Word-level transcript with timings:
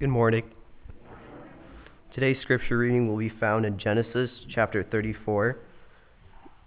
Good 0.00 0.10
morning. 0.10 0.44
Today's 2.14 2.40
scripture 2.40 2.78
reading 2.78 3.08
will 3.08 3.16
be 3.16 3.28
found 3.28 3.66
in 3.66 3.80
Genesis 3.80 4.30
chapter 4.48 4.84
34, 4.84 5.56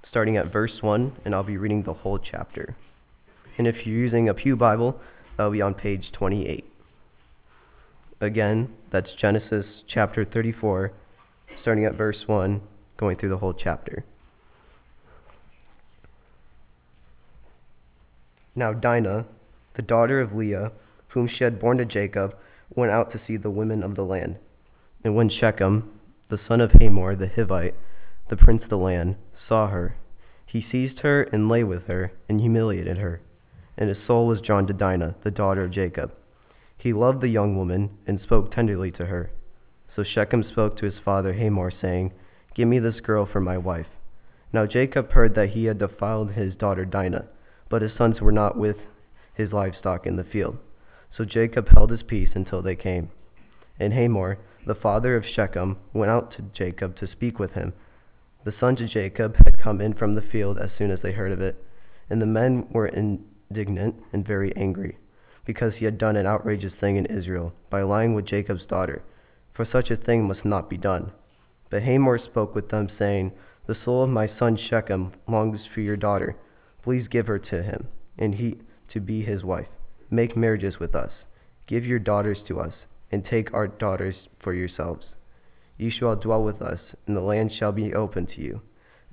starting 0.10 0.36
at 0.36 0.52
verse 0.52 0.74
1, 0.82 1.14
and 1.24 1.34
I'll 1.34 1.42
be 1.42 1.56
reading 1.56 1.84
the 1.84 1.94
whole 1.94 2.20
chapter. 2.20 2.76
And 3.58 3.68
if 3.68 3.86
you're 3.86 3.96
using 3.96 4.28
a 4.28 4.34
Pew 4.34 4.58
Bible, 4.58 5.00
that'll 5.38 5.54
be 5.54 5.62
on 5.62 5.76
page 5.76 6.12
28. 6.12 6.66
Again, 8.20 8.74
that's 8.92 9.14
Genesis 9.18 9.66
chapter 9.88 10.26
34, 10.26 10.92
starting 11.62 11.86
at 11.86 11.96
verse 11.96 12.26
1, 12.28 12.60
going 12.98 13.16
through 13.16 13.30
the 13.30 13.38
whole 13.38 13.54
chapter. 13.54 14.04
Now 18.58 18.74
Dinah, 18.74 19.26
the 19.78 19.82
daughter 19.84 20.20
of 20.20 20.34
Leah, 20.34 20.74
whom 21.08 21.30
she 21.30 21.46
had 21.46 21.62
born 21.62 21.78
to 21.78 21.86
Jacob, 21.86 22.36
went 22.76 22.92
out 22.92 23.12
to 23.12 23.22
see 23.26 23.38
the 23.38 23.50
women 23.50 23.84
of 23.84 23.96
the 23.96 24.04
land. 24.04 24.38
And 25.04 25.16
when 25.16 25.30
Shechem, 25.30 26.00
the 26.30 26.40
son 26.48 26.62
of 26.62 26.72
Hamor 26.80 27.16
the 27.16 27.28
Hivite, 27.28 27.76
the 28.30 28.38
prince 28.38 28.64
of 28.64 28.70
the 28.70 28.78
land, 28.78 29.16
saw 29.48 29.68
her, 29.68 29.96
he 30.46 30.66
seized 30.72 31.00
her 31.00 31.24
and 31.24 31.50
lay 31.50 31.64
with 31.64 31.88
her 31.88 32.12
and 32.28 32.40
humiliated 32.40 32.98
her. 32.98 33.22
And 33.78 33.90
his 33.90 33.98
soul 34.06 34.28
was 34.28 34.42
drawn 34.42 34.68
to 34.68 34.74
Dinah, 34.74 35.16
the 35.24 35.32
daughter 35.32 35.64
of 35.64 35.72
Jacob. 35.72 36.12
He 36.78 36.94
loved 36.94 37.22
the 37.22 37.30
young 37.30 37.56
woman 37.56 37.92
and 38.06 38.20
spoke 38.20 38.52
tenderly 38.52 38.92
to 38.92 39.06
her. 39.06 39.32
So 39.96 40.04
Shechem 40.04 40.44
spoke 40.44 40.78
to 40.78 40.86
his 40.86 41.00
father 41.04 41.34
Hamor, 41.34 41.72
saying, 41.72 42.14
Give 42.56 42.68
me 42.68 42.80
this 42.80 43.00
girl 43.00 43.26
for 43.26 43.40
my 43.40 43.58
wife. 43.58 43.88
Now 44.54 44.66
Jacob 44.66 45.12
heard 45.12 45.36
that 45.36 45.52
he 45.52 45.66
had 45.66 45.80
defiled 45.80 46.32
his 46.32 46.56
daughter 46.56 46.86
Dinah, 46.86 47.26
but 47.70 47.82
his 47.82 47.94
sons 47.98 48.20
were 48.20 48.32
not 48.32 48.58
with 48.58 48.78
his 49.34 49.54
livestock 49.54 50.06
in 50.06 50.18
the 50.18 50.24
field. 50.24 50.58
So 51.18 51.26
Jacob 51.26 51.68
held 51.70 51.92
his 51.92 52.04
peace 52.04 52.30
until 52.36 52.62
they 52.62 52.76
came. 52.76 53.10
And 53.80 53.94
Hamor, 53.94 54.38
the 54.66 54.76
father 54.76 55.16
of 55.16 55.26
Shechem, 55.26 55.78
went 55.94 56.12
out 56.12 56.32
to 56.34 56.44
Jacob 56.54 56.98
to 56.98 57.08
speak 57.08 57.40
with 57.40 57.52
him. 57.52 57.74
The 58.44 58.54
sons 58.60 58.82
of 58.82 58.90
Jacob 58.90 59.36
had 59.46 59.60
come 59.60 59.82
in 59.82 59.94
from 59.94 60.16
the 60.16 60.22
field 60.22 60.58
as 60.58 60.72
soon 60.78 60.90
as 60.90 61.02
they 61.02 61.12
heard 61.12 61.32
of 61.32 61.42
it, 61.42 61.64
and 62.10 62.22
the 62.22 62.26
men 62.26 62.68
were 62.72 62.88
indignant 62.88 63.96
and 64.14 64.26
very 64.26 64.56
angry, 64.56 64.98
because 65.46 65.76
he 65.76 65.86
had 65.86 65.98
done 65.98 66.16
an 66.16 66.26
outrageous 66.26 66.74
thing 66.80 66.96
in 66.96 67.06
Israel 67.06 67.54
by 67.70 67.82
lying 67.82 68.14
with 68.14 68.26
Jacob's 68.26 68.66
daughter, 68.66 69.04
for 69.54 69.66
such 69.66 69.92
a 69.92 69.98
thing 69.98 70.28
must 70.28 70.46
not 70.46 70.70
be 70.70 70.78
done. 70.78 71.12
But 71.70 71.84
Hamor 71.84 72.18
spoke 72.18 72.56
with 72.56 72.70
them, 72.70 72.90
saying, 72.98 73.32
The 73.68 73.76
soul 73.76 74.04
of 74.04 74.10
my 74.10 74.28
son 74.40 74.58
Shechem 74.58 75.14
longs 75.28 75.62
for 75.74 75.82
your 75.82 75.98
daughter. 75.98 76.36
Please 76.84 77.08
give 77.08 77.28
her 77.28 77.40
to 77.40 77.64
him, 77.64 77.88
and 78.18 78.36
he 78.36 78.58
to 78.90 79.00
be 79.00 79.24
his 79.24 79.44
wife. 79.44 79.68
Make 80.14 80.36
marriages 80.36 80.78
with 80.78 80.94
us. 80.94 81.12
Give 81.68 81.86
your 81.86 82.00
daughters 82.00 82.40
to 82.50 82.60
us, 82.60 82.74
and 83.14 83.26
take 83.26 83.54
our 83.54 83.68
daughters 83.68 84.16
for 84.44 84.54
yourselves. 84.54 85.06
You 85.78 85.90
shall 85.90 86.18
dwell 86.18 86.44
with 86.44 86.62
us, 86.62 86.80
and 87.08 87.16
the 87.16 87.22
land 87.22 87.54
shall 87.58 87.72
be 87.72 87.94
open 87.94 88.28
to 88.28 88.42
you. 88.42 88.62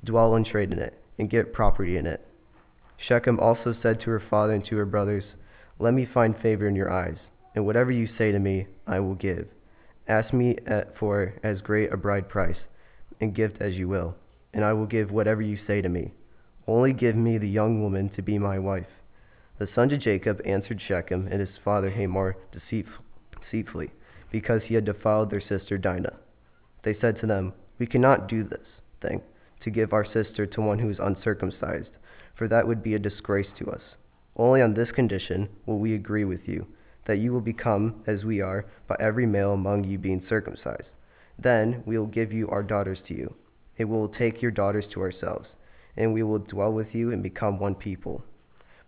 Dwell 0.04 0.34
and 0.34 0.44
trade 0.44 0.72
in 0.72 0.80
it, 0.80 1.00
and 1.16 1.30
get 1.30 1.52
property 1.52 1.96
in 1.96 2.06
it. 2.06 2.26
Shechem 2.96 3.38
also 3.38 3.76
said 3.80 4.00
to 4.00 4.10
her 4.10 4.22
father 4.28 4.54
and 4.54 4.66
to 4.66 4.76
her 4.76 4.86
brothers, 4.86 5.22
Let 5.78 5.94
me 5.94 6.04
find 6.04 6.36
favor 6.36 6.66
in 6.66 6.74
your 6.74 6.90
eyes, 6.90 7.18
and 7.54 7.64
whatever 7.64 7.92
you 7.92 8.08
say 8.18 8.32
to 8.32 8.38
me, 8.40 8.66
I 8.84 8.98
will 8.98 9.14
give. 9.14 9.46
Ask 10.08 10.34
me 10.34 10.56
uh, 10.68 10.82
for 10.98 11.34
as 11.44 11.60
great 11.60 11.92
a 11.92 11.96
bride 11.96 12.28
price 12.28 12.58
and 13.20 13.36
gift 13.36 13.60
as 13.60 13.74
you 13.74 13.88
will, 13.88 14.16
and 14.52 14.64
I 14.64 14.72
will 14.72 14.86
give 14.86 15.12
whatever 15.12 15.42
you 15.42 15.58
say 15.64 15.80
to 15.80 15.88
me. 15.88 16.12
Only 16.66 16.92
give 16.92 17.14
me 17.14 17.38
the 17.38 17.48
young 17.48 17.82
woman 17.82 18.10
to 18.16 18.22
be 18.22 18.36
my 18.36 18.58
wife. 18.58 18.88
The 19.58 19.66
sons 19.74 19.92
of 19.92 19.98
Jacob 19.98 20.40
answered 20.44 20.80
Shechem 20.80 21.26
and 21.26 21.40
his 21.40 21.58
father 21.64 21.90
Hamor 21.90 22.36
deceitfully, 22.52 23.90
because 24.30 24.62
he 24.62 24.74
had 24.74 24.84
defiled 24.84 25.30
their 25.30 25.40
sister 25.40 25.76
Dinah. 25.76 26.16
They 26.84 26.94
said 26.94 27.18
to 27.18 27.26
them, 27.26 27.54
We 27.78 27.86
cannot 27.86 28.28
do 28.28 28.44
this 28.44 28.66
thing, 29.00 29.20
to 29.62 29.70
give 29.70 29.92
our 29.92 30.04
sister 30.04 30.46
to 30.46 30.60
one 30.60 30.78
who 30.78 30.90
is 30.90 31.00
uncircumcised, 31.00 31.90
for 32.36 32.46
that 32.46 32.68
would 32.68 32.84
be 32.84 32.94
a 32.94 33.00
disgrace 33.00 33.48
to 33.58 33.70
us. 33.70 33.82
Only 34.36 34.62
on 34.62 34.74
this 34.74 34.92
condition 34.92 35.48
will 35.66 35.80
we 35.80 35.92
agree 35.92 36.24
with 36.24 36.46
you, 36.46 36.66
that 37.06 37.18
you 37.18 37.32
will 37.32 37.40
become 37.40 38.04
as 38.06 38.24
we 38.24 38.40
are, 38.40 38.64
by 38.86 38.94
every 39.00 39.26
male 39.26 39.54
among 39.54 39.82
you 39.82 39.98
being 39.98 40.24
circumcised. 40.28 40.88
Then 41.36 41.82
we 41.84 41.98
will 41.98 42.06
give 42.06 42.32
you 42.32 42.48
our 42.48 42.62
daughters 42.62 43.00
to 43.08 43.14
you, 43.14 43.34
and 43.76 43.90
we 43.90 43.96
will 43.96 44.08
take 44.08 44.40
your 44.40 44.52
daughters 44.52 44.86
to 44.92 45.00
ourselves, 45.00 45.48
and 45.96 46.14
we 46.14 46.22
will 46.22 46.38
dwell 46.38 46.72
with 46.72 46.94
you 46.94 47.10
and 47.10 47.24
become 47.24 47.58
one 47.58 47.74
people. 47.74 48.22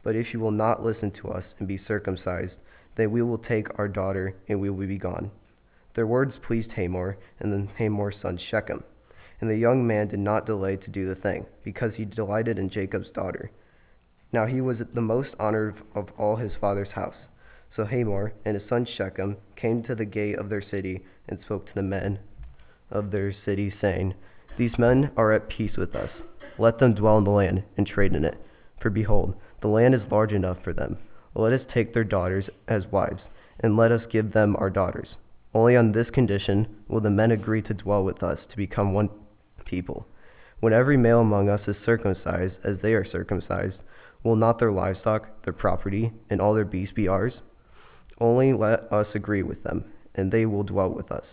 But 0.03 0.17
if 0.17 0.33
you 0.33 0.41
will 0.41 0.51
not 0.51 0.85
listen 0.85 1.11
to 1.13 1.31
us 1.31 1.45
and 1.59 1.69
be 1.69 1.79
circumcised, 1.87 2.55
then 2.97 3.11
we 3.11 3.23
will 3.23 3.39
take 3.39 3.79
our 3.79 3.89
daughter 3.89 4.35
and 4.49 4.61
we 4.61 4.71
will 4.71 4.87
be 4.87 4.99
gone. 4.99 5.31
Their 5.95 6.07
words 6.07 6.35
pleased 6.47 6.73
Hamor 6.73 7.19
and 7.39 7.53
then 7.53 7.69
Hamor's 7.79 8.17
son 8.21 8.39
Shechem. 8.39 8.85
And 9.41 9.51
the 9.51 9.57
young 9.57 9.87
man 9.87 10.09
did 10.09 10.19
not 10.19 10.47
delay 10.47 10.77
to 10.77 10.91
do 10.91 11.09
the 11.09 11.21
thing, 11.21 11.47
because 11.65 11.95
he 11.95 12.05
delighted 12.05 12.59
in 12.59 12.69
Jacob's 12.69 13.09
daughter. 13.09 13.51
Now 14.33 14.47
he 14.47 14.61
was 14.61 14.77
the 14.95 15.01
most 15.01 15.31
honored 15.39 15.81
of 15.95 16.09
all 16.19 16.37
his 16.37 16.53
father's 16.61 16.91
house. 16.91 17.17
So 17.75 17.85
Hamor 17.85 18.35
and 18.45 18.55
his 18.59 18.69
son 18.69 18.85
Shechem 18.85 19.37
came 19.57 19.83
to 19.85 19.95
the 19.95 20.05
gate 20.05 20.39
of 20.39 20.49
their 20.49 20.63
city 20.63 21.05
and 21.29 21.39
spoke 21.41 21.67
to 21.67 21.75
the 21.75 21.83
men 21.83 22.19
of 22.91 23.11
their 23.11 23.33
city, 23.33 23.73
saying, 23.81 24.15
These 24.59 24.79
men 24.79 25.11
are 25.17 25.33
at 25.33 25.49
peace 25.49 25.77
with 25.77 25.95
us. 25.95 26.11
Let 26.59 26.79
them 26.79 26.95
dwell 26.95 27.19
in 27.19 27.25
the 27.25 27.31
land 27.31 27.63
and 27.77 27.87
trade 27.87 28.13
in 28.13 28.25
it. 28.25 28.37
For 28.81 28.91
behold, 28.91 29.35
the 29.61 29.69
land 29.69 29.95
is 29.95 30.11
large 30.11 30.33
enough 30.33 30.57
for 30.65 30.73
them. 30.73 30.97
Let 31.35 31.53
us 31.53 31.67
take 31.73 31.93
their 31.93 32.05
daughters 32.05 32.49
as 32.67 32.91
wives, 32.91 33.23
and 33.61 33.77
let 33.77 33.93
us 33.93 34.03
give 34.11 34.33
them 34.33 34.57
our 34.57 34.71
daughters. 34.71 35.09
Only 35.55 35.77
on 35.77 35.93
this 35.93 36.09
condition 36.11 36.67
will 36.89 37.01
the 37.01 37.11
men 37.11 37.31
agree 37.31 37.63
to 37.63 37.75
dwell 37.75 38.03
with 38.03 38.23
us 38.23 38.39
to 38.51 38.57
become 38.57 38.95
one 38.95 39.11
people. 39.65 40.07
When 40.61 40.73
every 40.73 40.97
male 40.97 41.21
among 41.21 41.49
us 41.49 41.61
is 41.67 41.77
circumcised 41.85 42.55
as 42.65 42.81
they 42.81 42.95
are 42.95 43.05
circumcised, 43.05 43.77
will 44.23 44.37
not 44.37 44.59
their 44.59 44.73
livestock, 44.73 45.43
their 45.45 45.53
property, 45.53 46.13
and 46.31 46.41
all 46.41 46.55
their 46.55 46.65
beasts 46.65 46.95
be 46.95 47.09
ours? 47.09 47.35
Only 48.19 48.53
let 48.53 48.93
us 48.93 49.09
agree 49.15 49.43
with 49.43 49.63
them, 49.63 49.85
and 50.15 50.31
they 50.31 50.47
will 50.47 50.63
dwell 50.63 50.91
with 50.91 51.11
us. 51.13 51.25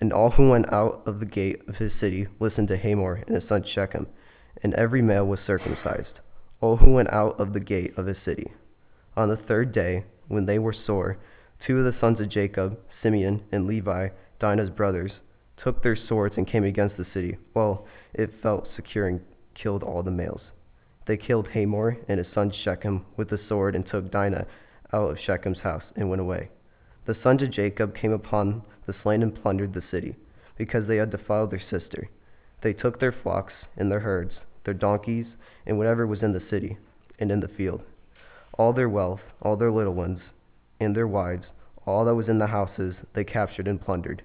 And 0.00 0.12
all 0.12 0.30
who 0.30 0.50
went 0.50 0.72
out 0.72 1.02
of 1.06 1.20
the 1.20 1.26
gate 1.26 1.62
of 1.68 1.76
his 1.76 1.92
city 2.00 2.26
listened 2.40 2.68
to 2.68 2.76
Hamor 2.76 3.22
and 3.26 3.36
his 3.36 3.48
son 3.48 3.64
Shechem, 3.64 4.08
and 4.62 4.74
every 4.74 5.02
male 5.02 5.26
was 5.26 5.40
circumcised 5.46 6.20
who 6.62 6.92
went 6.92 7.12
out 7.12 7.38
of 7.40 7.52
the 7.52 7.60
gate 7.60 7.92
of 7.96 8.06
his 8.06 8.16
city. 8.24 8.52
On 9.16 9.28
the 9.28 9.36
third 9.36 9.72
day, 9.72 10.04
when 10.28 10.46
they 10.46 10.60
were 10.60 10.72
sore, 10.72 11.18
two 11.66 11.78
of 11.78 11.84
the 11.84 12.00
sons 12.00 12.20
of 12.20 12.28
Jacob, 12.28 12.78
Simeon 13.02 13.42
and 13.50 13.66
Levi, 13.66 14.08
Dinah's 14.38 14.70
brothers, 14.70 15.10
took 15.56 15.82
their 15.82 15.96
swords 15.96 16.36
and 16.36 16.46
came 16.46 16.62
against 16.62 16.96
the 16.96 17.06
city. 17.12 17.36
Well, 17.52 17.86
it 18.14 18.30
felt 18.40 18.68
secure 18.76 19.08
and 19.08 19.20
killed 19.54 19.82
all 19.82 20.04
the 20.04 20.12
males. 20.12 20.42
They 21.06 21.16
killed 21.16 21.48
Hamor 21.48 21.98
and 22.08 22.18
his 22.18 22.32
son 22.32 22.52
Shechem 22.52 23.06
with 23.16 23.28
the 23.28 23.40
sword 23.48 23.74
and 23.74 23.84
took 23.84 24.12
Dinah 24.12 24.46
out 24.92 25.10
of 25.10 25.18
Shechem's 25.18 25.58
house 25.58 25.84
and 25.96 26.08
went 26.08 26.22
away. 26.22 26.50
The 27.06 27.16
sons 27.22 27.42
of 27.42 27.50
Jacob 27.50 27.96
came 27.96 28.12
upon 28.12 28.62
the 28.86 28.94
slain 29.02 29.22
and 29.22 29.34
plundered 29.34 29.74
the 29.74 29.82
city, 29.90 30.14
because 30.56 30.86
they 30.86 30.96
had 30.96 31.10
defiled 31.10 31.50
their 31.50 31.62
sister. 31.70 32.08
They 32.62 32.72
took 32.72 33.00
their 33.00 33.12
flocks 33.12 33.54
and 33.76 33.90
their 33.90 34.00
herds 34.00 34.34
their 34.64 34.74
donkeys, 34.74 35.26
and 35.66 35.78
whatever 35.78 36.06
was 36.06 36.22
in 36.22 36.32
the 36.32 36.42
city 36.50 36.78
and 37.18 37.30
in 37.30 37.40
the 37.40 37.48
field. 37.48 37.82
All 38.54 38.72
their 38.72 38.88
wealth, 38.88 39.20
all 39.40 39.56
their 39.56 39.72
little 39.72 39.94
ones, 39.94 40.20
and 40.80 40.94
their 40.94 41.06
wives, 41.06 41.46
all 41.86 42.04
that 42.04 42.14
was 42.14 42.28
in 42.28 42.38
the 42.38 42.46
houses, 42.46 42.94
they 43.14 43.24
captured 43.24 43.66
and 43.66 43.80
plundered. 43.80 44.22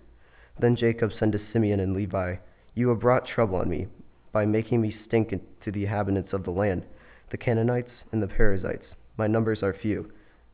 Then 0.59 0.75
Jacob 0.75 1.11
said 1.17 1.31
to 1.31 1.39
Simeon 1.51 1.79
and 1.79 1.95
Levi, 1.95 2.35
You 2.73 2.89
have 2.89 2.99
brought 2.99 3.27
trouble 3.27 3.57
on 3.57 3.69
me 3.69 3.87
by 4.31 4.45
making 4.45 4.81
me 4.81 4.95
stink 5.07 5.29
to 5.63 5.71
the 5.71 5.83
inhabitants 5.83 6.33
of 6.33 6.43
the 6.43 6.51
land, 6.51 6.83
the 7.31 7.37
Canaanites 7.37 7.91
and 8.11 8.21
the 8.21 8.27
Perizzites. 8.27 8.85
My 9.17 9.27
numbers 9.27 9.63
are 9.63 9.73
few, 9.73 10.11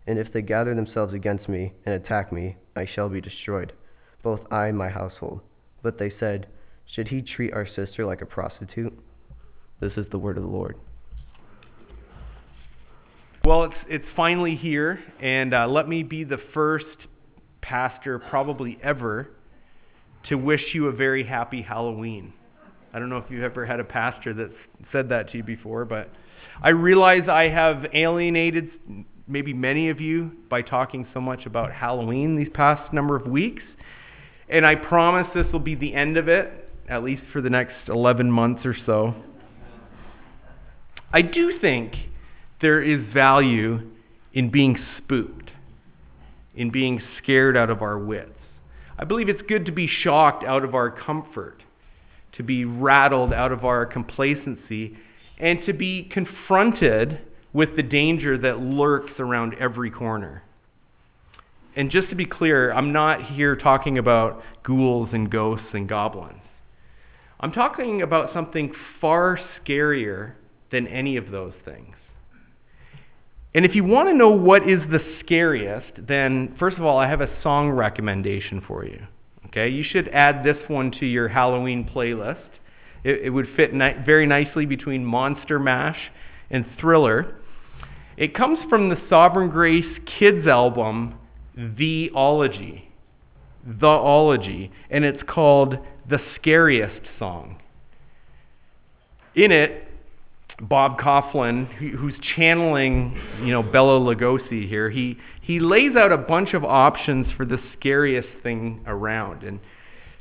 and 0.07 0.19
if 0.19 0.31
they 0.31 0.41
gather 0.41 0.75
themselves 0.75 1.13
against 1.13 1.49
me 1.49 1.73
and 1.85 1.95
attack 1.95 2.31
me, 2.31 2.57
I 2.75 2.85
shall 2.85 3.09
be 3.09 3.21
destroyed, 3.21 3.73
both 4.21 4.41
I 4.51 4.67
and 4.67 4.77
my 4.77 4.89
household. 4.89 5.41
But 5.81 5.97
they 5.97 6.13
said, 6.19 6.47
Should 6.85 7.09
he 7.09 7.21
treat 7.21 7.53
our 7.53 7.67
sister 7.67 8.05
like 8.05 8.21
a 8.21 8.25
prostitute? 8.25 8.97
This 9.79 9.93
is 9.97 10.05
the 10.11 10.17
word 10.17 10.37
of 10.37 10.43
the 10.43 10.49
Lord. 10.49 10.77
Well, 13.45 13.65
it's, 13.65 13.75
it's 13.89 14.05
finally 14.15 14.55
here, 14.55 14.99
and 15.21 15.53
uh, 15.53 15.67
let 15.67 15.89
me 15.89 16.03
be 16.03 16.23
the 16.23 16.39
first 16.53 16.85
pastor, 17.61 18.17
probably 18.17 18.77
ever, 18.81 19.29
to 20.29 20.35
wish 20.35 20.61
you 20.73 20.87
a 20.87 20.93
very 20.93 21.25
happy 21.25 21.61
Halloween. 21.61 22.33
I 22.93 22.99
don't 22.99 23.09
know 23.09 23.17
if 23.17 23.25
you've 23.29 23.43
ever 23.43 23.65
had 23.65 23.79
a 23.79 23.83
pastor 23.83 24.33
that's 24.33 24.87
said 24.91 25.09
that 25.09 25.31
to 25.31 25.37
you 25.37 25.43
before, 25.43 25.83
but 25.83 26.09
I 26.61 26.69
realize 26.69 27.27
I 27.27 27.49
have 27.49 27.85
alienated 27.93 28.69
maybe 29.27 29.53
many 29.53 29.89
of 29.89 29.99
you 29.99 30.31
by 30.49 30.61
talking 30.61 31.07
so 31.13 31.19
much 31.19 31.45
about 31.45 31.71
Halloween 31.71 32.37
these 32.37 32.51
past 32.53 32.93
number 32.93 33.15
of 33.15 33.25
weeks. 33.25 33.63
And 34.47 34.65
I 34.65 34.75
promise 34.75 35.27
this 35.33 35.51
will 35.51 35.59
be 35.59 35.75
the 35.75 35.93
end 35.93 36.17
of 36.17 36.27
it, 36.27 36.69
at 36.87 37.03
least 37.03 37.23
for 37.31 37.41
the 37.41 37.49
next 37.49 37.89
11 37.89 38.31
months 38.31 38.65
or 38.65 38.75
so. 38.85 39.15
I 41.13 41.21
do 41.21 41.59
think 41.59 41.93
there 42.59 42.81
is 42.81 43.05
value 43.13 43.81
in 44.33 44.49
being 44.49 44.79
spooked, 44.97 45.51
in 46.55 46.71
being 46.71 47.01
scared 47.21 47.55
out 47.55 47.69
of 47.69 47.83
our 47.83 47.99
wits. 47.99 48.31
I 48.97 49.05
believe 49.05 49.29
it's 49.29 49.43
good 49.43 49.67
to 49.67 49.71
be 49.71 49.87
shocked 49.87 50.43
out 50.43 50.63
of 50.63 50.73
our 50.73 50.89
comfort, 50.89 51.61
to 52.37 52.43
be 52.43 52.65
rattled 52.65 53.31
out 53.31 53.51
of 53.51 53.63
our 53.63 53.85
complacency, 53.85 54.97
and 55.37 55.63
to 55.67 55.73
be 55.73 56.09
confronted 56.11 57.19
with 57.53 57.75
the 57.75 57.83
danger 57.83 58.35
that 58.39 58.59
lurks 58.59 59.11
around 59.19 59.53
every 59.59 59.91
corner. 59.91 60.41
And 61.75 61.91
just 61.91 62.09
to 62.09 62.15
be 62.15 62.25
clear, 62.25 62.73
I'm 62.73 62.91
not 62.91 63.23
here 63.23 63.55
talking 63.55 63.99
about 63.99 64.41
ghouls 64.63 65.09
and 65.13 65.29
ghosts 65.29 65.67
and 65.73 65.87
goblins. 65.87 66.41
I'm 67.39 67.51
talking 67.51 68.01
about 68.01 68.33
something 68.33 68.73
far 68.99 69.39
scarier 69.59 70.33
than 70.73 70.87
any 70.87 71.15
of 71.15 71.31
those 71.31 71.53
things. 71.63 71.95
And 73.55 73.63
if 73.63 73.75
you 73.75 73.83
want 73.83 74.09
to 74.09 74.15
know 74.15 74.31
what 74.31 74.67
is 74.67 74.79
the 74.91 74.99
scariest, 75.19 76.07
then 76.07 76.55
first 76.59 76.77
of 76.77 76.83
all, 76.83 76.97
I 76.97 77.07
have 77.07 77.21
a 77.21 77.29
song 77.43 77.69
recommendation 77.69 78.61
for 78.67 78.83
you. 78.83 78.99
Okay, 79.45 79.69
you 79.69 79.83
should 79.83 80.07
add 80.09 80.43
this 80.43 80.57
one 80.67 80.91
to 80.99 81.05
your 81.05 81.27
Halloween 81.27 81.87
playlist. 81.87 82.43
It, 83.03 83.25
it 83.25 83.29
would 83.29 83.47
fit 83.55 83.73
ni- 83.73 83.93
very 84.03 84.25
nicely 84.25 84.65
between 84.65 85.05
Monster 85.05 85.59
Mash 85.59 85.99
and 86.49 86.65
Thriller. 86.79 87.35
It 88.17 88.33
comes 88.33 88.57
from 88.67 88.89
the 88.89 88.97
Sovereign 89.09 89.51
Grace 89.51 89.99
Kids 90.17 90.47
album, 90.47 91.13
The 91.55 92.09
Ology. 92.15 92.89
The 93.63 93.85
Ology. 93.85 94.71
And 94.89 95.05
it's 95.05 95.21
called 95.27 95.77
The 96.09 96.19
Scariest 96.35 97.01
Song. 97.19 97.61
In 99.35 99.51
it, 99.51 99.87
Bob 100.69 100.97
Kauflin, 100.99 101.65
who's 101.75 102.13
channeling, 102.35 103.19
you 103.39 103.51
know, 103.51 103.61
Bela 103.63 103.99
Lugosi 103.99 104.67
here, 104.67 104.89
he, 104.89 105.17
he 105.41 105.59
lays 105.59 105.95
out 105.95 106.11
a 106.11 106.17
bunch 106.17 106.53
of 106.53 106.63
options 106.63 107.27
for 107.35 107.45
the 107.45 107.59
scariest 107.77 108.29
thing 108.43 108.81
around. 108.87 109.43
And 109.43 109.59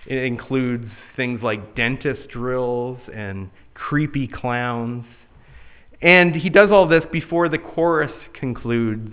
it 0.07 0.25
includes 0.25 0.91
things 1.15 1.43
like 1.43 1.77
dentist 1.77 2.29
drills 2.29 2.99
and 3.15 3.51
creepy 3.75 4.27
clowns. 4.27 5.05
And 6.01 6.35
he 6.35 6.51
does 6.51 6.71
all 6.71 6.89
this 6.89 7.05
before 7.13 7.49
the 7.49 7.59
chorus 7.59 8.13
concludes 8.39 9.13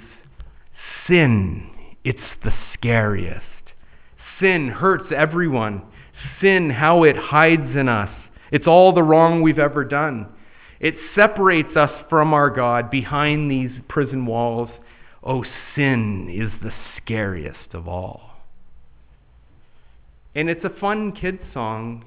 Sin, 1.07 1.69
it's 2.03 2.19
the 2.43 2.53
scariest. 2.73 3.43
Sin 4.39 4.69
hurts 4.69 5.11
everyone. 5.15 5.83
Sin, 6.41 6.69
how 6.69 7.03
it 7.03 7.15
hides 7.15 7.75
in 7.75 7.87
us. 7.87 8.09
It's 8.51 8.67
all 8.67 8.93
the 8.93 9.03
wrong 9.03 9.41
we've 9.41 9.59
ever 9.59 9.83
done. 9.83 10.27
It 10.79 10.95
separates 11.13 11.75
us 11.75 11.91
from 12.09 12.33
our 12.33 12.49
God 12.49 12.89
behind 12.89 13.51
these 13.51 13.71
prison 13.89 14.25
walls. 14.25 14.69
Oh, 15.23 15.43
sin 15.75 16.29
is 16.29 16.51
the 16.61 16.73
scariest 16.97 17.73
of 17.73 17.87
all. 17.87 18.21
And 20.33 20.49
it's 20.49 20.63
a 20.63 20.79
fun 20.79 21.11
kid 21.11 21.39
song, 21.53 22.05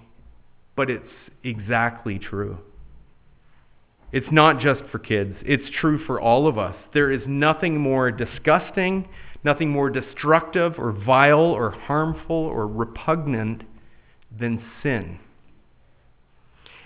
but 0.74 0.88
it's 0.88 1.04
exactly 1.44 2.19
true. 2.19 2.58
It's 4.12 4.30
not 4.30 4.60
just 4.60 4.82
for 4.90 4.98
kids, 4.98 5.36
it's 5.42 5.70
true 5.80 6.04
for 6.06 6.20
all 6.20 6.46
of 6.46 6.58
us. 6.58 6.76
There 6.92 7.10
is 7.10 7.22
nothing 7.26 7.78
more 7.78 8.10
disgusting, 8.10 9.08
nothing 9.42 9.70
more 9.70 9.90
destructive 9.90 10.75
or 10.78 10.92
vile 10.92 11.40
or 11.40 11.70
harmful 11.70 12.36
or 12.36 12.66
repugnant 12.66 13.64
than 14.38 14.62
sin. 14.82 15.18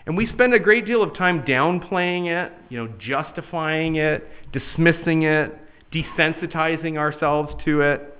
And 0.07 0.17
we 0.17 0.29
spend 0.29 0.55
a 0.55 0.59
great 0.61 0.87
deal 0.87 1.03
of 1.03 1.17
time 1.17 1.43
downplaying 1.43 2.27
it, 2.27 2.53
you 2.69 2.79
know, 2.79 2.93
justifying 2.99 3.97
it, 3.97 4.27
dismissing 4.53 5.25
it, 5.25 5.53
desensitizing 5.93 6.97
ourselves 6.97 7.53
to 7.65 7.81
it. 7.81 8.17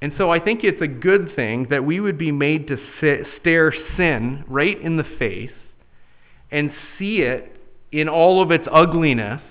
And 0.00 0.12
so 0.16 0.30
I 0.30 0.40
think 0.40 0.64
it's 0.64 0.80
a 0.80 0.88
good 0.88 1.36
thing 1.36 1.66
that 1.70 1.84
we 1.84 2.00
would 2.00 2.18
be 2.18 2.32
made 2.32 2.66
to 2.68 2.76
sit, 3.00 3.26
stare 3.40 3.72
sin 3.96 4.44
right 4.48 4.80
in 4.80 4.96
the 4.96 5.04
face 5.18 5.50
and 6.50 6.72
see 6.98 7.18
it 7.18 7.56
in 7.92 8.08
all 8.08 8.42
of 8.42 8.50
its 8.50 8.66
ugliness 8.72 9.42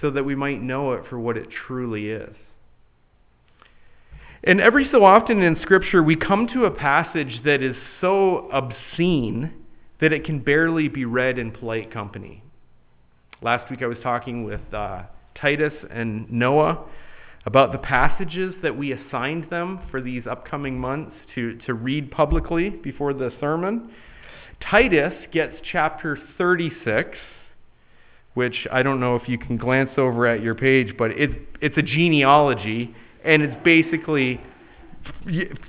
so 0.00 0.10
that 0.10 0.24
we 0.24 0.34
might 0.34 0.60
know 0.60 0.94
it 0.94 1.04
for 1.08 1.18
what 1.20 1.36
it 1.36 1.48
truly 1.50 2.08
is. 2.08 2.34
And 4.42 4.60
every 4.60 4.88
so 4.90 5.04
often 5.04 5.40
in 5.40 5.56
Scripture, 5.62 6.02
we 6.02 6.16
come 6.16 6.48
to 6.48 6.64
a 6.64 6.70
passage 6.70 7.42
that 7.44 7.62
is 7.62 7.76
so 8.00 8.50
obscene 8.52 9.52
that 10.02 10.12
it 10.12 10.24
can 10.24 10.40
barely 10.40 10.88
be 10.88 11.04
read 11.04 11.38
in 11.38 11.52
polite 11.52 11.92
company. 11.92 12.42
Last 13.40 13.70
week 13.70 13.82
I 13.82 13.86
was 13.86 13.98
talking 14.02 14.42
with 14.42 14.60
uh, 14.72 15.04
Titus 15.40 15.72
and 15.90 16.30
Noah 16.30 16.84
about 17.46 17.70
the 17.70 17.78
passages 17.78 18.52
that 18.62 18.76
we 18.76 18.92
assigned 18.92 19.48
them 19.48 19.78
for 19.92 20.02
these 20.02 20.24
upcoming 20.28 20.76
months 20.76 21.12
to, 21.36 21.56
to 21.66 21.74
read 21.74 22.10
publicly 22.10 22.68
before 22.68 23.14
the 23.14 23.30
sermon. 23.40 23.92
Titus 24.68 25.14
gets 25.32 25.54
chapter 25.70 26.18
36, 26.36 27.16
which 28.34 28.66
I 28.72 28.82
don't 28.82 28.98
know 28.98 29.14
if 29.14 29.28
you 29.28 29.38
can 29.38 29.56
glance 29.56 29.90
over 29.96 30.26
at 30.26 30.42
your 30.42 30.56
page, 30.56 30.94
but 30.98 31.12
it's, 31.12 31.34
it's 31.60 31.78
a 31.78 31.82
genealogy, 31.82 32.92
and 33.24 33.40
it's 33.40 33.64
basically 33.64 34.40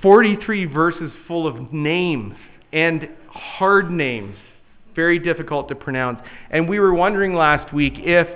43 0.02 0.66
verses 0.66 1.12
full 1.28 1.46
of 1.46 1.72
names 1.72 2.34
and 2.74 3.08
hard 3.34 3.92
names, 3.92 4.38
very 4.96 5.20
difficult 5.20 5.70
to 5.70 5.76
pronounce. 5.76 6.20
And 6.50 6.70
we 6.70 6.80
were 6.80 6.94
wondering 6.94 7.34
last 7.34 7.74
week 7.74 7.94
if 7.98 8.28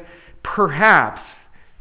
perhaps 0.44 1.22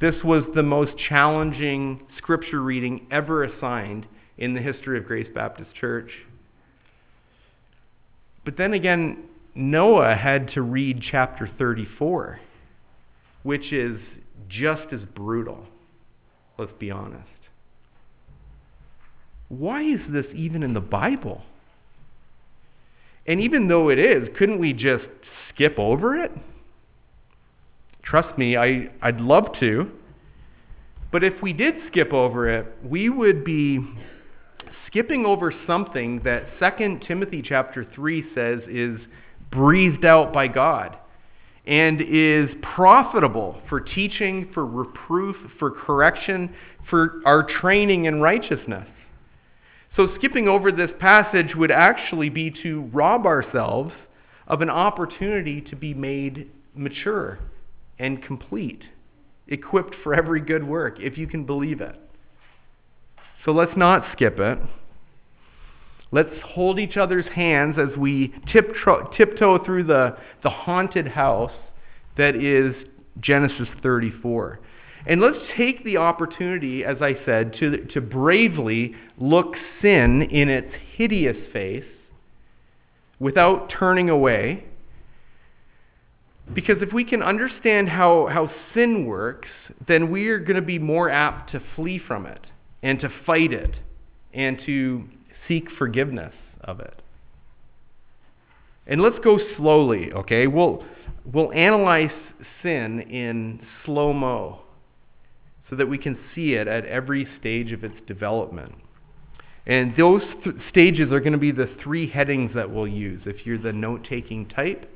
this 0.01 0.17
was 0.23 0.45
the 0.55 0.63
most 0.63 0.93
challenging 1.09 2.07
scripture 2.19 2.61
reading 2.61 3.07
ever 3.11 3.45
assigned 3.45 4.07
in 4.37 4.55
the 4.55 4.61
history 4.61 4.99
of 4.99 5.07
Grace 5.07 5.29
Baptist 5.35 5.75
Church. 5.75 6.11
But 8.45 8.57
then 8.59 8.75
again, 8.75 9.25
Noah 9.55 10.15
had 10.15 10.51
to 10.53 10.63
read 10.63 11.03
chapter 11.11 11.51
34, 11.59 12.41
which 13.43 13.73
is 13.73 13.99
just 14.49 14.93
as 14.93 15.01
brutal. 15.15 15.67
Let's 16.59 16.73
be 16.79 16.91
honest. 16.91 17.25
Why 19.49 19.83
is 19.83 20.01
this 20.11 20.27
even 20.35 20.63
in 20.63 20.75
the 20.75 20.81
Bible? 20.81 21.43
And 23.27 23.41
even 23.41 23.69
though 23.69 23.89
it 23.89 23.99
is, 23.99 24.29
couldn't 24.39 24.59
we 24.59 24.73
just 24.73 25.05
skip 25.51 25.79
over 25.79 26.17
it? 26.17 26.31
Trust 28.03 28.39
me, 28.39 28.57
I, 28.57 28.89
I'd 29.03 29.21
love 29.21 29.47
to. 29.61 29.91
But 31.11 31.25
if 31.25 31.41
we 31.43 31.53
did 31.53 31.75
skip 31.89 32.13
over 32.13 32.49
it, 32.49 32.67
we 32.85 33.09
would 33.09 33.45
be 33.45 33.81
skipping 34.87 35.27
over 35.27 35.53
something 35.67 36.21
that 36.25 36.45
2 36.61 37.01
Timothy 37.07 37.43
chapter 37.43 37.87
3 37.95 38.25
says 38.35 38.61
is 38.69 39.01
breathed 39.51 40.05
out 40.05 40.33
by 40.33 40.49
God 40.49 40.97
and 41.67 42.01
is 42.01 42.49
profitable 42.63 43.61
for 43.69 43.81
teaching, 43.81 44.49
for 44.55 44.65
reproof, 44.65 45.37
for 45.59 45.71
correction, 45.71 46.55
for 46.89 47.21
our 47.25 47.43
training 47.43 48.05
in 48.05 48.21
righteousness. 48.21 48.87
So, 49.97 50.09
skipping 50.17 50.47
over 50.47 50.71
this 50.71 50.91
passage 51.01 51.55
would 51.57 51.71
actually 51.71 52.29
be 52.29 52.51
to 52.63 52.83
rob 52.93 53.25
ourselves 53.25 53.95
of 54.47 54.61
an 54.61 54.69
opportunity 54.69 55.63
to 55.63 55.75
be 55.75 55.95
made 55.95 56.51
mature 56.75 57.39
and 57.99 58.23
complete, 58.23 58.83
equipped 59.49 59.97
for 60.03 60.15
every 60.15 60.41
good 60.41 60.63
work, 60.63 60.99
if 61.01 61.17
you 61.17 61.27
can 61.27 61.47
believe 61.47 61.81
it. 61.81 61.97
So, 63.47 63.53
let's 63.53 63.77
not 63.77 64.05
skip 64.13 64.39
it. 64.39 64.59
Let's 66.13 66.35
hold 66.45 66.79
each 66.79 66.99
other's 66.99 67.27
hands 67.35 67.77
as 67.79 67.97
we 67.97 68.35
tiptoe 68.53 69.65
through 69.65 69.85
the, 69.85 70.17
the 70.43 70.51
haunted 70.51 71.09
house 71.09 71.53
that 72.19 72.37
is 72.37 72.75
Genesis 73.21 73.69
34. 73.83 74.61
And 75.07 75.21
let's 75.21 75.39
take 75.57 75.85
the 75.85 75.99
opportunity, 75.99 76.85
as 76.85 76.97
I 77.01 77.15
said, 77.25 77.55
to, 77.61 77.85
to 77.95 78.01
bravely 78.01 78.95
look 79.19 79.55
sin 79.81 80.23
in 80.23 80.49
its 80.49 80.73
hideous 80.97 81.37
face 81.53 81.85
without 83.21 83.73
turning 83.79 84.11
away. 84.11 84.65
Because 86.53 86.79
if 86.81 86.93
we 86.93 87.05
can 87.05 87.23
understand 87.23 87.89
how, 87.89 88.29
how 88.33 88.51
sin 88.75 89.07
works, 89.07 89.49
then 89.87 90.11
we 90.11 90.29
are 90.29 90.41
going 90.41 90.57
to 90.57 90.63
be 90.63 90.79
more 90.79 91.09
apt 91.09 91.53
to 91.53 91.63
flee 91.77 92.01
from 92.05 92.27
it 92.27 92.45
and 92.83 93.01
to 93.01 93.09
fight 93.25 93.53
it 93.53 93.77
and 94.35 94.59
to 94.67 95.05
seek 95.47 95.71
forgiveness 95.79 96.35
of 96.61 96.81
it. 96.81 97.01
And 98.89 99.01
let's 99.01 99.19
go 99.23 99.39
slowly, 99.57 100.13
okay? 100.13 100.49
We'll, 100.49 100.85
we'll 101.33 101.53
analyze 101.53 102.11
sin 102.63 103.01
in 103.01 103.61
slow 103.85 104.13
mo 104.13 104.63
so 105.69 105.77
that 105.77 105.89
we 105.89 105.99
can 105.99 106.19
see 106.35 106.55
it 106.55 106.69
at 106.69 106.85
every 106.85 107.27
stage 107.39 107.73
of 107.73 107.85
its 107.85 107.97
development. 108.07 108.75
And 109.67 109.95
those 109.97 110.23
th- 110.45 110.57
stages 110.71 111.11
are 111.11 111.21
going 111.21 111.33
to 111.33 111.39
be 111.39 111.51
the 111.51 111.71
three 111.83 112.09
headings 112.09 112.53
that 112.55 112.71
we'll 112.71 112.87
use 112.87 113.23
if 113.27 113.45
you're 113.45 113.59
the 113.59 113.73
note 113.73 114.07
taking 114.09 114.47
type. 114.47 114.89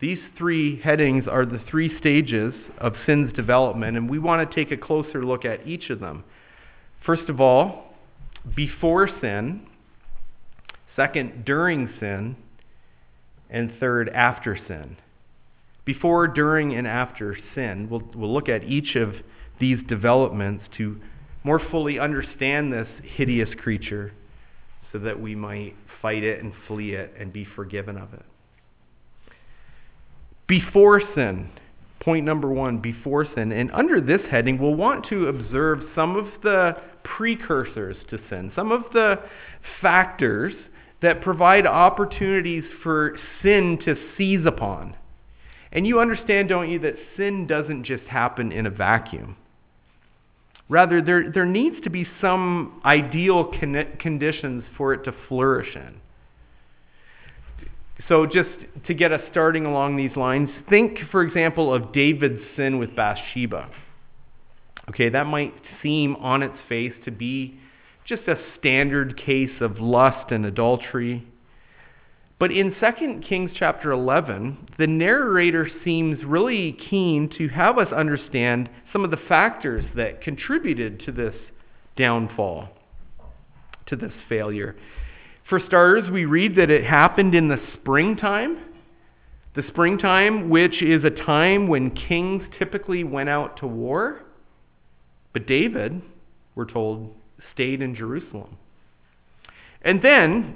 These 0.00 0.20
three 0.38 0.80
headings 0.80 1.24
are 1.28 1.44
the 1.44 1.60
three 1.68 1.98
stages 1.98 2.54
of 2.78 2.94
sin's 3.04 3.32
development, 3.34 3.96
and 3.96 4.08
we 4.08 4.18
want 4.18 4.48
to 4.48 4.54
take 4.54 4.72
a 4.72 4.76
closer 4.76 5.24
look 5.24 5.44
at 5.44 5.66
each 5.66 5.90
of 5.90 6.00
them. 6.00 6.24
First 7.04 7.28
of 7.28 7.40
all, 7.40 7.94
before 8.54 9.10
sin, 9.20 9.66
second, 10.96 11.44
during 11.44 11.90
sin, 11.98 12.36
and 13.50 13.72
third, 13.80 14.08
after 14.08 14.58
sin. 14.68 14.96
Before, 15.84 16.28
during, 16.28 16.74
and 16.74 16.86
after 16.86 17.36
sin. 17.54 17.88
We'll, 17.90 18.02
we'll 18.14 18.32
look 18.32 18.48
at 18.48 18.64
each 18.64 18.94
of 18.96 19.14
these 19.60 19.78
developments 19.88 20.64
to 20.78 21.00
more 21.44 21.60
fully 21.70 21.98
understand 21.98 22.72
this 22.72 22.88
hideous 23.02 23.48
creature 23.62 24.12
so 24.92 24.98
that 24.98 25.20
we 25.20 25.34
might 25.34 25.74
fight 26.02 26.22
it 26.22 26.42
and 26.42 26.52
flee 26.66 26.92
it 26.92 27.12
and 27.18 27.32
be 27.32 27.46
forgiven 27.56 27.96
of 27.96 28.12
it. 28.14 28.24
Before 30.46 31.00
sin, 31.14 31.50
point 32.00 32.24
number 32.24 32.48
one, 32.48 32.78
before 32.78 33.26
sin. 33.34 33.52
And 33.52 33.70
under 33.72 34.00
this 34.00 34.22
heading, 34.30 34.58
we'll 34.58 34.74
want 34.74 35.06
to 35.08 35.28
observe 35.28 35.80
some 35.94 36.16
of 36.16 36.26
the 36.42 36.76
precursors 37.04 37.96
to 38.10 38.18
sin, 38.28 38.50
some 38.56 38.72
of 38.72 38.82
the 38.92 39.20
factors 39.80 40.54
that 41.02 41.22
provide 41.22 41.66
opportunities 41.66 42.64
for 42.82 43.16
sin 43.42 43.78
to 43.84 43.94
seize 44.16 44.44
upon. 44.44 44.94
And 45.72 45.86
you 45.86 46.00
understand, 46.00 46.48
don't 46.48 46.70
you, 46.70 46.78
that 46.80 46.96
sin 47.16 47.46
doesn't 47.46 47.84
just 47.84 48.04
happen 48.04 48.50
in 48.50 48.66
a 48.66 48.70
vacuum. 48.70 49.36
Rather, 50.70 51.02
there, 51.02 51.32
there 51.32 51.44
needs 51.44 51.74
to 51.82 51.90
be 51.90 52.06
some 52.20 52.80
ideal 52.84 53.50
con- 53.58 53.96
conditions 53.98 54.62
for 54.76 54.94
it 54.94 55.02
to 55.02 55.12
flourish 55.28 55.74
in. 55.74 55.96
So, 58.08 58.24
just 58.24 58.50
to 58.86 58.94
get 58.94 59.10
us 59.10 59.20
starting 59.32 59.66
along 59.66 59.96
these 59.96 60.16
lines, 60.16 60.48
think, 60.70 60.98
for 61.10 61.22
example, 61.22 61.74
of 61.74 61.92
David's 61.92 62.40
sin 62.56 62.78
with 62.78 62.94
Bathsheba. 62.94 63.68
Okay, 64.88 65.08
that 65.08 65.26
might 65.26 65.54
seem 65.82 66.14
on 66.16 66.42
its 66.44 66.56
face 66.68 66.94
to 67.04 67.10
be 67.10 67.58
just 68.06 68.22
a 68.28 68.36
standard 68.58 69.20
case 69.20 69.60
of 69.60 69.80
lust 69.80 70.30
and 70.30 70.46
adultery. 70.46 71.26
But 72.40 72.52
in 72.52 72.74
2 72.80 73.20
Kings 73.28 73.50
chapter 73.54 73.92
11, 73.92 74.70
the 74.78 74.86
narrator 74.86 75.68
seems 75.84 76.24
really 76.24 76.72
keen 76.72 77.28
to 77.36 77.48
have 77.48 77.76
us 77.76 77.92
understand 77.92 78.70
some 78.94 79.04
of 79.04 79.10
the 79.10 79.18
factors 79.28 79.84
that 79.94 80.22
contributed 80.22 81.00
to 81.04 81.12
this 81.12 81.34
downfall, 81.96 82.70
to 83.88 83.94
this 83.94 84.12
failure. 84.26 84.74
For 85.50 85.60
starters, 85.60 86.10
we 86.10 86.24
read 86.24 86.56
that 86.56 86.70
it 86.70 86.82
happened 86.82 87.34
in 87.34 87.48
the 87.48 87.60
springtime. 87.74 88.64
The 89.54 89.64
springtime, 89.68 90.48
which 90.48 90.80
is 90.80 91.04
a 91.04 91.10
time 91.10 91.68
when 91.68 91.90
kings 91.90 92.42
typically 92.58 93.04
went 93.04 93.28
out 93.28 93.58
to 93.58 93.66
war. 93.66 94.22
But 95.34 95.46
David, 95.46 96.00
we're 96.54 96.70
told, 96.70 97.14
stayed 97.52 97.82
in 97.82 97.94
Jerusalem. 97.94 98.56
And 99.82 100.00
then 100.00 100.54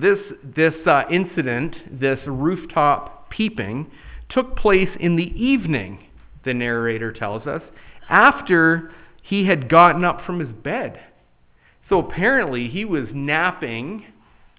this, 0.00 0.18
this 0.42 0.74
uh, 0.86 1.04
incident, 1.10 1.76
this 2.00 2.18
rooftop 2.26 3.30
peeping, 3.30 3.90
took 4.28 4.56
place 4.56 4.88
in 5.00 5.16
the 5.16 5.32
evening, 5.36 6.06
the 6.44 6.54
narrator 6.54 7.12
tells 7.12 7.46
us, 7.46 7.62
after 8.08 8.92
he 9.22 9.46
had 9.46 9.68
gotten 9.68 10.04
up 10.04 10.24
from 10.24 10.38
his 10.38 10.50
bed. 10.62 11.00
So 11.88 11.98
apparently 11.98 12.68
he 12.68 12.84
was 12.84 13.06
napping 13.12 14.04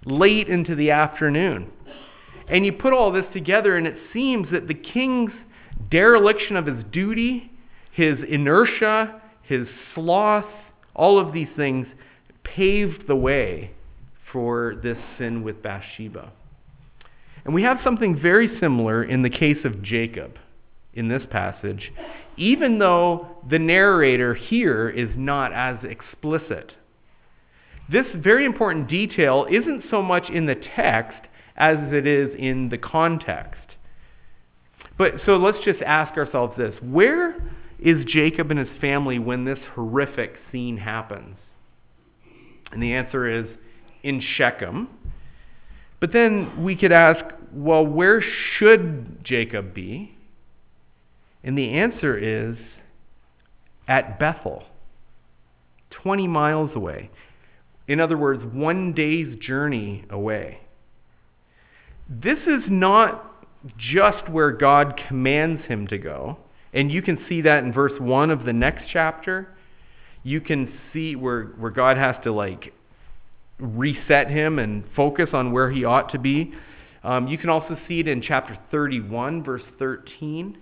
late 0.05 0.47
into 0.47 0.75
the 0.75 0.91
afternoon. 0.91 1.71
And 2.49 2.65
you 2.65 2.73
put 2.73 2.93
all 2.93 3.11
this 3.11 3.25
together, 3.33 3.75
and 3.75 3.85
it 3.85 3.97
seems 4.13 4.49
that 4.51 4.67
the 4.67 4.73
king's 4.73 5.31
dereliction 5.91 6.55
of 6.55 6.65
his 6.65 6.83
duty, 6.91 7.51
his 7.91 8.17
inertia, 8.27 9.21
his 9.43 9.67
sloth, 9.93 10.45
all 10.95 11.19
of 11.19 11.33
these 11.33 11.49
things 11.55 11.87
paved 12.43 13.07
the 13.07 13.15
way 13.15 13.71
for 14.31 14.75
this 14.83 14.97
sin 15.17 15.43
with 15.43 15.61
Bathsheba. 15.61 16.31
And 17.45 17.53
we 17.53 17.63
have 17.63 17.79
something 17.83 18.19
very 18.19 18.59
similar 18.59 19.03
in 19.03 19.21
the 19.21 19.29
case 19.29 19.63
of 19.63 19.81
Jacob 19.81 20.37
in 20.93 21.07
this 21.07 21.23
passage, 21.29 21.91
even 22.35 22.79
though 22.79 23.27
the 23.49 23.59
narrator 23.59 24.33
here 24.33 24.89
is 24.89 25.09
not 25.15 25.53
as 25.53 25.77
explicit. 25.83 26.73
This 27.89 28.05
very 28.15 28.45
important 28.45 28.89
detail 28.89 29.47
isn't 29.49 29.85
so 29.89 30.01
much 30.01 30.29
in 30.29 30.45
the 30.45 30.55
text 30.75 31.19
as 31.55 31.77
it 31.93 32.05
is 32.05 32.31
in 32.37 32.69
the 32.69 32.77
context. 32.77 33.61
But 34.97 35.13
so 35.25 35.37
let's 35.37 35.63
just 35.63 35.81
ask 35.81 36.17
ourselves 36.17 36.57
this 36.57 36.75
where 36.81 37.35
is 37.79 38.05
Jacob 38.05 38.49
and 38.51 38.59
his 38.59 38.81
family 38.81 39.19
when 39.19 39.45
this 39.45 39.59
horrific 39.73 40.35
scene 40.51 40.77
happens? 40.77 41.37
And 42.71 42.81
the 42.83 42.93
answer 42.93 43.29
is 43.29 43.45
in 44.07 44.21
Shechem. 44.21 44.87
But 45.99 46.13
then 46.13 46.63
we 46.63 46.77
could 46.77 46.93
ask, 46.93 47.23
well, 47.51 47.85
where 47.85 48.23
should 48.57 49.23
Jacob 49.23 49.73
be? 49.73 50.15
And 51.43 51.57
the 51.57 51.73
answer 51.73 52.17
is 52.17 52.57
at 53.87 54.17
Bethel, 54.17 54.63
20 55.91 56.27
miles 56.27 56.71
away. 56.73 57.09
In 57.87 57.99
other 57.99 58.17
words, 58.17 58.43
one 58.53 58.93
day's 58.93 59.37
journey 59.39 60.05
away. 60.09 60.59
This 62.09 62.39
is 62.39 62.63
not 62.69 63.45
just 63.77 64.29
where 64.29 64.51
God 64.51 65.01
commands 65.07 65.65
him 65.65 65.87
to 65.87 65.97
go. 65.97 66.37
And 66.73 66.91
you 66.91 67.01
can 67.01 67.17
see 67.27 67.41
that 67.41 67.63
in 67.63 67.73
verse 67.73 67.99
1 67.99 68.29
of 68.29 68.45
the 68.45 68.53
next 68.53 68.83
chapter. 68.91 69.49
You 70.23 70.39
can 70.39 70.71
see 70.93 71.15
where, 71.15 71.45
where 71.57 71.71
God 71.71 71.97
has 71.97 72.15
to 72.23 72.31
like 72.31 72.73
reset 73.59 74.29
him 74.29 74.59
and 74.59 74.83
focus 74.95 75.29
on 75.33 75.51
where 75.51 75.71
he 75.71 75.83
ought 75.83 76.11
to 76.11 76.19
be. 76.19 76.53
Um, 77.03 77.27
you 77.27 77.37
can 77.37 77.49
also 77.49 77.77
see 77.87 77.99
it 77.99 78.07
in 78.07 78.21
chapter 78.21 78.57
31, 78.71 79.43
verse 79.43 79.63
13. 79.79 80.57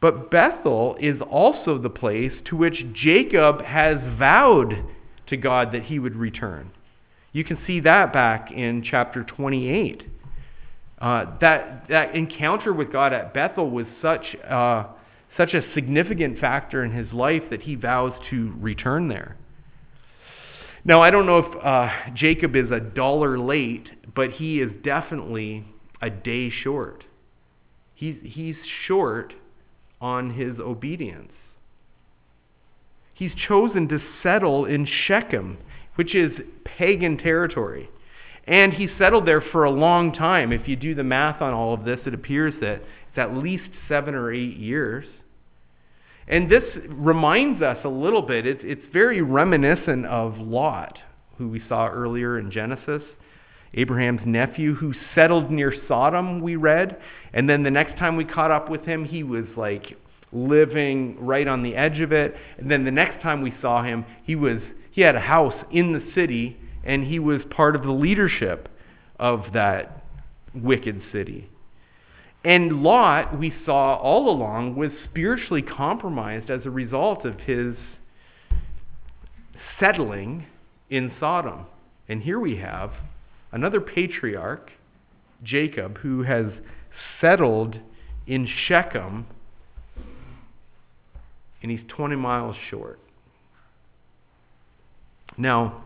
But 0.00 0.30
Bethel 0.30 0.96
is 1.00 1.20
also 1.28 1.78
the 1.78 1.90
place 1.90 2.32
to 2.46 2.56
which 2.56 2.84
Jacob 2.92 3.62
has 3.62 3.98
vowed 4.18 4.84
to 5.26 5.36
God 5.36 5.72
that 5.72 5.84
he 5.84 5.98
would 5.98 6.16
return. 6.16 6.70
You 7.32 7.44
can 7.44 7.58
see 7.66 7.80
that 7.80 8.12
back 8.12 8.50
in 8.50 8.82
chapter 8.82 9.24
28. 9.24 10.02
Uh, 11.00 11.26
that, 11.40 11.86
that 11.88 12.14
encounter 12.14 12.72
with 12.72 12.92
God 12.92 13.12
at 13.12 13.34
Bethel 13.34 13.70
was 13.70 13.86
such, 14.02 14.36
uh, 14.48 14.84
such 15.36 15.54
a 15.54 15.62
significant 15.74 16.40
factor 16.40 16.84
in 16.84 16.92
his 16.92 17.12
life 17.12 17.42
that 17.50 17.62
he 17.62 17.74
vows 17.74 18.12
to 18.30 18.54
return 18.58 19.08
there. 19.08 19.36
Now, 20.84 21.02
I 21.02 21.10
don't 21.10 21.26
know 21.26 21.38
if 21.38 21.64
uh, 21.64 21.90
Jacob 22.14 22.56
is 22.56 22.70
a 22.70 22.80
dollar 22.80 23.38
late, 23.38 23.88
but 24.14 24.32
he 24.32 24.60
is 24.60 24.70
definitely 24.82 25.64
a 26.00 26.10
day 26.10 26.50
short. 26.50 27.04
He's, 27.94 28.16
he's 28.22 28.56
short 28.86 29.34
on 30.00 30.34
his 30.34 30.58
obedience. 30.58 31.32
He's 33.12 33.32
chosen 33.34 33.88
to 33.88 33.98
settle 34.22 34.64
in 34.64 34.86
Shechem, 34.86 35.58
which 35.96 36.14
is 36.14 36.32
pagan 36.64 37.18
territory. 37.18 37.90
And 38.46 38.72
he 38.72 38.88
settled 38.96 39.26
there 39.26 39.40
for 39.42 39.64
a 39.64 39.70
long 39.70 40.12
time. 40.12 40.52
If 40.52 40.68
you 40.68 40.76
do 40.76 40.94
the 40.94 41.02
math 41.02 41.42
on 41.42 41.52
all 41.52 41.74
of 41.74 41.84
this, 41.84 41.98
it 42.06 42.14
appears 42.14 42.54
that 42.60 42.76
it's 43.08 43.18
at 43.18 43.36
least 43.36 43.68
seven 43.88 44.14
or 44.14 44.32
eight 44.32 44.56
years. 44.56 45.04
And 46.28 46.50
this 46.50 46.64
reminds 46.88 47.62
us 47.62 47.78
a 47.84 47.88
little 47.88 48.22
bit, 48.22 48.46
it's, 48.46 48.60
it's 48.62 48.84
very 48.92 49.22
reminiscent 49.22 50.06
of 50.06 50.36
Lot, 50.38 50.98
who 51.38 51.48
we 51.48 51.62
saw 51.68 51.88
earlier 51.88 52.38
in 52.38 52.50
Genesis. 52.50 53.02
Abraham's 53.74 54.20
nephew 54.24 54.74
who 54.74 54.94
settled 55.14 55.50
near 55.50 55.74
Sodom, 55.86 56.40
we 56.40 56.56
read. 56.56 56.98
And 57.32 57.48
then 57.48 57.62
the 57.62 57.70
next 57.70 57.98
time 57.98 58.16
we 58.16 58.24
caught 58.24 58.50
up 58.50 58.70
with 58.70 58.84
him, 58.84 59.04
he 59.04 59.22
was 59.22 59.44
like 59.56 59.96
living 60.32 61.16
right 61.18 61.48
on 61.48 61.62
the 61.62 61.74
edge 61.74 62.00
of 62.00 62.12
it. 62.12 62.34
And 62.58 62.70
then 62.70 62.84
the 62.84 62.90
next 62.90 63.22
time 63.22 63.42
we 63.42 63.54
saw 63.60 63.82
him, 63.82 64.04
he 64.24 64.34
was 64.34 64.60
he 64.90 65.02
had 65.02 65.14
a 65.14 65.20
house 65.20 65.54
in 65.70 65.92
the 65.92 66.02
city 66.14 66.56
and 66.84 67.04
he 67.06 67.18
was 67.18 67.40
part 67.50 67.76
of 67.76 67.82
the 67.82 67.92
leadership 67.92 68.68
of 69.18 69.44
that 69.54 70.04
wicked 70.54 71.02
city. 71.12 71.48
And 72.48 72.82
Lot, 72.82 73.38
we 73.38 73.52
saw 73.66 73.96
all 73.96 74.30
along, 74.30 74.74
was 74.74 74.90
spiritually 75.04 75.60
compromised 75.60 76.48
as 76.48 76.64
a 76.64 76.70
result 76.70 77.26
of 77.26 77.38
his 77.40 77.76
settling 79.78 80.46
in 80.88 81.12
Sodom. 81.20 81.66
And 82.08 82.22
here 82.22 82.40
we 82.40 82.56
have 82.56 82.92
another 83.52 83.82
patriarch, 83.82 84.70
Jacob, 85.44 85.98
who 85.98 86.22
has 86.22 86.46
settled 87.20 87.76
in 88.26 88.48
Shechem, 88.66 89.26
and 91.60 91.70
he's 91.70 91.86
20 91.88 92.16
miles 92.16 92.56
short. 92.70 92.98
Now, 95.36 95.84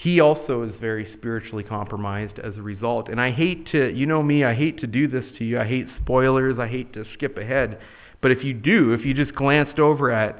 he 0.00 0.20
also 0.20 0.62
is 0.62 0.72
very 0.80 1.12
spiritually 1.16 1.64
compromised 1.64 2.38
as 2.38 2.56
a 2.56 2.62
result. 2.62 3.08
And 3.08 3.20
I 3.20 3.32
hate 3.32 3.66
to, 3.72 3.92
you 3.92 4.06
know 4.06 4.22
me, 4.22 4.44
I 4.44 4.54
hate 4.54 4.78
to 4.80 4.86
do 4.86 5.08
this 5.08 5.24
to 5.38 5.44
you. 5.44 5.58
I 5.58 5.66
hate 5.66 5.88
spoilers. 6.00 6.56
I 6.56 6.68
hate 6.68 6.92
to 6.92 7.04
skip 7.14 7.36
ahead. 7.36 7.80
But 8.20 8.30
if 8.30 8.44
you 8.44 8.54
do, 8.54 8.92
if 8.92 9.04
you 9.04 9.12
just 9.12 9.34
glanced 9.34 9.80
over 9.80 10.12
at 10.12 10.38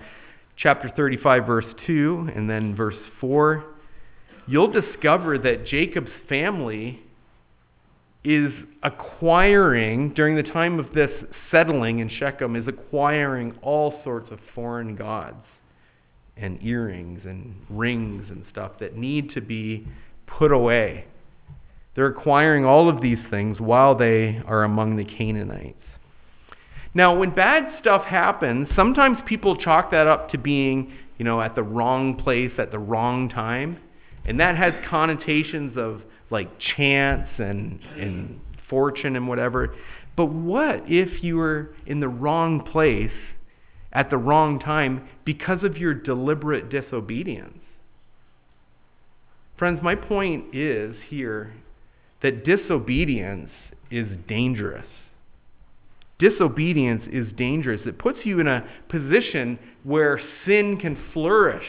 chapter 0.57 0.93
35, 0.95 1.45
verse 1.45 1.65
2, 1.89 2.31
and 2.37 2.49
then 2.49 2.77
verse 2.77 2.95
4, 3.21 3.65
you'll 4.47 4.71
discover 4.71 5.39
that 5.39 5.67
Jacob's 5.67 6.13
family 6.29 7.01
is 8.23 8.53
acquiring, 8.85 10.15
during 10.15 10.37
the 10.37 10.43
time 10.45 10.79
of 10.79 10.95
this 10.95 11.11
settling 11.51 11.99
in 11.99 12.09
Shechem, 12.09 12.55
is 12.55 12.69
acquiring 12.69 13.59
all 13.63 14.01
sorts 14.05 14.31
of 14.31 14.39
foreign 14.55 14.95
gods 14.95 15.45
and 16.41 16.63
earrings 16.63 17.21
and 17.25 17.55
rings 17.69 18.25
and 18.31 18.45
stuff 18.51 18.73
that 18.81 18.97
need 18.97 19.33
to 19.35 19.41
be 19.41 19.87
put 20.27 20.53
away. 20.53 21.07
They're 21.95 22.07
acquiring 22.07 22.65
all 22.65 22.89
of 22.89 23.01
these 23.01 23.19
things 23.31 23.59
while 23.59 23.95
they 23.97 24.41
are 24.47 24.63
among 24.63 24.97
the 24.97 25.05
Canaanites. 25.05 25.75
Now, 26.95 27.17
when 27.19 27.35
bad 27.35 27.81
stuff 27.81 28.05
happens, 28.05 28.69
sometimes 28.75 29.19
people 29.27 29.57
chalk 29.57 29.91
that 29.91 30.07
up 30.07 30.31
to 30.31 30.39
being, 30.39 30.93
you 31.19 31.25
know, 31.25 31.41
at 31.41 31.55
the 31.55 31.63
wrong 31.63 32.17
place 32.17 32.53
at 32.59 32.71
the 32.71 32.79
wrong 32.79 33.29
time. 33.29 33.79
And 34.25 34.41
that 34.41 34.57
has 34.57 34.73
connotations 34.89 35.77
of 35.77 36.03
like 36.31 36.49
chance 36.77 37.29
and, 37.39 37.81
and 37.97 38.41
fortune 38.69 39.17
and 39.17 39.27
whatever. 39.27 39.75
But 40.17 40.27
what 40.27 40.83
if 40.87 41.23
you 41.23 41.37
were 41.37 41.71
in 41.87 42.01
the 42.01 42.09
wrong 42.09 42.65
place 42.65 43.11
at 43.99 44.11
the 44.11 44.17
wrong 44.17 44.61
time 44.61 45.09
because 45.25 45.65
of 45.65 45.77
your 45.77 45.93
deliberate 45.93 46.71
disobedience? 46.71 47.59
Friends, 49.59 49.81
my 49.83 49.97
point 49.97 50.55
is 50.55 50.95
here 51.09 51.53
that 52.23 52.45
disobedience 52.45 53.51
is 53.91 54.07
dangerous. 54.29 54.87
Disobedience 56.21 57.03
is 57.11 57.27
dangerous. 57.37 57.81
It 57.87 57.99
puts 57.99 58.19
you 58.23 58.39
in 58.39 58.47
a 58.47 58.69
position 58.89 59.59
where 59.83 60.21
sin 60.47 60.79
can 60.81 60.97
flourish. 61.13 61.67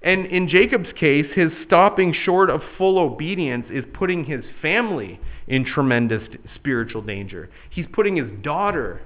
And 0.00 0.24
in 0.24 0.48
Jacob's 0.48 0.92
case, 0.98 1.26
his 1.34 1.52
stopping 1.66 2.14
short 2.24 2.48
of 2.48 2.62
full 2.78 2.98
obedience 2.98 3.66
is 3.70 3.84
putting 3.92 4.24
his 4.24 4.44
family 4.62 5.20
in 5.48 5.66
tremendous 5.66 6.22
spiritual 6.54 7.02
danger. 7.02 7.50
He's 7.68 7.86
putting 7.92 8.16
his 8.16 8.30
daughter 8.42 9.02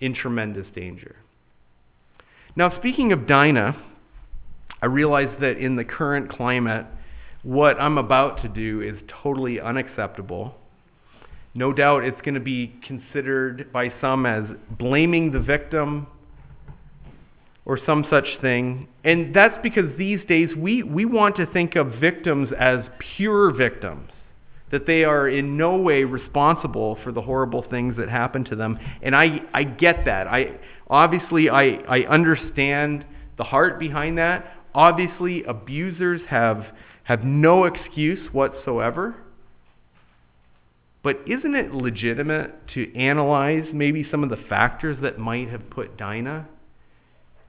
in 0.00 0.14
tremendous 0.14 0.66
danger. 0.74 1.16
Now, 2.56 2.76
speaking 2.78 3.12
of 3.12 3.26
Dinah, 3.26 3.76
I 4.82 4.86
realize 4.86 5.34
that 5.40 5.58
in 5.58 5.76
the 5.76 5.84
current 5.84 6.30
climate, 6.30 6.86
what 7.42 7.80
I'm 7.80 7.98
about 7.98 8.42
to 8.42 8.48
do 8.48 8.80
is 8.80 8.96
totally 9.22 9.60
unacceptable. 9.60 10.54
No 11.54 11.72
doubt 11.72 12.04
it's 12.04 12.20
going 12.22 12.34
to 12.34 12.40
be 12.40 12.74
considered 12.86 13.72
by 13.72 13.92
some 14.00 14.26
as 14.26 14.44
blaming 14.78 15.32
the 15.32 15.40
victim 15.40 16.06
or 17.64 17.78
some 17.84 18.06
such 18.10 18.26
thing. 18.40 18.88
And 19.04 19.34
that's 19.34 19.58
because 19.62 19.96
these 19.98 20.20
days 20.28 20.50
we, 20.56 20.82
we 20.82 21.04
want 21.04 21.36
to 21.36 21.46
think 21.46 21.76
of 21.76 21.94
victims 22.00 22.50
as 22.58 22.80
pure 23.16 23.52
victims, 23.52 24.10
that 24.70 24.86
they 24.86 25.04
are 25.04 25.28
in 25.28 25.56
no 25.56 25.76
way 25.76 26.04
responsible 26.04 26.96
for 27.02 27.12
the 27.12 27.20
horrible 27.20 27.64
things 27.68 27.96
that 27.96 28.08
happen 28.08 28.44
to 28.44 28.56
them. 28.56 28.78
And 29.02 29.16
I, 29.16 29.40
I 29.52 29.64
get 29.64 30.04
that. 30.04 30.26
I, 30.26 30.58
obviously, 30.88 31.50
I, 31.50 31.80
I 31.88 32.00
understand 32.02 33.04
the 33.36 33.44
heart 33.44 33.78
behind 33.78 34.18
that. 34.18 34.56
Obviously, 34.74 35.42
abusers 35.44 36.20
have, 36.28 36.66
have 37.04 37.24
no 37.24 37.64
excuse 37.64 38.32
whatsoever. 38.32 39.16
But 41.02 41.20
isn't 41.26 41.54
it 41.54 41.72
legitimate 41.74 42.68
to 42.74 42.94
analyze 42.96 43.64
maybe 43.72 44.06
some 44.10 44.22
of 44.22 44.30
the 44.30 44.36
factors 44.48 44.98
that 45.02 45.18
might 45.18 45.48
have 45.48 45.70
put 45.70 45.96
Dinah 45.96 46.46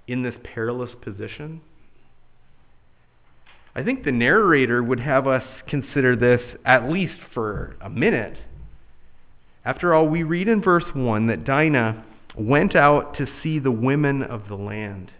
in 0.08 0.24
this 0.24 0.36
perilous 0.44 0.92
position? 1.02 1.62
I 3.76 3.84
think 3.84 4.04
the 4.04 4.12
narrator 4.12 4.84
would 4.84 5.00
have 5.00 5.28
us 5.28 5.44
consider 5.68 6.16
this 6.16 6.42
at 6.66 6.90
least 6.90 7.20
for 7.34 7.76
a 7.82 7.90
minute. 7.90 8.38
After 9.64 9.94
all, 9.94 10.08
we 10.08 10.24
read 10.24 10.48
in 10.48 10.62
verse 10.62 10.84
1 10.94 11.28
that 11.28 11.46
Dinah 11.46 12.04
went 12.36 12.76
out 12.76 13.16
to 13.18 13.28
see 13.42 13.60
the 13.60 13.72
women 13.72 14.24
of 14.24 14.48
the 14.48 14.56
land. 14.56 15.12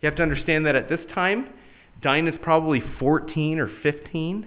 You 0.00 0.06
have 0.06 0.16
to 0.16 0.22
understand 0.22 0.66
that 0.66 0.76
at 0.76 0.88
this 0.88 1.00
time, 1.14 1.48
Dinah 2.02 2.32
is 2.32 2.38
probably 2.42 2.82
14 3.00 3.58
or 3.58 3.70
15. 3.82 4.46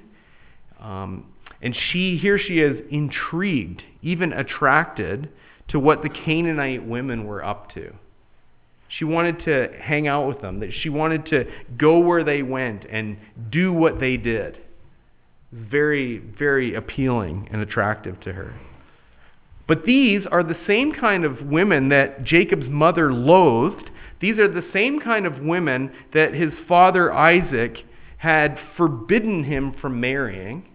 Um, 0.79 1.25
and 1.61 1.75
she, 1.75 2.17
here 2.17 2.39
she 2.39 2.59
is, 2.59 2.77
intrigued, 2.89 3.83
even 4.01 4.31
attracted 4.31 5.29
to 5.69 5.79
what 5.79 6.01
the 6.01 6.09
Canaanite 6.09 6.85
women 6.85 7.25
were 7.25 7.43
up 7.43 7.73
to. 7.73 7.93
She 8.97 9.05
wanted 9.05 9.45
to 9.45 9.69
hang 9.79 10.07
out 10.07 10.27
with 10.27 10.41
them, 10.41 10.59
that 10.59 10.71
she 10.73 10.89
wanted 10.89 11.25
to 11.27 11.45
go 11.77 11.99
where 11.99 12.23
they 12.23 12.43
went 12.43 12.85
and 12.89 13.17
do 13.49 13.71
what 13.71 13.99
they 13.99 14.17
did. 14.17 14.57
Very, 15.51 16.17
very 16.17 16.75
appealing 16.75 17.47
and 17.51 17.61
attractive 17.61 18.19
to 18.21 18.33
her. 18.33 18.53
But 19.67 19.85
these 19.85 20.23
are 20.29 20.43
the 20.43 20.57
same 20.67 20.93
kind 20.93 21.23
of 21.23 21.41
women 21.41 21.89
that 21.89 22.25
Jacob's 22.25 22.67
mother 22.67 23.13
loathed. 23.13 23.89
These 24.19 24.37
are 24.37 24.49
the 24.49 24.67
same 24.73 24.99
kind 24.99 25.25
of 25.25 25.39
women 25.39 25.91
that 26.13 26.33
his 26.33 26.51
father 26.67 27.13
Isaac 27.13 27.77
had 28.17 28.59
forbidden 28.75 29.45
him 29.45 29.73
from 29.81 30.01
marrying. 30.01 30.65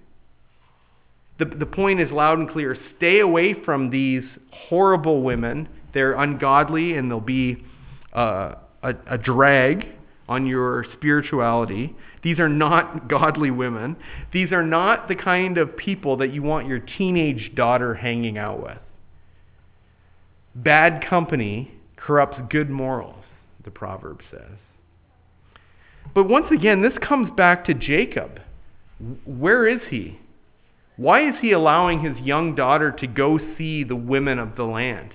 The, 1.38 1.44
the 1.44 1.66
point 1.66 2.00
is 2.00 2.10
loud 2.10 2.38
and 2.38 2.48
clear 2.48 2.78
stay 2.96 3.20
away 3.20 3.54
from 3.62 3.90
these 3.90 4.24
horrible 4.50 5.22
women. 5.22 5.68
They're 5.92 6.14
ungodly 6.14 6.94
and 6.94 7.10
they'll 7.10 7.20
be 7.20 7.62
a, 8.16 8.94
a 9.08 9.18
drag 9.18 9.86
on 10.28 10.46
your 10.46 10.84
spirituality. 10.94 11.94
These 12.22 12.38
are 12.38 12.48
not 12.48 13.08
godly 13.08 13.50
women. 13.50 13.96
These 14.32 14.52
are 14.52 14.64
not 14.64 15.08
the 15.08 15.14
kind 15.14 15.58
of 15.58 15.76
people 15.76 16.16
that 16.18 16.32
you 16.32 16.42
want 16.42 16.66
your 16.66 16.80
teenage 16.80 17.54
daughter 17.54 17.94
hanging 17.94 18.38
out 18.38 18.62
with. 18.62 18.78
Bad 20.54 21.04
company 21.08 21.72
corrupts 21.96 22.38
good 22.48 22.70
morals, 22.70 23.24
the 23.64 23.70
proverb 23.70 24.20
says. 24.30 24.58
But 26.14 26.28
once 26.28 26.46
again, 26.50 26.82
this 26.82 26.96
comes 27.06 27.30
back 27.36 27.66
to 27.66 27.74
Jacob. 27.74 28.40
Where 29.26 29.68
is 29.68 29.80
he? 29.90 30.18
Why 30.96 31.28
is 31.28 31.34
he 31.42 31.52
allowing 31.52 32.02
his 32.02 32.16
young 32.24 32.54
daughter 32.54 32.90
to 32.90 33.06
go 33.06 33.38
see 33.58 33.84
the 33.84 33.96
women 33.96 34.38
of 34.38 34.56
the 34.56 34.64
land? 34.64 35.12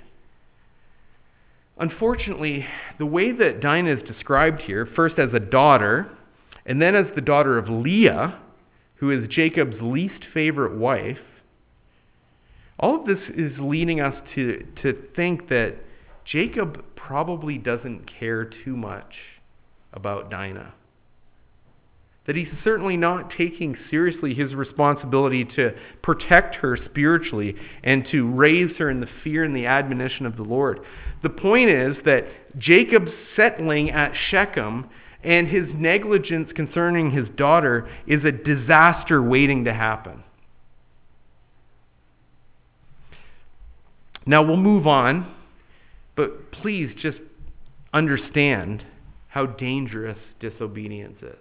Unfortunately, 1.77 2.65
the 2.99 3.05
way 3.05 3.31
that 3.31 3.61
Dinah 3.61 3.97
is 3.97 4.07
described 4.07 4.61
here, 4.61 4.85
first 4.85 5.17
as 5.17 5.33
a 5.33 5.39
daughter, 5.39 6.09
and 6.65 6.81
then 6.81 6.95
as 6.95 7.07
the 7.15 7.21
daughter 7.21 7.57
of 7.57 7.69
Leah, 7.69 8.39
who 8.95 9.09
is 9.09 9.27
Jacob's 9.29 9.81
least 9.81 10.25
favorite 10.33 10.77
wife, 10.77 11.17
all 12.79 13.01
of 13.01 13.07
this 13.07 13.19
is 13.35 13.53
leading 13.59 13.99
us 13.99 14.15
to, 14.35 14.65
to 14.81 14.95
think 15.15 15.49
that 15.49 15.75
Jacob 16.25 16.83
probably 16.95 17.57
doesn't 17.57 18.09
care 18.19 18.45
too 18.45 18.75
much 18.75 19.13
about 19.93 20.29
Dinah 20.29 20.73
that 22.27 22.35
he's 22.35 22.47
certainly 22.63 22.97
not 22.97 23.31
taking 23.35 23.75
seriously 23.89 24.33
his 24.33 24.53
responsibility 24.53 25.43
to 25.43 25.73
protect 26.03 26.55
her 26.55 26.77
spiritually 26.85 27.55
and 27.83 28.05
to 28.11 28.29
raise 28.31 28.75
her 28.77 28.89
in 28.89 28.99
the 28.99 29.09
fear 29.23 29.43
and 29.43 29.55
the 29.55 29.65
admonition 29.65 30.25
of 30.25 30.37
the 30.37 30.43
Lord. 30.43 30.79
The 31.23 31.29
point 31.29 31.69
is 31.69 31.97
that 32.05 32.25
Jacob's 32.57 33.11
settling 33.35 33.91
at 33.91 34.13
Shechem 34.29 34.89
and 35.23 35.47
his 35.47 35.67
negligence 35.75 36.51
concerning 36.55 37.11
his 37.11 37.27
daughter 37.35 37.89
is 38.07 38.23
a 38.23 38.31
disaster 38.31 39.21
waiting 39.21 39.65
to 39.65 39.73
happen. 39.73 40.23
Now 44.25 44.43
we'll 44.43 44.57
move 44.57 44.87
on, 44.87 45.33
but 46.15 46.51
please 46.51 46.91
just 47.01 47.17
understand 47.93 48.83
how 49.27 49.45
dangerous 49.45 50.17
disobedience 50.39 51.17
is 51.21 51.37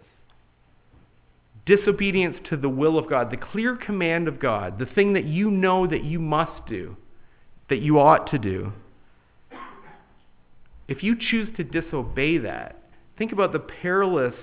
disobedience 1.67 2.37
to 2.49 2.57
the 2.57 2.69
will 2.69 2.99
of 2.99 3.09
God, 3.09 3.31
the 3.31 3.37
clear 3.37 3.77
command 3.77 4.29
of 4.29 4.41
God, 4.41 4.79
the 4.79 4.87
thing 4.87 5.13
that 5.13 5.25
you 5.25 5.51
know 5.51 5.87
that 5.87 6.03
you 6.03 6.19
must 6.19 6.67
do, 6.69 6.97
that 7.69 7.79
you 7.79 7.99
ought 7.99 8.31
to 8.31 8.39
do, 8.39 8.73
if 10.91 11.05
you 11.05 11.17
choose 11.17 11.49
to 11.57 11.63
disobey 11.63 12.37
that, 12.39 12.83
think 13.17 13.31
about 13.31 13.53
the 13.53 13.61
perilous 13.61 14.35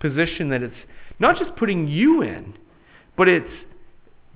position 0.00 0.48
that 0.50 0.60
it's 0.60 0.74
not 1.20 1.38
just 1.38 1.54
putting 1.56 1.86
you 1.86 2.22
in, 2.22 2.54
but 3.16 3.28
it's 3.28 3.48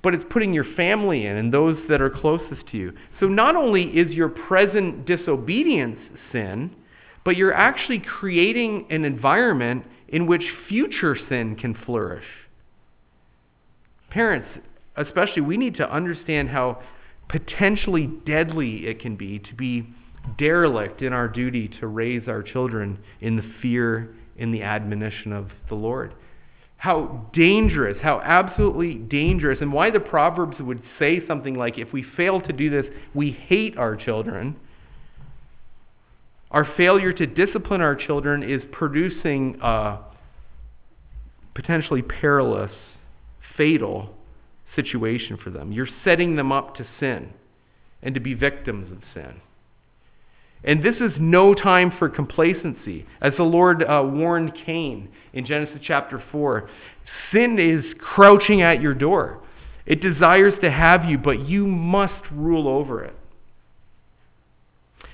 but 0.01 0.13
it's 0.13 0.23
putting 0.29 0.53
your 0.53 0.63
family 0.75 1.25
in 1.25 1.35
and 1.35 1.53
those 1.53 1.75
that 1.89 1.99
are 1.99 2.09
closest 2.09 2.65
to 2.71 2.77
you. 2.77 2.93
So 3.19 3.25
not 3.25 3.57
only 3.57 3.83
is 3.83 4.11
your 4.11 4.29
present 4.29 5.05
disobedience 5.05 5.99
sin, 6.31 6.73
but 7.25 7.35
you're 7.35 7.53
actually 7.53 7.99
creating 7.99 8.85
an 8.89 9.03
environment 9.03 9.83
in 10.07 10.27
which 10.27 10.43
future 10.69 11.17
sin 11.27 11.57
can 11.57 11.75
flourish. 11.85 12.23
Parents, 14.09 14.47
especially, 14.95 15.41
we 15.41 15.57
need 15.57 15.75
to 15.77 15.93
understand 15.93 16.49
how 16.49 16.81
potentially 17.27 18.07
deadly 18.25 18.87
it 18.87 19.01
can 19.01 19.17
be 19.17 19.39
to 19.39 19.53
be 19.55 19.89
derelict 20.37 21.01
in 21.01 21.13
our 21.13 21.27
duty 21.27 21.69
to 21.79 21.87
raise 21.87 22.27
our 22.27 22.43
children 22.43 22.99
in 23.21 23.37
the 23.37 23.53
fear, 23.61 24.15
in 24.37 24.51
the 24.51 24.61
admonition 24.61 25.33
of 25.33 25.51
the 25.69 25.75
Lord. 25.75 26.13
How 26.77 27.27
dangerous, 27.33 27.97
how 28.01 28.21
absolutely 28.21 28.95
dangerous, 28.95 29.59
and 29.61 29.73
why 29.73 29.89
the 29.89 29.99
Proverbs 29.99 30.57
would 30.59 30.81
say 30.99 31.25
something 31.27 31.55
like, 31.55 31.77
if 31.77 31.91
we 31.91 32.03
fail 32.03 32.39
to 32.41 32.53
do 32.53 32.69
this, 32.69 32.85
we 33.15 33.31
hate 33.31 33.77
our 33.77 33.95
children. 33.95 34.55
Our 36.51 36.65
failure 36.77 37.11
to 37.13 37.25
discipline 37.25 37.81
our 37.81 37.95
children 37.95 38.43
is 38.43 38.61
producing 38.71 39.57
a 39.61 39.99
potentially 41.55 42.03
perilous, 42.03 42.71
fatal 43.57 44.13
situation 44.75 45.37
for 45.43 45.49
them. 45.49 45.71
You're 45.71 45.89
setting 46.05 46.35
them 46.35 46.51
up 46.51 46.75
to 46.75 46.85
sin 46.99 47.33
and 48.03 48.13
to 48.13 48.21
be 48.21 48.35
victims 48.35 48.91
of 48.91 48.99
sin. 49.15 49.41
And 50.63 50.83
this 50.83 50.95
is 50.95 51.11
no 51.19 51.53
time 51.53 51.93
for 51.97 52.09
complacency. 52.09 53.05
As 53.21 53.33
the 53.37 53.43
Lord 53.43 53.83
uh, 53.83 54.03
warned 54.05 54.53
Cain 54.65 55.09
in 55.33 55.45
Genesis 55.45 55.79
chapter 55.83 56.21
4, 56.31 56.69
sin 57.31 57.59
is 57.59 57.85
crouching 57.99 58.61
at 58.61 58.81
your 58.81 58.93
door. 58.93 59.41
It 59.85 60.01
desires 60.01 60.53
to 60.61 60.71
have 60.71 61.05
you, 61.05 61.17
but 61.17 61.47
you 61.47 61.65
must 61.65 62.21
rule 62.31 62.67
over 62.67 63.03
it. 63.03 63.15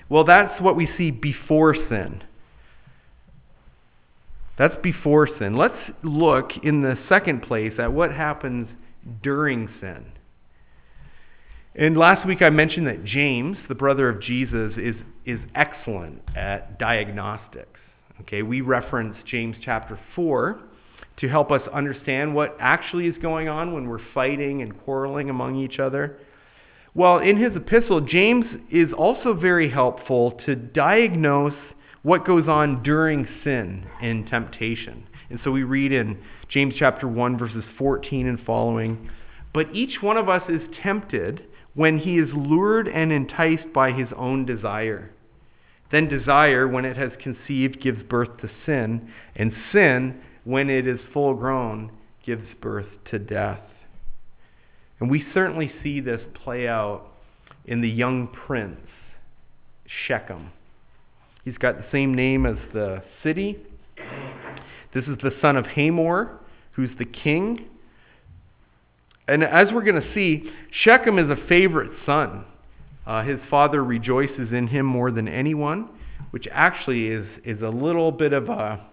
Well, 0.10 0.23
that's 0.23 0.62
what 0.62 0.75
we 0.75 0.89
see 0.97 1.12
before 1.12 1.75
sin. 1.75 2.23
That's 4.58 4.75
before 4.82 5.27
sin. 5.39 5.58
Let's 5.58 5.77
look 6.03 6.51
in 6.63 6.82
the 6.82 6.97
second 7.10 7.41
place 7.41 7.73
at 7.79 7.91
what 7.91 8.12
happens 8.12 8.67
during 9.21 9.69
sin. 9.82 10.06
And 11.76 11.98
last 11.98 12.28
week 12.28 12.44
I 12.44 12.52
mentioned 12.52 12.86
that 12.86 13.04
James, 13.04 13.58
the 13.68 13.74
brother 13.74 14.08
of 14.08 14.22
Jesus, 14.22 14.74
is, 14.78 14.96
is 15.26 15.40
excellent 15.56 16.22
at 16.36 16.78
diagnostics. 16.78 17.80
Okay, 18.22 18.44
we 18.44 18.62
reference 18.62 19.18
James 19.26 19.56
chapter 19.64 20.00
4 20.16 20.60
to 21.18 21.28
help 21.28 21.52
us 21.52 21.62
understand 21.74 22.36
what 22.36 22.56
actually 22.60 23.08
is 23.08 23.16
going 23.22 23.48
on 23.48 23.74
when 23.74 23.88
we're 23.88 24.06
fighting 24.14 24.62
and 24.62 24.84
quarreling 24.84 25.32
among 25.32 25.56
each 25.56 25.80
other. 25.80 26.20
Well, 26.94 27.18
in 27.18 27.38
his 27.38 27.56
epistle, 27.56 28.02
James 28.02 28.46
is 28.70 28.90
also 28.96 29.34
very 29.34 29.72
helpful 29.72 30.40
to 30.46 30.56
diagnose 30.56 31.56
what 32.04 32.26
goes 32.26 32.48
on 32.48 32.84
during 32.84 33.28
sin 33.44 33.88
and 34.00 34.28
temptation. 34.28 35.08
And 35.32 35.40
so 35.44 35.50
we 35.50 35.64
read 35.64 35.92
in 35.92 36.22
James 36.50 36.76
chapter 36.78 37.08
1, 37.08 37.40
verses 37.40 37.64
14 37.80 38.28
and 38.28 38.40
following 38.42 39.10
But 39.56 39.74
each 39.74 40.04
one 40.04 40.18
of 40.18 40.30
us 40.30 40.44
is 40.48 40.62
tempted 40.84 41.48
when 41.76 42.00
he 42.00 42.18
is 42.18 42.30
lured 42.34 42.88
and 42.88 43.12
enticed 43.12 43.74
by 43.74 43.92
his 43.92 44.08
own 44.16 44.46
desire. 44.46 45.12
Then 45.92 46.08
desire, 46.08 46.68
when 46.68 46.86
it 46.86 46.98
has 46.98 47.12
conceived, 47.22 47.82
gives 47.82 48.02
birth 48.04 48.38
to 48.42 48.50
sin, 48.66 49.12
and 49.36 49.54
sin, 49.72 50.22
when 50.44 50.70
it 50.70 50.88
is 50.88 51.00
full 51.14 51.34
grown, 51.36 51.92
gives 52.26 52.48
birth 52.62 52.88
to 53.12 53.20
death. 53.20 53.62
And 55.00 55.10
we 55.10 55.26
certainly 55.34 55.72
see 55.84 56.00
this 56.00 56.22
play 56.44 56.68
out 56.68 57.08
in 57.66 57.82
the 57.82 57.90
young 57.90 58.28
prince, 58.28 58.80
Shechem. 60.08 60.52
He's 61.44 61.58
got 61.58 61.78
the 61.78 61.86
same 61.92 62.14
name 62.14 62.46
as 62.46 62.58
the 62.74 63.04
city. 63.22 63.58
This 64.94 65.06
is 65.06 65.18
the 65.22 65.34
son 65.42 65.58
of 65.58 65.66
Hamor, 65.66 66.40
who's 66.72 66.92
the 66.98 67.06
king. 67.06 67.68
And 69.28 69.44
as 69.44 69.68
we're 69.72 69.84
going 69.84 70.02
to 70.02 70.14
see, 70.14 70.52
Shechem 70.72 71.18
is 71.18 71.30
a 71.30 71.48
favorite 71.48 71.92
son. 72.06 72.46
Uh, 73.06 73.24
his 73.24 73.40
father 73.50 73.84
rejoices 73.84 74.52
in 74.52 74.68
him 74.68 74.86
more 74.86 75.12
than 75.12 75.28
anyone, 75.28 75.90
which 76.32 76.48
actually 76.52 77.08
is, 77.08 77.28
is 77.46 77.62
a 77.62 77.70
little 77.70 78.12
bit 78.12 78.34
of 78.34 78.50
a, 78.50 78.86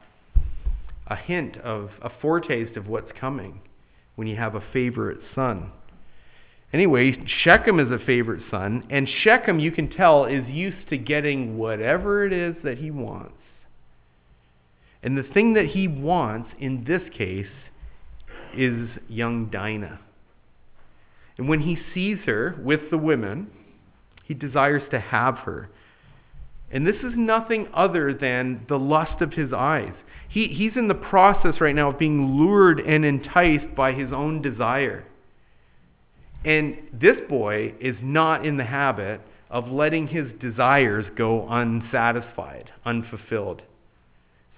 a 1.06 1.16
hint 1.16 1.56
of 1.58 1.90
a 2.02 2.10
foretaste 2.20 2.76
of 2.76 2.86
what's 2.86 3.10
coming 3.18 3.60
when 4.16 4.28
you 4.28 4.36
have 4.36 4.54
a 4.54 4.62
favorite 4.72 5.20
son. 5.34 5.72
Anyway, 6.72 7.16
Shechem 7.42 7.80
is 7.80 7.90
a 7.90 8.04
favorite 8.04 8.42
son, 8.50 8.86
and 8.90 9.08
Shechem, 9.08 9.58
you 9.58 9.72
can 9.72 9.90
tell, 9.90 10.24
is 10.26 10.46
used 10.46 10.88
to 10.90 10.98
getting 10.98 11.58
whatever 11.58 12.24
it 12.24 12.32
is 12.32 12.54
that 12.62 12.78
he 12.78 12.92
wants. 12.92 13.32
And 15.02 15.18
the 15.18 15.24
thing 15.24 15.54
that 15.54 15.66
he 15.66 15.88
wants 15.88 16.50
in 16.60 16.84
this 16.84 17.02
case 17.16 17.46
is 18.54 18.88
young 19.08 19.46
Dinah. 19.46 19.98
And 21.40 21.48
when 21.48 21.60
he 21.60 21.78
sees 21.94 22.18
her 22.26 22.54
with 22.62 22.90
the 22.90 22.98
women, 22.98 23.50
he 24.26 24.34
desires 24.34 24.82
to 24.90 25.00
have 25.00 25.38
her. 25.38 25.70
And 26.70 26.86
this 26.86 26.96
is 26.96 27.14
nothing 27.16 27.66
other 27.72 28.12
than 28.12 28.66
the 28.68 28.78
lust 28.78 29.22
of 29.22 29.32
his 29.32 29.50
eyes. 29.50 29.94
He, 30.28 30.48
he's 30.48 30.76
in 30.76 30.86
the 30.86 30.94
process 30.94 31.58
right 31.58 31.74
now 31.74 31.88
of 31.88 31.98
being 31.98 32.36
lured 32.36 32.78
and 32.80 33.06
enticed 33.06 33.74
by 33.74 33.94
his 33.94 34.12
own 34.12 34.42
desire. 34.42 35.06
And 36.44 36.76
this 36.92 37.16
boy 37.26 37.72
is 37.80 37.96
not 38.02 38.44
in 38.44 38.58
the 38.58 38.64
habit 38.64 39.22
of 39.48 39.66
letting 39.66 40.08
his 40.08 40.26
desires 40.42 41.06
go 41.16 41.48
unsatisfied, 41.48 42.68
unfulfilled. 42.84 43.62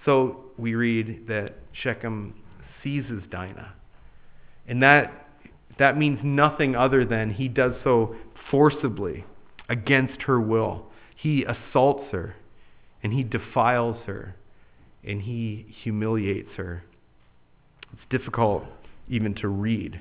So 0.05 0.47
we 0.59 0.75
read 0.75 1.29
that 1.29 1.55
Shechem 1.81 2.35
seizes 2.83 3.23
Dinah. 3.31 3.73
And 4.66 4.83
that 4.83 5.29
that 5.79 5.97
means 5.97 6.21
nothing 6.23 6.77
other 6.77 7.05
than 7.05 7.35
he 7.35 7.49
does 7.49 7.73
so 7.83 8.17
forcibly 8.51 9.25
against 9.69 10.23
her 10.23 10.41
will. 10.41 10.87
He 11.17 11.45
assaults 11.45 12.13
her 12.13 12.37
and 13.03 13.13
he 13.13 13.23
defiles 13.23 13.97
her 14.07 14.37
and 15.05 15.23
he 15.23 15.75
humiliates 15.83 16.51
her. 16.57 16.85
It's 17.93 18.03
difficult 18.11 18.65
even 19.09 19.35
to 19.37 19.49
read. 19.49 20.01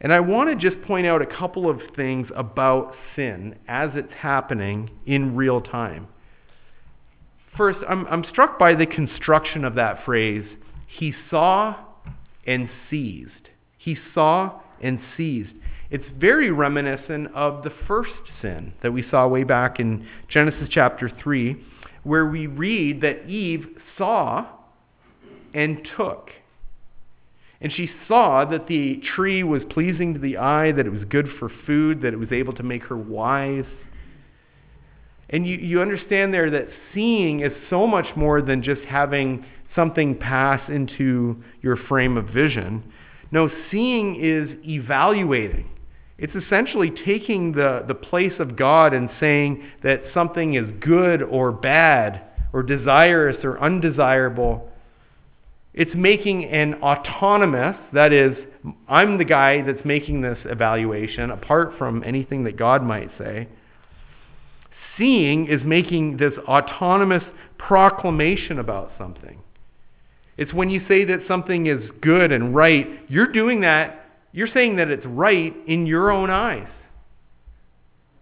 And 0.00 0.12
I 0.12 0.20
want 0.20 0.48
to 0.48 0.70
just 0.70 0.82
point 0.86 1.06
out 1.06 1.20
a 1.20 1.26
couple 1.26 1.68
of 1.68 1.80
things 1.94 2.28
about 2.34 2.94
sin 3.14 3.56
as 3.68 3.90
it's 3.94 4.12
happening 4.18 4.90
in 5.04 5.36
real 5.36 5.60
time. 5.60 6.08
First, 7.56 7.78
I'm, 7.88 8.06
I'm 8.06 8.24
struck 8.24 8.58
by 8.58 8.74
the 8.74 8.86
construction 8.86 9.64
of 9.64 9.74
that 9.74 10.04
phrase, 10.04 10.44
he 10.86 11.12
saw 11.28 11.76
and 12.46 12.70
seized. 12.88 13.39
He 13.80 13.96
saw 14.14 14.60
and 14.82 15.00
seized. 15.16 15.52
It's 15.90 16.04
very 16.18 16.50
reminiscent 16.50 17.34
of 17.34 17.64
the 17.64 17.72
first 17.88 18.12
sin 18.42 18.74
that 18.82 18.92
we 18.92 19.04
saw 19.10 19.26
way 19.26 19.42
back 19.42 19.80
in 19.80 20.06
Genesis 20.28 20.68
chapter 20.70 21.10
3, 21.22 21.56
where 22.02 22.26
we 22.26 22.46
read 22.46 23.00
that 23.00 23.26
Eve 23.26 23.66
saw 23.96 24.46
and 25.54 25.88
took. 25.96 26.28
And 27.62 27.72
she 27.72 27.90
saw 28.06 28.44
that 28.44 28.68
the 28.68 29.00
tree 29.14 29.42
was 29.42 29.62
pleasing 29.70 30.12
to 30.12 30.20
the 30.20 30.36
eye, 30.36 30.72
that 30.72 30.86
it 30.86 30.92
was 30.92 31.04
good 31.08 31.28
for 31.38 31.50
food, 31.66 32.02
that 32.02 32.12
it 32.12 32.18
was 32.18 32.32
able 32.32 32.52
to 32.54 32.62
make 32.62 32.82
her 32.84 32.96
wise. 32.96 33.64
And 35.30 35.46
you, 35.46 35.56
you 35.56 35.80
understand 35.80 36.34
there 36.34 36.50
that 36.50 36.68
seeing 36.92 37.40
is 37.40 37.52
so 37.70 37.86
much 37.86 38.14
more 38.14 38.42
than 38.42 38.62
just 38.62 38.82
having 38.82 39.46
something 39.74 40.18
pass 40.18 40.60
into 40.68 41.42
your 41.62 41.76
frame 41.76 42.18
of 42.18 42.26
vision. 42.26 42.84
No, 43.32 43.50
seeing 43.70 44.16
is 44.16 44.50
evaluating. 44.66 45.68
It's 46.18 46.34
essentially 46.34 46.90
taking 47.04 47.52
the, 47.52 47.84
the 47.88 47.94
place 47.94 48.34
of 48.38 48.56
God 48.56 48.92
and 48.92 49.08
saying 49.18 49.64
that 49.82 50.02
something 50.12 50.54
is 50.54 50.66
good 50.80 51.22
or 51.22 51.50
bad 51.50 52.22
or 52.52 52.62
desirous 52.62 53.38
or 53.42 53.58
undesirable. 53.60 54.68
It's 55.72 55.94
making 55.94 56.44
an 56.44 56.74
autonomous, 56.82 57.76
that 57.92 58.12
is, 58.12 58.36
I'm 58.88 59.16
the 59.16 59.24
guy 59.24 59.62
that's 59.62 59.84
making 59.84 60.20
this 60.20 60.38
evaluation 60.44 61.30
apart 61.30 61.78
from 61.78 62.02
anything 62.04 62.44
that 62.44 62.56
God 62.56 62.82
might 62.82 63.10
say. 63.16 63.48
Seeing 64.98 65.46
is 65.46 65.62
making 65.64 66.18
this 66.18 66.34
autonomous 66.46 67.22
proclamation 67.56 68.58
about 68.58 68.92
something. 68.98 69.40
It's 70.40 70.54
when 70.54 70.70
you 70.70 70.80
say 70.88 71.04
that 71.04 71.20
something 71.28 71.66
is 71.66 71.82
good 72.00 72.32
and 72.32 72.54
right, 72.54 72.86
you're 73.08 73.30
doing 73.30 73.60
that, 73.60 74.06
you're 74.32 74.48
saying 74.48 74.76
that 74.76 74.88
it's 74.88 75.04
right 75.04 75.54
in 75.66 75.84
your 75.84 76.10
own 76.10 76.30
eyes 76.30 76.66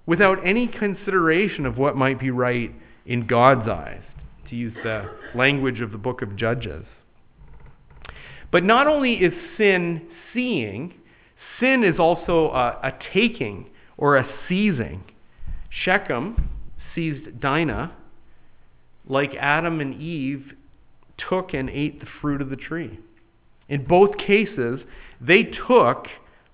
without 0.05 0.45
any 0.45 0.67
consideration 0.67 1.65
of 1.65 1.79
what 1.79 1.95
might 1.95 2.19
be 2.19 2.33
right 2.33 2.75
in 3.07 3.29
God's 3.29 3.69
eyes, 3.69 4.03
to 4.51 4.57
use 4.57 4.75
the 4.83 5.09
language 5.37 5.81
of 5.81 5.93
the 5.93 5.97
book 5.97 6.21
of 6.21 6.35
Judges. 6.35 6.85
But 8.51 8.65
not 8.65 8.89
only 8.89 9.13
is 9.15 9.33
sin 9.57 10.09
seeing, 10.35 10.95
sin 11.61 11.85
is 11.85 12.01
also 12.01 12.51
a, 12.51 12.81
a 12.83 12.93
taking 13.13 13.67
or 13.97 14.17
a 14.17 14.29
seizing. 14.49 15.05
Shechem 15.71 16.49
seized 16.97 17.39
Dinah 17.39 17.93
like 19.07 19.31
Adam 19.39 19.81
and 19.81 19.95
Eve 20.03 20.55
took 21.29 21.55
and 21.55 21.69
ate 21.71 22.01
the 22.01 22.07
fruit 22.21 22.41
of 22.41 22.51
the 22.51 22.57
tree. 22.57 22.99
In 23.69 23.85
both 23.85 24.17
cases, 24.19 24.81
they 25.21 25.43
took 25.43 26.07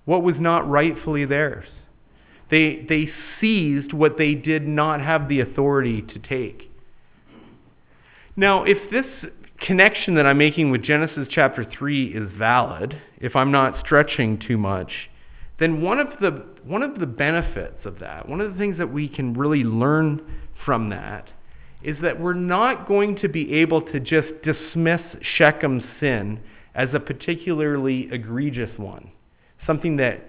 what 0.05 0.23
was 0.23 0.35
not 0.39 0.69
rightfully 0.69 1.25
theirs. 1.25 1.67
They, 2.51 2.85
they 2.87 3.09
seized 3.39 3.93
what 3.93 4.17
they 4.17 4.35
did 4.35 4.67
not 4.67 5.01
have 5.01 5.27
the 5.27 5.39
authority 5.39 6.01
to 6.01 6.19
take. 6.19 6.71
Now, 8.35 8.63
if 8.63 8.77
this 8.91 9.05
connection 9.59 10.15
that 10.15 10.25
I'm 10.25 10.37
making 10.37 10.69
with 10.69 10.83
Genesis 10.83 11.27
chapter 11.31 11.65
3 11.65 12.07
is 12.07 12.29
valid, 12.37 13.01
if 13.19 13.35
I'm 13.35 13.51
not 13.51 13.79
stretching 13.83 14.39
too 14.45 14.57
much, 14.57 14.91
then 15.59 15.81
one 15.81 15.99
of 15.99 16.07
the 16.19 16.45
one 16.65 16.83
of 16.83 16.99
the 16.99 17.05
benefits 17.05 17.85
of 17.85 17.99
that, 17.99 18.27
one 18.27 18.41
of 18.41 18.51
the 18.51 18.59
things 18.59 18.77
that 18.77 18.91
we 18.91 19.07
can 19.07 19.33
really 19.33 19.63
learn 19.63 20.21
from 20.65 20.89
that 20.89 21.29
is 21.85 21.97
that 22.01 22.19
we're 22.19 22.33
not 22.33 22.87
going 22.87 23.15
to 23.15 23.29
be 23.29 23.53
able 23.53 23.79
to 23.79 23.99
just 23.99 24.27
dismiss 24.43 25.01
Shechem's 25.37 25.83
sin 25.99 26.39
as 26.73 26.89
a 26.93 26.99
particularly 26.99 28.09
egregious 28.11 28.71
one, 28.77 29.11
something 29.67 29.97
that 29.97 30.25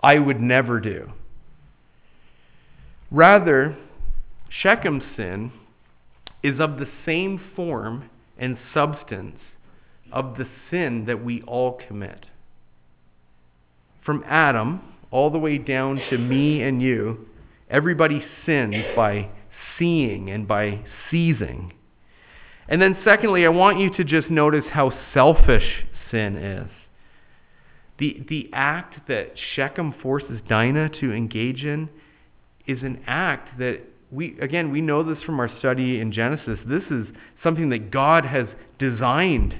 I 0.00 0.20
would 0.20 0.40
never 0.40 0.78
do. 0.78 1.10
Rather, 3.10 3.76
Shechem's 4.62 5.02
sin 5.16 5.50
is 6.44 6.60
of 6.60 6.78
the 6.78 6.88
same 7.04 7.40
form 7.56 8.08
and 8.38 8.56
substance 8.72 9.40
of 10.12 10.38
the 10.38 10.46
sin 10.70 11.06
that 11.06 11.24
we 11.24 11.42
all 11.42 11.80
commit. 11.88 12.24
From 14.06 14.22
Adam 14.28 14.80
all 15.10 15.30
the 15.30 15.38
way 15.38 15.58
down 15.58 16.00
to 16.08 16.18
me 16.18 16.62
and 16.62 16.80
you, 16.80 17.26
everybody 17.68 18.24
sins 18.46 18.76
by 18.94 19.28
seeing 19.80 20.30
and 20.30 20.46
by 20.46 20.84
seizing. 21.10 21.72
And 22.68 22.80
then, 22.80 22.96
secondly, 23.04 23.44
I 23.44 23.48
want 23.48 23.80
you 23.80 23.92
to 23.96 24.04
just 24.04 24.30
notice 24.30 24.64
how 24.70 24.92
selfish 25.12 25.84
sin 26.12 26.36
is. 26.36 26.70
The, 27.98 28.24
the 28.28 28.48
act 28.52 29.08
that 29.08 29.32
Shechem 29.54 29.92
forces 30.00 30.40
Dinah 30.48 30.90
to 31.00 31.12
engage 31.12 31.64
in 31.64 31.90
is 32.66 32.82
an 32.82 33.02
act 33.06 33.58
that 33.58 33.80
we, 34.12 34.38
again, 34.40 34.70
we 34.70 34.80
know 34.80 35.02
this 35.02 35.22
from 35.24 35.40
our 35.40 35.50
study 35.58 36.00
in 36.00 36.12
Genesis. 36.12 36.58
This 36.66 36.84
is 36.90 37.06
something 37.42 37.70
that 37.70 37.90
God 37.90 38.24
has 38.24 38.46
designed 38.78 39.54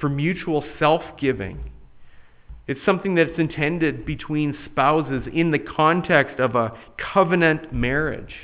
for 0.00 0.08
mutual 0.08 0.64
self 0.78 1.02
giving. 1.18 1.70
It's 2.66 2.80
something 2.86 3.16
that's 3.16 3.38
intended 3.38 4.06
between 4.06 4.56
spouses 4.64 5.24
in 5.32 5.50
the 5.50 5.58
context 5.58 6.38
of 6.38 6.54
a 6.54 6.72
covenant 7.12 7.72
marriage. 7.72 8.34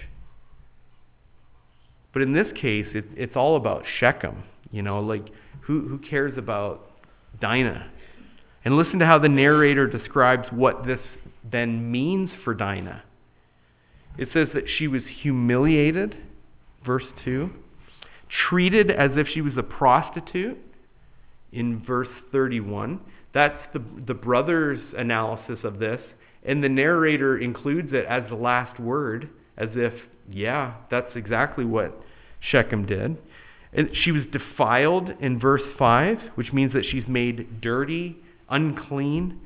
But 2.17 2.23
in 2.23 2.33
this 2.33 2.47
case, 2.59 2.87
it, 2.95 3.05
it's 3.15 3.37
all 3.37 3.57
about 3.57 3.85
Shechem. 4.01 4.43
You 4.71 4.81
know, 4.81 5.01
like 5.01 5.27
who, 5.61 5.87
who 5.87 5.99
cares 5.99 6.39
about 6.39 6.91
Dinah? 7.43 7.91
And 8.65 8.75
listen 8.79 9.01
to 9.01 9.05
how 9.05 9.19
the 9.19 9.29
narrator 9.29 9.87
describes 9.87 10.49
what 10.51 10.87
this 10.87 11.01
then 11.45 11.93
means 11.93 12.31
for 12.43 12.55
Dinah. 12.55 13.03
It 14.17 14.31
says 14.33 14.49
that 14.55 14.65
she 14.79 14.89
was 14.89 15.03
humiliated, 15.21 16.17
verse 16.87 17.05
2, 17.27 17.51
treated 18.49 18.91
as 18.91 19.11
if 19.17 19.29
she 19.29 19.43
was 19.43 19.53
a 19.59 19.63
prostitute, 19.63 20.57
in 21.53 21.85
verse 21.85 22.09
31. 22.33 22.99
That's 23.35 23.63
the, 23.75 23.85
the 24.07 24.15
brother's 24.15 24.81
analysis 24.97 25.59
of 25.65 25.79
this. 25.79 26.01
And 26.45 26.65
the 26.65 26.71
narrator 26.71 27.37
includes 27.37 27.93
it 27.93 28.07
as 28.07 28.23
the 28.31 28.37
last 28.37 28.81
word, 28.81 29.29
as 29.59 29.69
if, 29.75 29.93
yeah, 30.31 30.75
that's 30.91 31.15
exactly 31.15 31.65
what 31.65 31.99
Shechem 32.41 32.87
did. 32.87 33.17
And 33.73 33.91
she 34.05 34.13
was 34.13 34.23
defiled 34.33 35.11
in 35.21 35.39
verse 35.39 35.63
5, 35.79 36.19
which 36.35 36.53
means 36.53 36.73
that 36.73 36.85
she's 36.85 37.07
made 37.07 37.61
dirty, 37.61 38.17
unclean. 38.49 39.41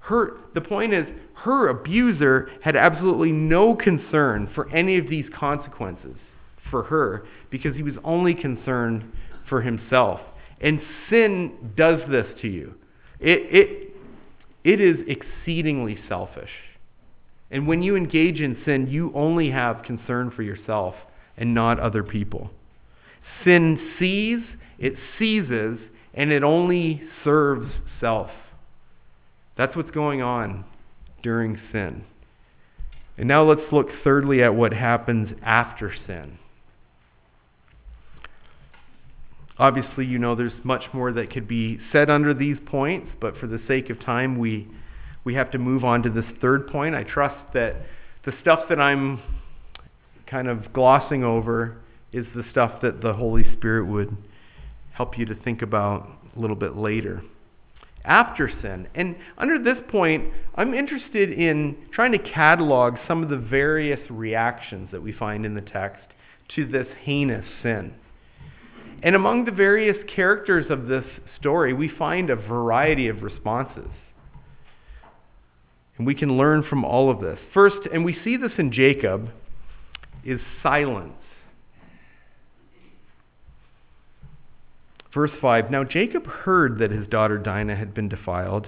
Her, 0.00 0.36
the 0.54 0.60
point 0.60 0.92
is, 0.92 1.06
her 1.34 1.68
abuser 1.68 2.50
had 2.62 2.76
absolutely 2.76 3.32
no 3.32 3.74
concern 3.74 4.50
for 4.54 4.70
any 4.70 4.98
of 4.98 5.08
these 5.08 5.26
consequences 5.38 6.16
for 6.70 6.84
her 6.84 7.26
because 7.50 7.74
he 7.74 7.82
was 7.82 7.94
only 8.04 8.34
concerned 8.34 9.10
for 9.48 9.62
himself. 9.62 10.20
And 10.60 10.80
sin 11.10 11.72
does 11.76 12.00
this 12.08 12.26
to 12.42 12.48
you. 12.48 12.74
It, 13.20 13.40
it, 13.50 13.94
it 14.64 14.80
is 14.80 14.96
exceedingly 15.06 15.98
selfish. 16.08 16.50
And 17.52 17.68
when 17.68 17.82
you 17.82 17.94
engage 17.94 18.40
in 18.40 18.56
sin, 18.64 18.88
you 18.88 19.12
only 19.14 19.50
have 19.50 19.84
concern 19.84 20.32
for 20.34 20.42
yourself 20.42 20.94
and 21.36 21.54
not 21.54 21.78
other 21.78 22.02
people. 22.02 22.50
Sin 23.44 23.92
sees, 23.98 24.40
it 24.78 24.94
seizes, 25.18 25.78
and 26.14 26.32
it 26.32 26.42
only 26.42 27.02
serves 27.22 27.70
self. 28.00 28.30
That's 29.56 29.76
what's 29.76 29.90
going 29.90 30.22
on 30.22 30.64
during 31.22 31.60
sin. 31.70 32.04
And 33.18 33.28
now 33.28 33.44
let's 33.44 33.70
look 33.70 33.88
thirdly 34.02 34.42
at 34.42 34.54
what 34.54 34.72
happens 34.72 35.36
after 35.42 35.94
sin. 36.06 36.38
Obviously, 39.58 40.06
you 40.06 40.18
know 40.18 40.34
there's 40.34 40.52
much 40.64 40.84
more 40.94 41.12
that 41.12 41.30
could 41.30 41.46
be 41.46 41.78
said 41.92 42.08
under 42.08 42.32
these 42.32 42.56
points, 42.64 43.10
but 43.20 43.36
for 43.36 43.46
the 43.46 43.60
sake 43.68 43.90
of 43.90 44.00
time, 44.00 44.38
we, 44.38 44.66
we 45.24 45.34
have 45.34 45.50
to 45.52 45.58
move 45.58 45.84
on 45.84 46.02
to 46.02 46.10
this 46.10 46.24
third 46.40 46.66
point. 46.68 46.94
I 46.94 47.04
trust 47.04 47.36
that 47.54 47.76
the 48.24 48.32
stuff 48.40 48.68
that 48.68 48.80
I'm 48.80 49.20
kind 50.26 50.48
of 50.48 50.72
glossing 50.72 51.24
over 51.24 51.78
is 52.12 52.26
the 52.34 52.44
stuff 52.50 52.80
that 52.82 53.00
the 53.02 53.12
Holy 53.12 53.44
Spirit 53.56 53.86
would 53.86 54.16
help 54.92 55.18
you 55.18 55.24
to 55.26 55.34
think 55.34 55.62
about 55.62 56.08
a 56.36 56.40
little 56.40 56.56
bit 56.56 56.76
later. 56.76 57.22
After 58.04 58.50
sin. 58.60 58.88
And 58.96 59.16
under 59.38 59.62
this 59.62 59.78
point, 59.88 60.32
I'm 60.56 60.74
interested 60.74 61.32
in 61.32 61.76
trying 61.92 62.12
to 62.12 62.18
catalog 62.18 62.96
some 63.06 63.22
of 63.22 63.28
the 63.28 63.36
various 63.36 64.00
reactions 64.10 64.88
that 64.90 65.00
we 65.00 65.12
find 65.12 65.46
in 65.46 65.54
the 65.54 65.60
text 65.60 66.02
to 66.56 66.66
this 66.66 66.88
heinous 67.04 67.44
sin. 67.62 67.94
And 69.04 69.14
among 69.14 69.44
the 69.44 69.52
various 69.52 69.96
characters 70.14 70.66
of 70.68 70.86
this 70.86 71.04
story, 71.38 71.72
we 71.72 71.88
find 71.88 72.28
a 72.28 72.36
variety 72.36 73.08
of 73.08 73.22
responses. 73.22 73.90
And 76.02 76.06
we 76.08 76.16
can 76.16 76.36
learn 76.36 76.64
from 76.68 76.84
all 76.84 77.12
of 77.12 77.20
this. 77.20 77.38
First, 77.54 77.86
and 77.92 78.04
we 78.04 78.18
see 78.24 78.36
this 78.36 78.50
in 78.58 78.72
Jacob, 78.72 79.30
is 80.24 80.40
silence. 80.60 81.12
Verse 85.14 85.30
5 85.40 85.70
Now 85.70 85.84
Jacob 85.84 86.26
heard 86.26 86.80
that 86.80 86.90
his 86.90 87.06
daughter 87.06 87.38
Dinah 87.38 87.76
had 87.76 87.94
been 87.94 88.08
defiled, 88.08 88.66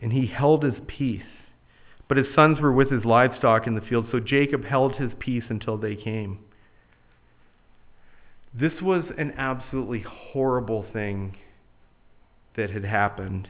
and 0.00 0.10
he 0.10 0.26
held 0.26 0.64
his 0.64 0.76
peace. 0.86 1.20
But 2.08 2.16
his 2.16 2.34
sons 2.34 2.60
were 2.62 2.72
with 2.72 2.90
his 2.90 3.04
livestock 3.04 3.66
in 3.66 3.74
the 3.74 3.82
field, 3.82 4.06
so 4.10 4.18
Jacob 4.18 4.64
held 4.64 4.94
his 4.94 5.10
peace 5.18 5.44
until 5.50 5.76
they 5.76 5.96
came. 5.96 6.38
This 8.54 8.80
was 8.80 9.04
an 9.18 9.34
absolutely 9.36 10.00
horrible 10.00 10.86
thing 10.94 11.36
that 12.56 12.70
had 12.70 12.86
happened, 12.86 13.48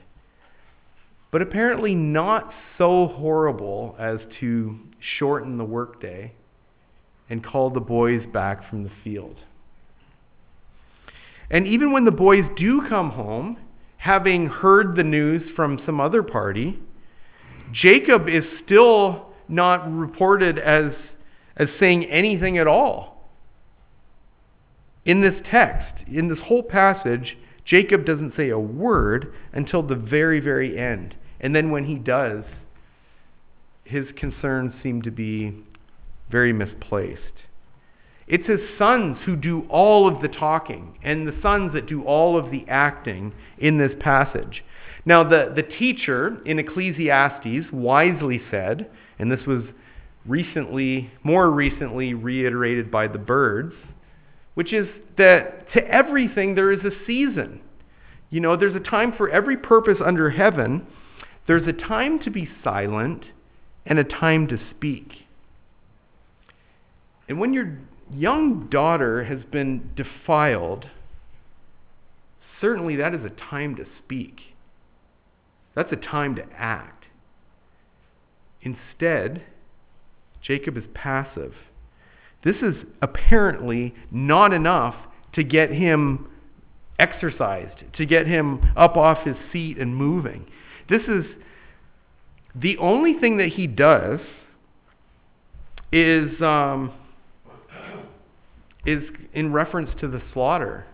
but 1.30 1.42
apparently 1.42 1.94
not 1.94 2.52
so 2.76 3.08
horrible 3.16 3.94
as 3.98 4.18
to 4.40 4.78
shorten 5.18 5.58
the 5.58 5.64
workday 5.64 6.32
and 7.28 7.44
call 7.44 7.70
the 7.70 7.80
boys 7.80 8.22
back 8.32 8.68
from 8.68 8.84
the 8.84 8.90
field. 9.04 9.36
And 11.50 11.66
even 11.66 11.92
when 11.92 12.04
the 12.04 12.10
boys 12.10 12.44
do 12.56 12.82
come 12.88 13.10
home, 13.10 13.58
having 13.98 14.46
heard 14.46 14.96
the 14.96 15.04
news 15.04 15.42
from 15.54 15.80
some 15.84 16.00
other 16.00 16.22
party, 16.22 16.78
Jacob 17.72 18.28
is 18.28 18.44
still 18.64 19.26
not 19.48 19.90
reported 19.90 20.58
as, 20.58 20.92
as 21.56 21.68
saying 21.78 22.04
anything 22.06 22.58
at 22.58 22.66
all 22.66 23.18
in 25.04 25.22
this 25.22 25.34
text, 25.50 26.06
in 26.06 26.28
this 26.28 26.38
whole 26.44 26.62
passage, 26.62 27.36
Jacob 27.68 28.06
doesn't 28.06 28.34
say 28.36 28.48
a 28.48 28.58
word 28.58 29.32
until 29.52 29.82
the 29.82 29.94
very, 29.94 30.40
very 30.40 30.78
end. 30.78 31.14
And 31.40 31.54
then 31.54 31.70
when 31.70 31.84
he 31.84 31.96
does, 31.96 32.44
his 33.84 34.06
concerns 34.16 34.72
seem 34.82 35.02
to 35.02 35.10
be 35.10 35.64
very 36.30 36.52
misplaced. 36.52 37.20
It's 38.26 38.46
his 38.46 38.60
sons 38.78 39.18
who 39.24 39.36
do 39.36 39.66
all 39.70 40.06
of 40.06 40.20
the 40.20 40.28
talking 40.28 40.98
and 41.02 41.26
the 41.26 41.38
sons 41.42 41.72
that 41.72 41.86
do 41.86 42.02
all 42.04 42.38
of 42.38 42.50
the 42.50 42.64
acting 42.68 43.32
in 43.58 43.78
this 43.78 43.92
passage. 44.00 44.62
Now, 45.06 45.24
the, 45.24 45.52
the 45.54 45.62
teacher 45.62 46.38
in 46.44 46.58
Ecclesiastes 46.58 47.72
wisely 47.72 48.42
said, 48.50 48.90
and 49.18 49.32
this 49.32 49.46
was 49.46 49.62
recently, 50.26 51.10
more 51.22 51.50
recently 51.50 52.12
reiterated 52.12 52.90
by 52.90 53.08
the 53.08 53.18
Byrds, 53.18 53.74
which 54.58 54.72
is 54.72 54.88
that 55.16 55.70
to 55.72 55.80
everything 55.86 56.56
there 56.56 56.72
is 56.72 56.80
a 56.80 56.90
season. 57.06 57.60
You 58.28 58.40
know, 58.40 58.56
there's 58.56 58.74
a 58.74 58.80
time 58.80 59.12
for 59.16 59.30
every 59.30 59.56
purpose 59.56 59.98
under 60.04 60.30
heaven. 60.30 60.84
There's 61.46 61.68
a 61.68 61.72
time 61.72 62.18
to 62.24 62.30
be 62.32 62.48
silent 62.64 63.22
and 63.86 64.00
a 64.00 64.02
time 64.02 64.48
to 64.48 64.58
speak. 64.74 65.12
And 67.28 67.38
when 67.38 67.52
your 67.52 67.78
young 68.12 68.66
daughter 68.68 69.22
has 69.22 69.38
been 69.52 69.90
defiled, 69.94 70.86
certainly 72.60 72.96
that 72.96 73.14
is 73.14 73.20
a 73.24 73.50
time 73.50 73.76
to 73.76 73.84
speak. 74.04 74.40
That's 75.76 75.92
a 75.92 75.96
time 75.96 76.34
to 76.34 76.42
act. 76.52 77.04
Instead, 78.62 79.44
Jacob 80.42 80.76
is 80.76 80.84
passive. 80.94 81.54
This 82.44 82.56
is 82.56 82.74
apparently 83.02 83.94
not 84.10 84.52
enough 84.52 84.94
to 85.34 85.42
get 85.42 85.70
him 85.70 86.28
exercised, 86.98 87.84
to 87.96 88.06
get 88.06 88.26
him 88.26 88.60
up 88.76 88.96
off 88.96 89.24
his 89.24 89.36
seat 89.52 89.78
and 89.78 89.94
moving. 89.94 90.46
This 90.88 91.02
is 91.02 91.24
the 92.54 92.76
only 92.78 93.14
thing 93.14 93.36
that 93.38 93.48
he 93.48 93.66
does 93.66 94.20
is 95.92 96.40
um, 96.42 96.92
is 98.86 99.02
in 99.32 99.52
reference 99.52 99.90
to 100.00 100.08
the 100.08 100.22
slaughter. 100.32 100.86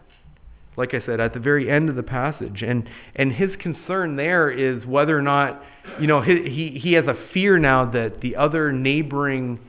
Like 0.76 0.92
I 0.92 1.00
said, 1.07 1.20
at 1.20 1.33
the 1.35 1.40
very 1.40 1.70
end 1.70 1.88
of 1.88 1.94
the 1.94 2.02
passage, 2.02 2.62
and 2.62 2.88
and 3.14 3.33
his 3.33 3.50
concern 3.61 4.16
there 4.16 4.50
is 4.50 4.85
whether 4.85 5.16
or 5.16 5.22
not, 5.22 5.62
you 6.00 6.07
know, 6.07 6.20
he 6.20 6.42
he, 6.50 6.80
he 6.80 6.92
has 6.94 7.04
a 7.07 7.14
fear 7.33 7.59
now 7.59 7.90
that 7.92 8.20
the 8.20 8.35
other 8.35 8.72
neighboring 8.72 9.61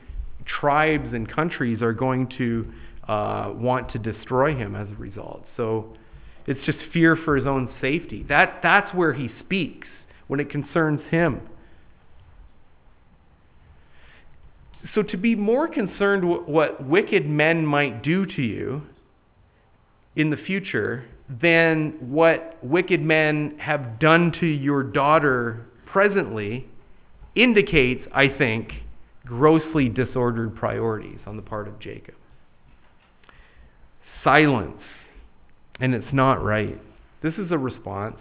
tribes 0.46 1.12
and 1.12 1.30
countries 1.30 1.82
are 1.82 1.92
going 1.92 2.28
to 2.38 2.72
uh, 3.08 3.52
want 3.54 3.90
to 3.92 3.98
destroy 3.98 4.54
him 4.54 4.74
as 4.74 4.88
a 4.88 4.94
result. 4.94 5.44
So 5.56 5.96
it's 6.46 6.64
just 6.64 6.78
fear 6.92 7.16
for 7.16 7.36
his 7.36 7.46
own 7.46 7.68
safety. 7.80 8.24
That 8.28 8.60
that's 8.62 8.94
where 8.94 9.12
he 9.12 9.30
speaks 9.44 9.88
when 10.28 10.40
it 10.40 10.50
concerns 10.50 11.00
him. 11.10 11.40
So, 14.94 15.02
to 15.02 15.16
be 15.16 15.34
more 15.34 15.66
concerned 15.66 16.24
what 16.46 16.84
wicked 16.84 17.28
men 17.28 17.66
might 17.66 18.02
do 18.02 18.24
to 18.24 18.42
you 18.42 18.82
in 20.14 20.30
the 20.30 20.36
future 20.36 21.04
than 21.28 21.94
what 22.00 22.56
wicked 22.62 23.02
men 23.02 23.58
have 23.58 23.98
done 23.98 24.32
to 24.40 24.46
your 24.46 24.84
daughter 24.84 25.66
presently 25.86 26.68
indicates, 27.34 28.06
I 28.14 28.28
think, 28.28 28.70
grossly 29.26 29.88
disordered 29.88 30.56
priorities 30.56 31.18
on 31.26 31.36
the 31.36 31.42
part 31.42 31.68
of 31.68 31.78
Jacob. 31.78 32.14
Silence, 34.24 34.80
and 35.80 35.94
it's 35.94 36.12
not 36.12 36.42
right. 36.42 36.80
This 37.22 37.34
is 37.34 37.50
a 37.50 37.58
response, 37.58 38.16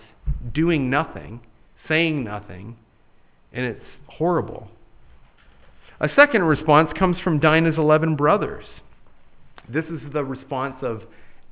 doing 0.54 0.90
nothing, 0.90 1.42
saying 1.88 2.24
nothing, 2.24 2.76
and 3.54 3.66
it's 3.66 3.86
horrible. 4.08 4.68
A 6.00 6.10
second 6.16 6.44
response 6.44 6.90
comes 6.98 7.18
from 7.24 7.40
Dinah's 7.40 7.78
11 7.78 8.16
brothers. 8.16 8.66
This 9.70 9.86
is 9.86 10.02
the 10.12 10.24
response 10.24 10.76
of 10.82 11.04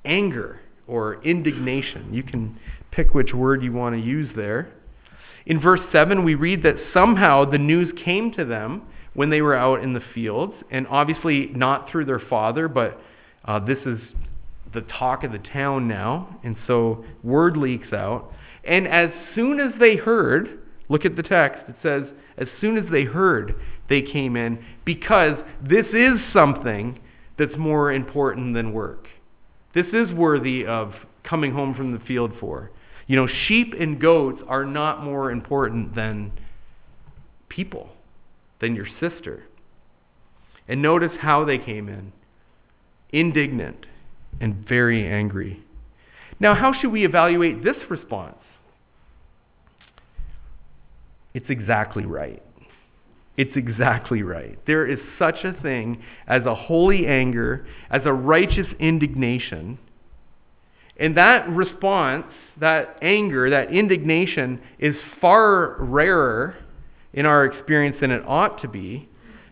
anger 0.03 0.59
or 0.87 1.23
indignation. 1.23 2.13
You 2.13 2.23
can 2.23 2.59
pick 2.91 3.13
which 3.13 3.33
word 3.33 3.63
you 3.63 3.71
want 3.71 3.95
to 3.95 4.01
use 4.01 4.29
there. 4.35 4.71
In 5.45 5.59
verse 5.59 5.79
7, 5.91 6.23
we 6.23 6.35
read 6.35 6.63
that 6.63 6.75
somehow 6.93 7.45
the 7.49 7.57
news 7.57 7.91
came 8.03 8.31
to 8.33 8.45
them 8.45 8.83
when 9.13 9.30
they 9.30 9.41
were 9.41 9.56
out 9.56 9.84
in 9.84 9.93
the 9.93 10.02
fields, 10.13 10.54
and 10.71 10.88
obviously 10.88 11.47
not 11.54 11.89
through 11.89 12.06
their 12.06 12.19
father, 12.19 12.67
but 12.67 12.99
uh, 13.45 13.60
this 13.60 13.78
is 13.86 13.99
the 14.73 14.82
talk 14.82 15.23
of 15.23 15.32
the 15.32 15.39
town 15.39 15.88
now, 15.88 16.39
and 16.43 16.56
so 16.65 17.06
word 17.23 17.56
leaks 17.58 17.93
out. 17.93 18.32
And 18.63 18.88
as 18.88 19.12
soon 19.36 19.60
as 19.60 19.73
they 19.80 19.95
heard, 19.95 20.60
look 20.89 21.06
at 21.06 21.15
the 21.15 21.23
text, 21.23 21.62
it 21.67 21.76
says, 21.84 22.04
as 22.38 22.47
soon 22.60 22.78
as 22.78 22.86
they 22.91 23.04
heard, 23.04 23.56
they 23.89 24.02
came 24.02 24.36
in 24.36 24.63
because 24.86 25.38
this 25.62 25.86
is 25.93 26.19
something 26.32 26.99
that's 27.38 27.56
more 27.58 27.91
important 27.91 28.56
than 28.56 28.73
work. 28.73 29.08
This 29.76 29.88
is 29.93 30.12
worthy 30.13 30.65
of 30.65 30.93
coming 31.23 31.52
home 31.52 31.73
from 31.73 31.91
the 31.91 31.99
field 31.99 32.32
for. 32.39 32.71
You 33.08 33.17
know, 33.17 33.28
sheep 33.47 33.73
and 33.80 33.99
goats 33.99 34.41
are 34.47 34.65
not 34.65 35.04
more 35.04 35.32
important 35.32 35.95
than 35.95 36.32
people, 37.49 37.89
than 38.63 38.76
your 38.76 38.88
sister. 39.02 39.43
And 40.69 40.82
notice 40.82 41.12
how 41.19 41.43
they 41.43 41.58
came 41.58 41.89
in 41.89 42.13
indignant 43.12 43.86
and 44.41 44.67
very 44.67 45.06
angry. 45.06 45.62
Now, 46.39 46.56
how 46.56 46.73
should 46.73 46.91
we 46.91 47.06
evaluate 47.06 47.63
this 47.63 47.76
response? 47.89 48.38
It's 51.36 51.49
exactly 51.49 52.06
right. 52.06 52.41
It's 53.38 53.56
exactly 53.56 54.23
right. 54.23 54.58
There 54.65 54.88
is 54.88 54.97
such 55.19 55.43
a 55.43 55.54
thing 55.62 56.02
as 56.26 56.45
a 56.45 56.56
holy 56.56 57.06
anger, 57.06 57.67
as 57.91 58.02
a 58.06 58.13
righteous 58.13 58.67
indignation. 58.80 59.78
And 60.97 61.17
that 61.17 61.49
response, 61.49 62.26
that 62.60 62.97
anger, 63.02 63.49
that 63.49 63.73
indignation 63.73 64.62
is 64.80 64.95
far 65.19 65.76
rarer 65.80 66.56
in 67.13 67.26
our 67.26 67.45
experience 67.45 67.97
than 68.02 68.12
it 68.12 68.23
ought 68.26 68.62
to 68.62 68.67
be. 68.67 69.10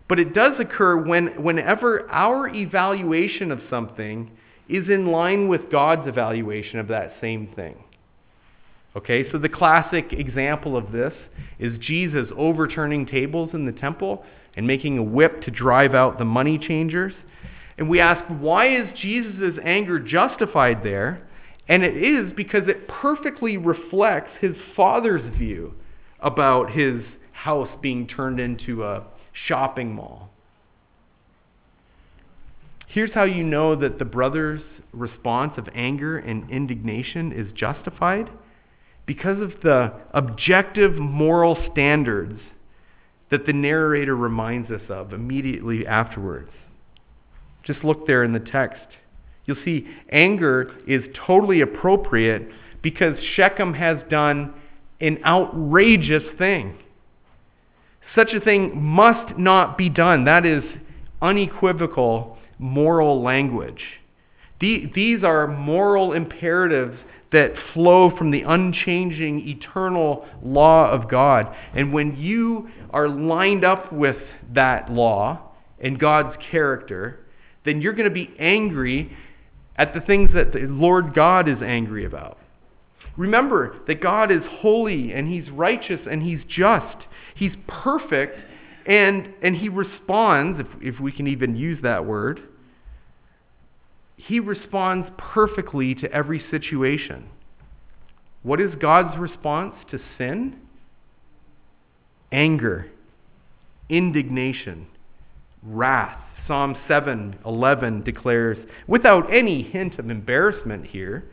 But 0.09 0.19
it 0.19 0.33
does 0.33 0.53
occur 0.59 0.97
when, 0.97 1.41
whenever 1.41 2.09
our 2.09 2.49
evaluation 2.49 3.51
of 3.51 3.61
something 3.69 4.31
is 4.67 4.89
in 4.89 5.07
line 5.07 5.47
with 5.47 5.71
God's 5.71 6.07
evaluation 6.07 6.79
of 6.79 6.87
that 6.89 7.13
same 7.21 7.47
thing. 7.55 7.83
Okay, 8.95 9.31
so 9.31 9.37
the 9.37 9.47
classic 9.47 10.11
example 10.11 10.75
of 10.75 10.91
this 10.91 11.13
is 11.59 11.77
Jesus 11.79 12.27
overturning 12.37 13.05
tables 13.05 13.51
in 13.53 13.65
the 13.65 13.71
temple 13.71 14.25
and 14.55 14.67
making 14.67 14.97
a 14.97 15.03
whip 15.03 15.43
to 15.43 15.51
drive 15.51 15.95
out 15.95 16.17
the 16.17 16.25
money 16.25 16.57
changers. 16.57 17.13
And 17.77 17.89
we 17.89 18.01
ask, 18.01 18.21
why 18.27 18.75
is 18.75 18.89
Jesus' 19.01 19.57
anger 19.63 19.97
justified 19.97 20.83
there? 20.83 21.25
And 21.69 21.83
it 21.83 21.95
is 21.95 22.33
because 22.35 22.67
it 22.67 22.87
perfectly 22.89 23.55
reflects 23.55 24.31
his 24.41 24.55
father's 24.75 25.33
view 25.37 25.73
about 26.19 26.71
his 26.71 27.01
house 27.41 27.69
being 27.81 28.07
turned 28.07 28.39
into 28.39 28.83
a 28.83 29.03
shopping 29.47 29.95
mall. 29.95 30.29
Here's 32.87 33.11
how 33.13 33.23
you 33.23 33.43
know 33.43 33.75
that 33.77 33.97
the 33.97 34.05
brother's 34.05 34.61
response 34.93 35.53
of 35.57 35.67
anger 35.73 36.19
and 36.19 36.51
indignation 36.51 37.31
is 37.31 37.51
justified 37.53 38.29
because 39.07 39.41
of 39.41 39.53
the 39.63 39.91
objective 40.13 40.93
moral 40.93 41.57
standards 41.71 42.39
that 43.31 43.47
the 43.47 43.53
narrator 43.53 44.15
reminds 44.15 44.69
us 44.69 44.81
of 44.89 45.11
immediately 45.11 45.87
afterwards. 45.87 46.51
Just 47.63 47.83
look 47.83 48.05
there 48.05 48.23
in 48.23 48.33
the 48.33 48.39
text. 48.39 48.85
You'll 49.45 49.63
see 49.65 49.87
anger 50.11 50.75
is 50.85 51.03
totally 51.25 51.61
appropriate 51.61 52.49
because 52.83 53.17
Shechem 53.35 53.73
has 53.73 53.97
done 54.11 54.53
an 54.99 55.17
outrageous 55.25 56.23
thing. 56.37 56.77
Such 58.15 58.33
a 58.33 58.39
thing 58.39 58.81
must 58.81 59.37
not 59.37 59.77
be 59.77 59.89
done. 59.89 60.25
That 60.25 60.45
is 60.45 60.63
unequivocal 61.21 62.37
moral 62.59 63.21
language. 63.21 63.81
These 64.59 65.23
are 65.23 65.47
moral 65.47 66.13
imperatives 66.13 66.97
that 67.31 67.53
flow 67.73 68.15
from 68.17 68.29
the 68.29 68.41
unchanging, 68.41 69.47
eternal 69.47 70.27
law 70.43 70.91
of 70.91 71.09
God. 71.09 71.55
And 71.73 71.93
when 71.93 72.17
you 72.17 72.69
are 72.91 73.07
lined 73.07 73.63
up 73.63 73.91
with 73.91 74.17
that 74.53 74.91
law 74.91 75.51
and 75.79 75.97
God's 75.97 76.37
character, 76.51 77.25
then 77.63 77.81
you're 77.81 77.93
going 77.93 78.09
to 78.09 78.13
be 78.13 78.33
angry 78.37 79.15
at 79.77 79.93
the 79.93 80.01
things 80.01 80.31
that 80.33 80.51
the 80.51 80.67
Lord 80.67 81.15
God 81.15 81.47
is 81.47 81.57
angry 81.63 82.05
about. 82.05 82.37
Remember 83.17 83.77
that 83.87 84.01
God 84.01 84.31
is 84.31 84.41
holy 84.59 85.11
and 85.13 85.27
He's 85.27 85.49
righteous 85.49 86.01
and 86.09 86.21
He's 86.21 86.41
just. 86.47 86.97
He's 87.35 87.53
perfect 87.67 88.37
and, 88.85 89.33
and 89.41 89.55
He 89.55 89.69
responds, 89.69 90.59
if, 90.59 90.67
if 90.95 90.99
we 90.99 91.11
can 91.11 91.27
even 91.27 91.55
use 91.55 91.79
that 91.83 92.05
word, 92.05 92.41
he 94.27 94.39
responds 94.39 95.07
perfectly 95.17 95.95
to 95.95 96.11
every 96.11 96.43
situation. 96.51 97.27
What 98.43 98.61
is 98.61 98.73
God's 98.79 99.17
response 99.17 99.75
to 99.89 99.99
sin? 100.17 100.59
Anger, 102.31 102.87
indignation, 103.89 104.87
wrath. 105.63 106.19
Psalm 106.47 106.75
7 106.87 107.37
11 107.45 108.03
declares, 108.03 108.57
without 108.87 109.31
any 109.33 109.63
hint 109.63 109.99
of 109.99 110.09
embarrassment 110.09 110.87
here, 110.87 111.25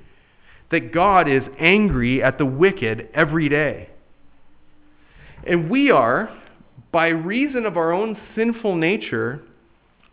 that 0.70 0.92
God 0.92 1.28
is 1.28 1.42
angry 1.59 2.22
at 2.22 2.36
the 2.36 2.44
wicked 2.44 3.09
every 3.14 3.49
day. 3.49 3.88
And 5.49 5.70
we 5.70 5.90
are, 5.90 6.30
by 6.92 7.09
reason 7.09 7.64
of 7.64 7.76
our 7.76 7.92
own 7.92 8.18
sinful 8.36 8.76
nature, 8.76 9.40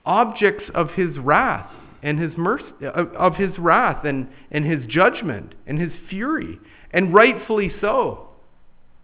objects 0.05 0.63
of 0.73 0.91
his 0.91 1.17
wrath 1.17 1.69
and 2.01 2.19
his 2.19 2.31
mercy, 2.37 2.65
uh, 2.83 3.05
of 3.17 3.35
his 3.35 3.57
wrath 3.57 4.05
and, 4.05 4.27
and 4.51 4.65
his 4.65 4.85
judgment 4.87 5.53
and 5.67 5.79
his 5.79 5.91
fury, 6.09 6.59
and 6.91 7.13
rightfully 7.13 7.73
so. 7.81 8.29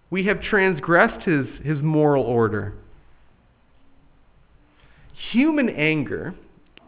We 0.10 0.26
have 0.26 0.42
transgressed 0.42 1.26
his, 1.26 1.48
his 1.64 1.82
moral 1.82 2.24
order. 2.24 2.76
Human 5.32 5.70
anger 5.70 6.36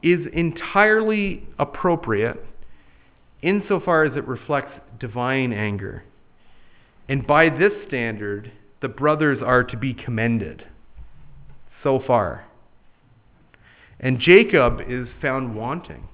is 0.02 0.20
entirely 0.34 1.48
appropriate 1.60 2.44
insofar 3.42 4.06
as 4.06 4.16
it 4.18 4.28
reflects 4.28 4.72
divine 5.00 5.52
anger. 5.52 6.04
And 7.10 7.26
by 7.26 7.50
this 7.50 7.74
standard, 7.88 8.52
the 8.84 8.90
brothers 8.90 9.40
are 9.42 9.64
to 9.64 9.78
be 9.78 9.94
commended. 9.94 10.66
So 11.82 12.04
far. 12.06 12.46
And 14.00 14.20
Jacob 14.20 14.80
is 14.88 15.08
found 15.22 15.56
wanting. 15.56 16.08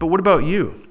But 0.00 0.06
what 0.06 0.18
about 0.18 0.44
you? 0.44 0.86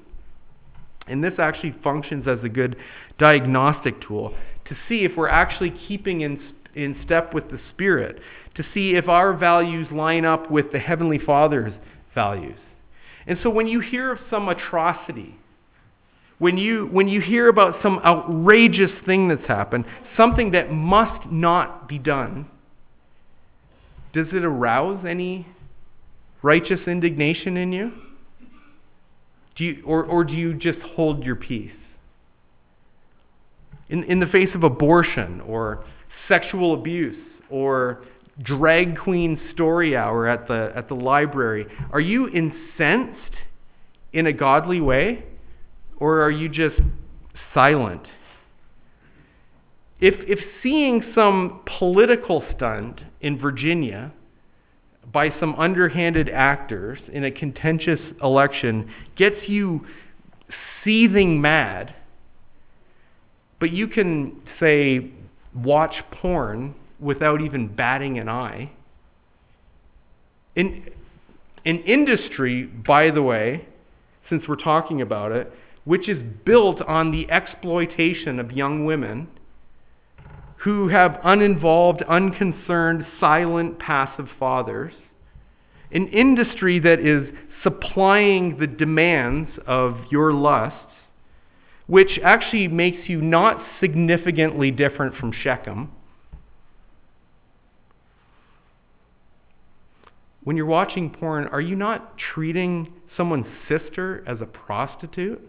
And 1.08 1.22
this 1.22 1.34
actually 1.38 1.74
functions 1.82 2.26
as 2.28 2.38
a 2.44 2.48
good 2.48 2.76
diagnostic 3.18 4.00
tool 4.00 4.34
to 4.68 4.76
see 4.88 5.04
if 5.04 5.12
we're 5.16 5.28
actually 5.28 5.74
keeping 5.88 6.20
in, 6.20 6.40
in 6.74 6.96
step 7.04 7.34
with 7.34 7.50
the 7.50 7.58
Spirit, 7.72 8.20
to 8.54 8.64
see 8.72 8.94
if 8.94 9.08
our 9.08 9.36
values 9.36 9.88
line 9.90 10.24
up 10.24 10.50
with 10.50 10.70
the 10.70 10.78
Heavenly 10.78 11.18
Father's 11.18 11.72
values. 12.14 12.58
And 13.26 13.38
so 13.42 13.50
when 13.50 13.66
you 13.66 13.80
hear 13.80 14.12
of 14.12 14.18
some 14.30 14.48
atrocity, 14.48 15.36
when 16.38 16.58
you, 16.58 16.86
when 16.86 17.08
you 17.08 17.20
hear 17.20 17.48
about 17.48 17.82
some 17.82 17.98
outrageous 18.04 18.90
thing 19.06 19.28
that's 19.28 19.46
happened, 19.46 19.84
something 20.16 20.52
that 20.52 20.70
must 20.70 21.30
not 21.30 21.88
be 21.88 21.98
done, 21.98 22.46
does 24.12 24.28
it 24.32 24.44
arouse 24.44 25.04
any 25.06 25.46
righteous 26.42 26.80
indignation 26.86 27.56
in 27.56 27.72
you? 27.72 27.92
Do 29.56 29.64
you 29.64 29.82
or, 29.86 30.04
or 30.04 30.24
do 30.24 30.34
you 30.34 30.52
just 30.54 30.78
hold 30.80 31.24
your 31.24 31.36
peace? 31.36 31.72
In, 33.88 34.04
in 34.04 34.20
the 34.20 34.26
face 34.26 34.50
of 34.54 34.62
abortion 34.62 35.40
or 35.40 35.84
sexual 36.28 36.74
abuse 36.74 37.16
or 37.48 38.04
drag 38.42 38.98
queen 38.98 39.40
story 39.54 39.96
hour 39.96 40.26
at 40.26 40.46
the, 40.48 40.72
at 40.74 40.88
the 40.88 40.94
library, 40.94 41.66
are 41.92 42.00
you 42.00 42.28
incensed 42.28 43.34
in 44.12 44.26
a 44.26 44.32
godly 44.32 44.80
way 44.80 45.24
or 45.98 46.22
are 46.22 46.30
you 46.30 46.48
just 46.48 46.76
silent? 47.54 48.02
If, 50.00 50.14
if 50.28 50.38
seeing 50.62 51.12
some 51.14 51.60
political 51.78 52.44
stunt 52.54 53.00
in 53.20 53.38
Virginia 53.38 54.12
by 55.12 55.32
some 55.40 55.54
underhanded 55.54 56.28
actors 56.28 56.98
in 57.12 57.24
a 57.24 57.30
contentious 57.30 58.00
election 58.22 58.92
gets 59.16 59.48
you 59.48 59.86
seething 60.84 61.40
mad, 61.40 61.94
but 63.58 63.70
you 63.70 63.88
can 63.88 64.42
say, 64.60 65.10
watch 65.54 65.94
porn 66.10 66.74
without 67.00 67.40
even 67.40 67.74
batting 67.74 68.18
an 68.18 68.28
eye. 68.28 68.70
In, 70.54 70.90
in 71.64 71.78
industry, 71.80 72.64
by 72.64 73.10
the 73.10 73.22
way, 73.22 73.66
since 74.28 74.42
we're 74.48 74.56
talking 74.56 75.00
about 75.00 75.32
it, 75.32 75.52
which 75.86 76.08
is 76.08 76.20
built 76.44 76.82
on 76.82 77.12
the 77.12 77.30
exploitation 77.30 78.40
of 78.40 78.50
young 78.50 78.84
women 78.84 79.28
who 80.56 80.88
have 80.88 81.20
uninvolved, 81.22 82.02
unconcerned, 82.08 83.06
silent, 83.20 83.78
passive 83.78 84.26
fathers. 84.36 84.92
An 85.92 86.08
industry 86.08 86.80
that 86.80 86.98
is 86.98 87.32
supplying 87.62 88.58
the 88.58 88.66
demands 88.66 89.48
of 89.64 89.96
your 90.10 90.32
lusts, 90.32 90.92
which 91.86 92.18
actually 92.24 92.66
makes 92.66 93.08
you 93.08 93.20
not 93.20 93.64
significantly 93.78 94.72
different 94.72 95.14
from 95.14 95.30
Shechem. 95.30 95.92
When 100.42 100.56
you're 100.56 100.66
watching 100.66 101.10
porn, 101.10 101.46
are 101.46 101.60
you 101.60 101.76
not 101.76 102.18
treating 102.18 102.92
someone's 103.16 103.46
sister 103.68 104.24
as 104.26 104.40
a 104.40 104.46
prostitute? 104.46 105.40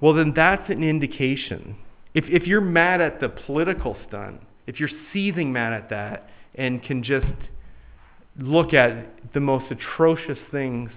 Well, 0.00 0.14
then 0.14 0.32
that's 0.34 0.70
an 0.70 0.82
indication 0.82 1.76
if, 2.14 2.24
if 2.28 2.46
you're 2.46 2.60
mad 2.60 3.00
at 3.00 3.20
the 3.20 3.28
political 3.28 3.96
stunt, 4.08 4.40
if 4.66 4.80
you're 4.80 4.90
seething 5.12 5.52
mad 5.52 5.72
at 5.72 5.90
that 5.90 6.28
and 6.54 6.82
can 6.82 7.02
just 7.02 7.26
look 8.36 8.74
at 8.74 9.32
the 9.32 9.40
most 9.40 9.66
atrocious 9.70 10.38
things 10.50 10.90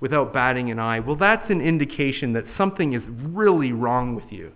without 0.00 0.32
batting 0.32 0.70
an 0.70 0.78
eye, 0.78 1.00
well, 1.00 1.16
that's 1.16 1.50
an 1.50 1.60
indication 1.60 2.32
that 2.34 2.44
something 2.56 2.92
is 2.92 3.02
really 3.08 3.72
wrong 3.72 4.14
with 4.14 4.30
you. 4.30 4.52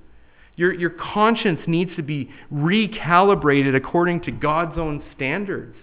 Your, 0.56 0.72
your 0.72 0.90
conscience 0.90 1.60
needs 1.66 1.96
to 1.96 2.02
be 2.02 2.30
recalibrated 2.52 3.74
according 3.74 4.20
to 4.22 4.30
God's 4.30 4.78
own 4.78 5.02
standards. 5.16 5.76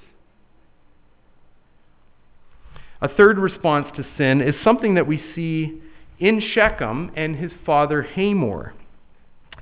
A 3.01 3.07
third 3.07 3.37
response 3.37 3.87
to 3.95 4.05
sin 4.17 4.41
is 4.41 4.55
something 4.63 4.95
that 4.95 5.07
we 5.07 5.21
see 5.35 5.81
in 6.19 6.41
Shechem 6.53 7.11
and 7.15 7.35
his 7.35 7.51
father 7.65 8.01
Hamor. 8.01 8.73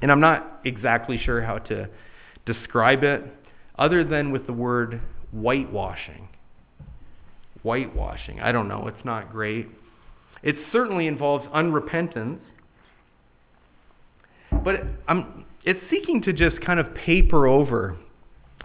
And 0.02 0.12
I'm 0.12 0.20
not 0.20 0.62
exactly 0.66 1.18
sure 1.18 1.42
how 1.42 1.60
to 1.60 1.90
describe 2.46 3.04
it 3.04 3.24
other 3.78 4.04
than 4.04 4.32
with 4.32 4.46
the 4.46 4.54
word 4.54 5.02
whitewashing. 5.32 6.30
Whitewashing. 7.64 8.40
I 8.42 8.52
don't 8.52 8.68
know. 8.68 8.88
It's 8.88 9.06
not 9.06 9.32
great. 9.32 9.68
It 10.44 10.56
certainly 10.72 11.08
involves 11.08 11.46
unrepentance. 11.48 12.40
But 14.64 14.82
I'm, 15.08 15.46
it's 15.64 15.80
seeking 15.90 16.22
to 16.24 16.34
just 16.34 16.62
kind 16.62 16.80
of 16.80 16.94
paper 16.94 17.48
over 17.48 17.98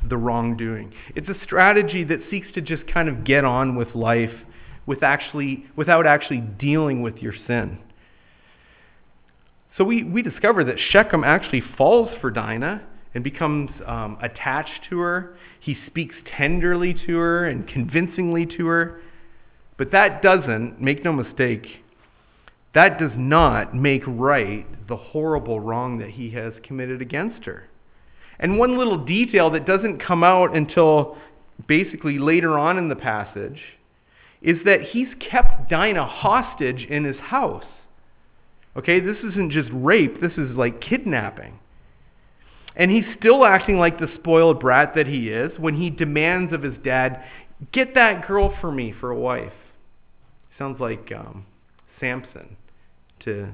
the 0.09 0.17
wrongdoing. 0.17 0.93
It's 1.15 1.29
a 1.29 1.35
strategy 1.45 2.05
that 2.05 2.21
seeks 2.31 2.47
to 2.55 2.61
just 2.61 2.87
kind 2.93 3.09
of 3.09 3.25
get 3.25 3.45
on 3.45 3.77
with 3.77 3.95
life 3.95 4.35
with 4.91 5.05
actually, 5.05 5.65
without 5.77 6.05
actually 6.05 6.41
dealing 6.41 7.01
with 7.01 7.19
your 7.19 7.33
sin. 7.47 7.79
So 9.79 9.85
we, 9.85 10.03
we 10.03 10.21
discover 10.21 10.65
that 10.65 10.81
Shechem 10.91 11.23
actually 11.23 11.63
falls 11.79 12.11
for 12.21 12.29
Dinah 12.29 12.83
and 13.15 13.23
becomes 13.23 13.71
um, 13.87 14.19
attached 14.21 14.89
to 14.91 14.99
her. 14.99 15.37
He 15.61 15.77
speaks 15.87 16.17
tenderly 16.37 16.93
to 17.07 17.17
her 17.17 17.49
and 17.49 17.69
convincingly 17.69 18.47
to 18.59 18.67
her. 18.67 19.01
But 19.79 19.93
that 19.93 20.23
doesn't, 20.23 20.81
make 20.81 21.05
no 21.05 21.13
mistake, 21.13 21.69
that 22.75 22.99
does 22.99 23.13
not 23.15 23.73
make 23.73 24.03
right 24.09 24.67
the 24.89 24.97
horrible 24.97 25.61
wrong 25.61 25.99
that 25.99 26.11
he 26.11 26.33
has 26.33 26.53
committed 26.65 27.01
against 27.01 27.45
her. 27.45 27.69
And 28.41 28.59
one 28.59 28.77
little 28.77 28.99
detail 29.05 29.51
that 29.51 29.67
doesn't 29.67 30.05
come 30.05 30.25
out 30.25 30.57
until 30.57 31.17
basically 31.69 32.19
later 32.19 32.59
on 32.59 32.77
in 32.77 32.89
the 32.89 32.97
passage 32.97 33.61
is 34.43 34.59
that 34.65 34.81
he's 34.83 35.09
kept 35.19 35.69
Dinah 35.69 36.07
hostage 36.07 36.85
in 36.85 37.05
his 37.05 37.19
house. 37.19 37.65
Okay, 38.77 39.01
this 39.01 39.19
isn't 39.19 39.53
just 39.53 39.69
rape, 39.73 40.21
this 40.21 40.33
is 40.33 40.57
like 40.57 40.81
kidnapping. 40.81 41.59
And 42.77 42.91
he's 42.91 43.05
still 43.19 43.45
acting 43.45 43.79
like 43.79 43.99
the 43.99 44.09
spoiled 44.15 44.61
brat 44.61 44.95
that 44.95 45.07
he 45.07 45.29
is 45.29 45.51
when 45.59 45.75
he 45.75 45.91
demands 45.91 46.53
of 46.53 46.63
his 46.63 46.77
dad, 46.85 47.23
Get 47.73 47.95
that 47.95 48.27
girl 48.27 48.55
for 48.61 48.73
me 48.73 48.95
for 48.99 49.11
a 49.11 49.19
wife. 49.19 49.53
Sounds 50.59 50.81
like 50.81 51.13
um, 51.15 51.45
Samson 51.99 52.57
to, 53.25 53.49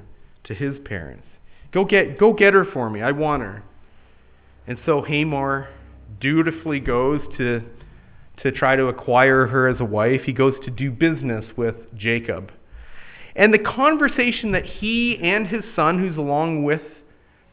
to 0.45 0.53
his 0.53 0.75
parents. 0.85 1.25
Go 1.73 1.83
get, 1.83 2.17
go 2.17 2.33
get 2.33 2.53
her 2.53 2.65
for 2.65 2.89
me. 2.89 3.01
I 3.01 3.11
want 3.11 3.43
her. 3.43 3.63
And 4.65 4.77
so 4.85 5.01
Hamor 5.01 5.67
dutifully 6.19 6.79
goes 6.79 7.21
to, 7.37 7.61
to 8.43 8.51
try 8.51 8.75
to 8.75 8.87
acquire 8.87 9.47
her 9.47 9.67
as 9.67 9.79
a 9.79 9.85
wife. 9.85 10.21
He 10.25 10.33
goes 10.33 10.53
to 10.65 10.71
do 10.71 10.91
business 10.91 11.45
with 11.55 11.75
Jacob. 11.95 12.51
And 13.35 13.53
the 13.53 13.59
conversation 13.59 14.51
that 14.51 14.65
he 14.65 15.17
and 15.21 15.47
his 15.47 15.63
son, 15.75 15.99
who's 15.99 16.17
along 16.17 16.63
with 16.63 16.81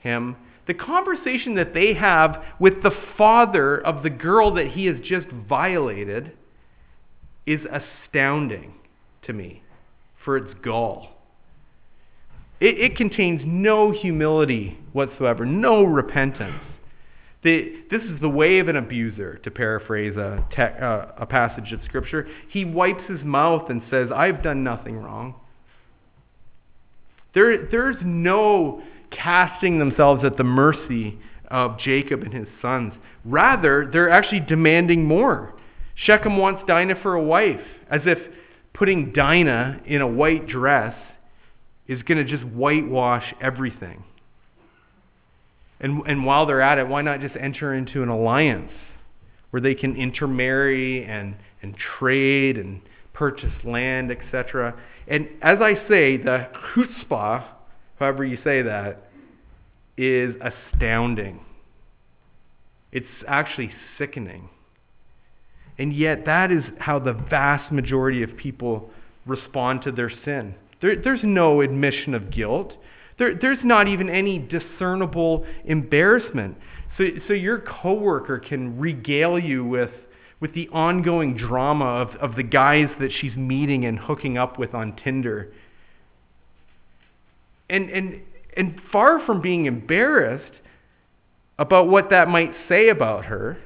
him, 0.00 0.36
the 0.66 0.74
conversation 0.74 1.54
that 1.56 1.74
they 1.74 1.94
have 1.94 2.42
with 2.58 2.82
the 2.82 2.92
father 3.18 3.78
of 3.78 4.02
the 4.02 4.10
girl 4.10 4.54
that 4.54 4.68
he 4.68 4.86
has 4.86 4.96
just 5.04 5.26
violated 5.28 6.32
is 7.46 7.60
astounding 7.70 8.74
to 9.26 9.32
me 9.32 9.62
for 10.24 10.38
its 10.38 10.54
gall. 10.62 11.08
It, 12.60 12.78
it 12.78 12.96
contains 12.96 13.42
no 13.44 13.90
humility 13.90 14.78
whatsoever, 14.92 15.44
no 15.44 15.82
repentance. 15.82 16.62
The, 17.44 17.74
this 17.90 18.02
is 18.02 18.20
the 18.22 18.28
way 18.28 18.58
of 18.58 18.68
an 18.68 18.76
abuser, 18.76 19.36
to 19.44 19.50
paraphrase 19.50 20.16
a, 20.16 20.42
te- 20.50 20.62
uh, 20.62 21.06
a 21.18 21.26
passage 21.26 21.72
of 21.72 21.80
Scripture. 21.84 22.26
He 22.48 22.64
wipes 22.64 23.02
his 23.06 23.22
mouth 23.22 23.68
and 23.68 23.82
says, 23.90 24.08
I've 24.14 24.42
done 24.42 24.64
nothing 24.64 24.96
wrong. 24.96 25.34
There, 27.34 27.66
there's 27.70 27.96
no 28.02 28.82
casting 29.10 29.78
themselves 29.78 30.24
at 30.24 30.38
the 30.38 30.44
mercy 30.44 31.18
of 31.48 31.78
Jacob 31.78 32.22
and 32.22 32.32
his 32.32 32.48
sons. 32.62 32.94
Rather, 33.26 33.90
they're 33.92 34.10
actually 34.10 34.40
demanding 34.40 35.04
more. 35.04 35.54
Shechem 35.96 36.38
wants 36.38 36.62
Dinah 36.66 36.96
for 37.02 37.14
a 37.14 37.22
wife, 37.22 37.60
as 37.90 38.00
if 38.06 38.18
putting 38.72 39.12
Dinah 39.12 39.82
in 39.84 40.00
a 40.00 40.08
white 40.08 40.46
dress 40.46 40.96
is 41.86 42.02
going 42.02 42.24
to 42.24 42.30
just 42.30 42.44
whitewash 42.54 43.34
everything. 43.40 44.02
And, 45.84 46.02
and 46.06 46.24
while 46.24 46.46
they're 46.46 46.62
at 46.62 46.78
it, 46.78 46.88
why 46.88 47.02
not 47.02 47.20
just 47.20 47.36
enter 47.38 47.74
into 47.74 48.02
an 48.02 48.08
alliance 48.08 48.72
where 49.50 49.60
they 49.60 49.74
can 49.74 49.96
intermarry 49.96 51.04
and, 51.04 51.36
and 51.60 51.76
trade 51.76 52.56
and 52.56 52.80
purchase 53.12 53.52
land, 53.64 54.10
etc.? 54.10 54.74
And 55.06 55.28
as 55.42 55.58
I 55.60 55.74
say, 55.86 56.16
the 56.16 56.48
chutzpah, 56.74 57.44
however 57.98 58.24
you 58.24 58.38
say 58.42 58.62
that, 58.62 59.10
is 59.98 60.34
astounding. 60.40 61.40
It's 62.90 63.06
actually 63.28 63.70
sickening. 63.98 64.48
And 65.78 65.94
yet, 65.94 66.24
that 66.24 66.50
is 66.50 66.64
how 66.78 66.98
the 66.98 67.12
vast 67.12 67.70
majority 67.70 68.22
of 68.22 68.34
people 68.38 68.88
respond 69.26 69.82
to 69.82 69.92
their 69.92 70.10
sin. 70.24 70.54
There, 70.80 70.96
there's 70.96 71.24
no 71.24 71.60
admission 71.60 72.14
of 72.14 72.30
guilt. 72.30 72.72
There, 73.18 73.34
there's 73.40 73.58
not 73.62 73.88
even 73.88 74.08
any 74.08 74.38
discernible 74.38 75.46
embarrassment. 75.64 76.56
So, 76.98 77.04
so 77.28 77.32
your 77.32 77.60
coworker 77.60 78.38
can 78.38 78.78
regale 78.78 79.38
you 79.38 79.64
with, 79.64 79.90
with 80.40 80.54
the 80.54 80.68
ongoing 80.68 81.36
drama 81.36 81.84
of, 81.84 82.08
of 82.16 82.36
the 82.36 82.42
guys 82.42 82.88
that 83.00 83.10
she's 83.20 83.36
meeting 83.36 83.84
and 83.84 83.98
hooking 83.98 84.38
up 84.38 84.58
with 84.58 84.74
on 84.74 84.96
Tinder. 84.96 85.52
And, 87.70 87.88
and, 87.90 88.20
and 88.56 88.80
far 88.92 89.24
from 89.24 89.40
being 89.40 89.66
embarrassed 89.66 90.52
about 91.58 91.88
what 91.88 92.10
that 92.10 92.28
might 92.28 92.52
say 92.68 92.88
about 92.88 93.26
her, 93.26 93.58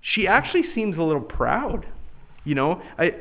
she 0.00 0.26
actually 0.26 0.64
seems 0.74 0.96
a 0.98 1.02
little 1.02 1.22
proud. 1.22 1.86
You 2.44 2.54
know, 2.54 2.82
I, 2.98 3.14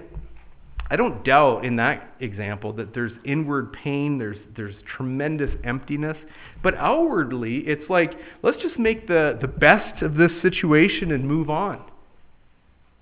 I 0.89 0.95
don't 0.95 1.23
doubt 1.23 1.65
in 1.65 1.75
that 1.75 2.15
example 2.19 2.73
that 2.73 2.93
there's 2.93 3.11
inward 3.23 3.73
pain, 3.73 4.17
there's, 4.17 4.37
there's 4.55 4.75
tremendous 4.97 5.51
emptiness, 5.63 6.17
but 6.63 6.75
outwardly, 6.75 7.59
it's 7.59 7.89
like, 7.89 8.13
let's 8.41 8.61
just 8.61 8.79
make 8.79 9.07
the, 9.07 9.37
the 9.39 9.47
best 9.47 10.01
of 10.01 10.15
this 10.15 10.31
situation 10.41 11.11
and 11.11 11.27
move 11.27 11.49
on. 11.49 11.83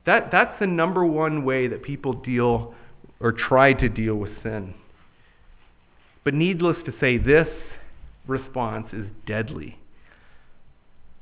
That, 0.05 0.31
that's 0.31 0.59
the 0.59 0.67
number 0.67 1.05
one 1.05 1.45
way 1.45 1.67
that 1.67 1.81
people 1.81 2.13
deal 2.13 2.73
or 3.19 3.31
try 3.31 3.73
to 3.73 3.89
deal 3.89 4.15
with 4.15 4.31
sin. 4.43 4.73
But 6.23 6.33
needless 6.33 6.77
to 6.85 6.93
say, 6.99 7.17
this 7.17 7.47
response 8.27 8.87
is 8.91 9.07
deadly. 9.25 9.79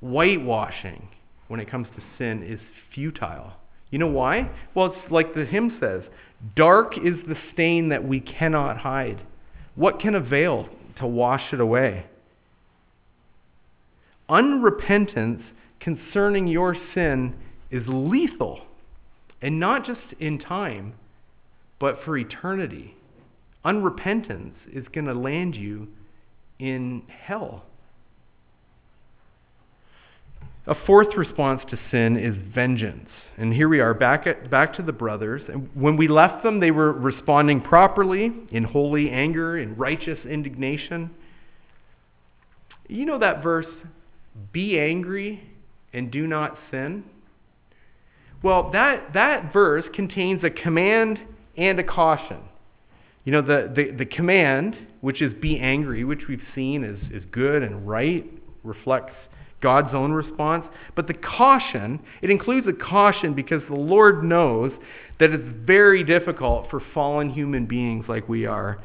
Whitewashing 0.01 1.09
when 1.47 1.59
it 1.59 1.70
comes 1.70 1.88
to 1.95 2.03
sin 2.18 2.43
is 2.43 2.59
futile. 2.93 3.53
You 3.91 3.99
know 3.99 4.07
why? 4.07 4.49
Well, 4.74 4.88
it's 4.88 5.11
like 5.11 5.36
the 5.36 5.45
hymn 5.45 5.78
says 5.80 6.01
Dark 6.54 6.98
is 6.98 7.16
the 7.28 7.38
stain 7.54 7.89
that 7.89 8.08
we 8.08 8.20
cannot 8.20 8.78
hide. 8.78 9.22
What 9.76 10.00
can 10.00 10.16
avail 10.16 10.68
to 11.00 11.08
wash 11.08 11.54
it 11.54 11.60
away? 11.60 12.06
Unrepentance 14.30 15.43
concerning 15.80 16.48
your 16.48 16.76
sin 16.93 17.36
is 17.72 17.84
lethal, 17.88 18.62
and 19.41 19.60
not 19.60 19.86
just 19.86 20.14
in 20.20 20.39
time, 20.39 20.93
but 21.80 22.04
for 22.04 22.18
eternity. 22.18 22.96
Unrepentance 23.64 24.54
is 24.72 24.86
going 24.93 25.06
to 25.06 25.14
land 25.14 25.56
you 25.56 25.88
in 26.60 27.04
hell. 27.08 27.64
A 30.68 30.76
fourth 30.86 31.16
response 31.16 31.61
to 31.70 31.80
sin 31.91 32.18
is 32.18 32.36
vengeance. 32.53 33.09
And 33.38 33.53
here 33.53 33.70
we 33.70 33.80
are 33.82 33.93
back, 33.93 34.26
at, 34.26 34.49
back 34.49 34.74
to 34.78 34.82
the 34.82 34.91
brothers. 34.91 35.43
And 35.47 35.70
when 35.76 35.95
we 35.95 36.07
left 36.07 36.43
them, 36.43 36.59
they 36.59 36.72
were 36.72 36.91
responding 36.91 37.61
properly 37.61 38.32
in 38.51 38.63
holy 38.63 39.09
anger, 39.09 39.59
in 39.59 39.76
righteous 39.76 40.18
indignation. 40.26 41.11
You 42.88 43.05
know 43.05 43.20
that 43.20 43.43
verse, 43.43 43.68
be 44.51 44.80
angry 44.80 45.41
and 45.93 46.09
do 46.11 46.26
not 46.26 46.57
sin? 46.72 47.03
Well, 48.41 48.72
that, 48.72 49.13
that 49.13 49.53
verse 49.53 49.86
contains 49.93 50.43
a 50.43 50.49
command 50.49 51.20
and 51.57 51.80
a 51.80 51.84
caution. 51.84 52.39
You 53.24 53.32
know, 53.32 53.41
the, 53.41 53.72
the, 53.76 53.91
the 53.97 54.05
command, 54.05 54.76
which 55.01 55.22
is 55.22 55.34
be 55.41 55.59
angry, 55.59 56.03
which 56.03 56.22
we've 56.28 56.43
seen 56.53 56.84
is, 56.84 56.99
is 57.11 57.24
good 57.32 57.63
and 57.63 57.88
right, 57.88 58.26
reflects 58.63 59.13
God's 59.62 59.93
own 59.93 60.12
response. 60.12 60.66
But 60.95 61.08
the 61.08 61.14
caution, 61.14 61.99
it 62.22 62.30
includes 62.30 62.68
a 62.68 62.74
caution 62.74 63.34
because 63.34 63.62
the 63.68 63.76
Lord 63.76 64.24
knows 64.24 64.72
that 65.20 65.32
it's 65.32 65.43
very 65.66 66.03
difficult 66.03 66.70
for 66.70 66.82
fallen 66.93 67.30
human 67.30 67.66
beings 67.66 68.06
like 68.08 68.28
we 68.28 68.45
are 68.45 68.80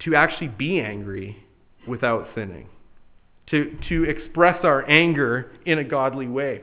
to 0.00 0.14
actually 0.14 0.48
be 0.48 0.80
angry 0.80 1.42
without 1.86 2.28
sinning, 2.34 2.66
to, 3.50 3.76
to 3.88 4.04
express 4.04 4.64
our 4.64 4.88
anger 4.88 5.52
in 5.64 5.78
a 5.78 5.84
godly 5.84 6.26
way. 6.26 6.60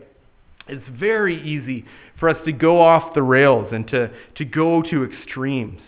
It's 0.68 0.84
very 1.00 1.42
easy 1.42 1.86
for 2.20 2.30
us 2.30 2.38
to 2.46 2.52
go 2.52 2.82
off 2.82 3.14
the 3.16 3.24
rails 3.24 3.70
and 3.72 3.88
to, 3.88 4.12
to 4.36 4.46
go 4.46 4.82
to 4.84 5.04
extremes 5.04 5.82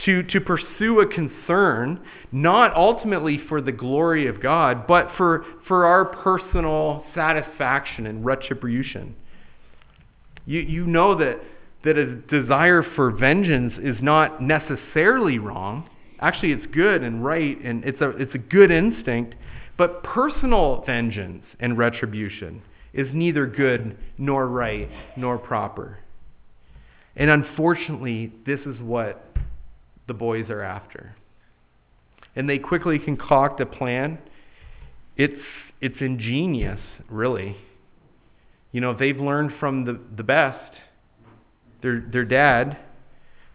to, 0.00 0.22
to 0.24 0.40
pursue 0.40 1.00
a 1.00 1.06
concern, 1.06 2.00
not 2.32 2.74
ultimately 2.74 3.40
for 3.48 3.60
the 3.60 3.72
glory 3.72 4.26
of 4.26 4.42
God, 4.42 4.86
but 4.86 5.08
for, 5.16 5.44
for 5.68 5.86
our 5.86 6.04
personal 6.04 7.04
satisfaction 7.14 8.06
and 8.06 8.24
retribution. 8.24 9.14
You, 10.46 10.60
you 10.60 10.86
know 10.86 11.16
that, 11.16 11.40
that 11.84 11.96
a 11.96 12.16
desire 12.16 12.84
for 12.94 13.10
vengeance 13.10 13.74
is 13.82 13.96
not 14.00 14.42
necessarily 14.42 15.38
wrong. 15.38 15.88
Actually, 16.20 16.52
it's 16.52 16.66
good 16.74 17.02
and 17.02 17.24
right, 17.24 17.58
and 17.62 17.84
it's 17.84 18.00
a, 18.00 18.10
it's 18.10 18.34
a 18.34 18.38
good 18.38 18.70
instinct. 18.70 19.34
But 19.76 20.02
personal 20.02 20.82
vengeance 20.86 21.44
and 21.60 21.76
retribution 21.76 22.62
is 22.92 23.08
neither 23.12 23.46
good 23.46 23.96
nor 24.18 24.46
right 24.46 24.88
nor 25.16 25.38
proper. 25.38 25.98
And 27.16 27.30
unfortunately, 27.30 28.32
this 28.46 28.60
is 28.60 28.80
what 28.80 29.33
the 30.06 30.14
boys 30.14 30.50
are 30.50 30.62
after. 30.62 31.16
And 32.36 32.48
they 32.48 32.58
quickly 32.58 32.98
concoct 32.98 33.60
a 33.60 33.66
plan. 33.66 34.18
It's, 35.16 35.40
it's 35.80 35.96
ingenious, 36.00 36.80
really. 37.08 37.56
You 38.72 38.80
know, 38.80 38.94
they've 38.94 39.18
learned 39.18 39.52
from 39.60 39.84
the, 39.84 40.00
the 40.16 40.24
best. 40.24 40.74
Their, 41.82 42.04
their 42.10 42.24
dad, 42.24 42.78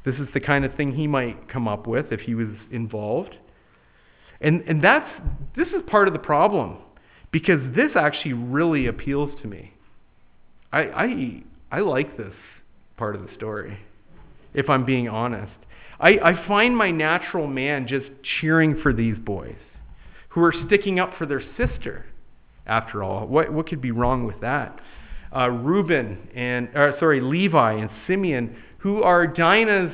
this 0.06 0.16
is 0.16 0.28
the 0.34 0.40
kind 0.40 0.64
of 0.64 0.76
thing 0.76 0.94
he 0.94 1.08
might 1.08 1.50
come 1.50 1.68
up 1.68 1.88
with 1.88 2.12
if 2.12 2.22
he 2.22 2.36
was 2.36 2.50
involved. 2.72 3.36
And, 4.42 4.62
and 4.62 4.84
that's, 4.84 5.10
this 5.56 5.68
is 5.70 5.84
part 5.88 6.08
of 6.08 6.14
the 6.14 6.20
problem 6.20 6.78
because 7.32 7.60
this 7.76 7.92
actually 7.96 8.34
really 8.34 8.88
appeals 8.88 9.32
to 9.42 9.48
me. 9.48 9.74
I, 10.72 10.80
I, 10.80 11.44
I 11.72 11.80
like 11.82 12.18
this 12.18 12.34
part 12.98 13.16
of 13.16 13.22
the 13.22 13.30
story, 13.36 13.78
if 14.54 14.70
I'm 14.70 14.86
being 14.86 15.10
honest. 15.10 15.52
I, 16.00 16.10
I 16.24 16.48
find 16.48 16.76
my 16.78 16.92
natural 16.92 17.48
man 17.48 17.88
just 17.88 18.08
cheering 18.40 18.80
for 18.82 18.94
these 18.94 19.18
boys 19.18 19.58
who 20.30 20.44
are 20.44 20.54
sticking 20.68 21.00
up 21.00 21.18
for 21.18 21.26
their 21.26 21.42
sister, 21.58 22.06
after 22.66 23.04
all. 23.04 23.28
What, 23.28 23.52
what 23.52 23.68
could 23.68 23.82
be 23.82 23.92
wrong 23.92 24.26
with 24.26 24.40
that? 24.42 24.80
Uh, 25.36 25.50
Reuben 25.50 26.30
and, 26.34 26.70
or, 26.76 26.96
sorry, 27.00 27.20
Levi 27.20 27.74
and 27.74 27.90
Simeon, 28.08 28.56
who 28.80 29.04
are 29.04 29.28
Dinah's 29.28 29.94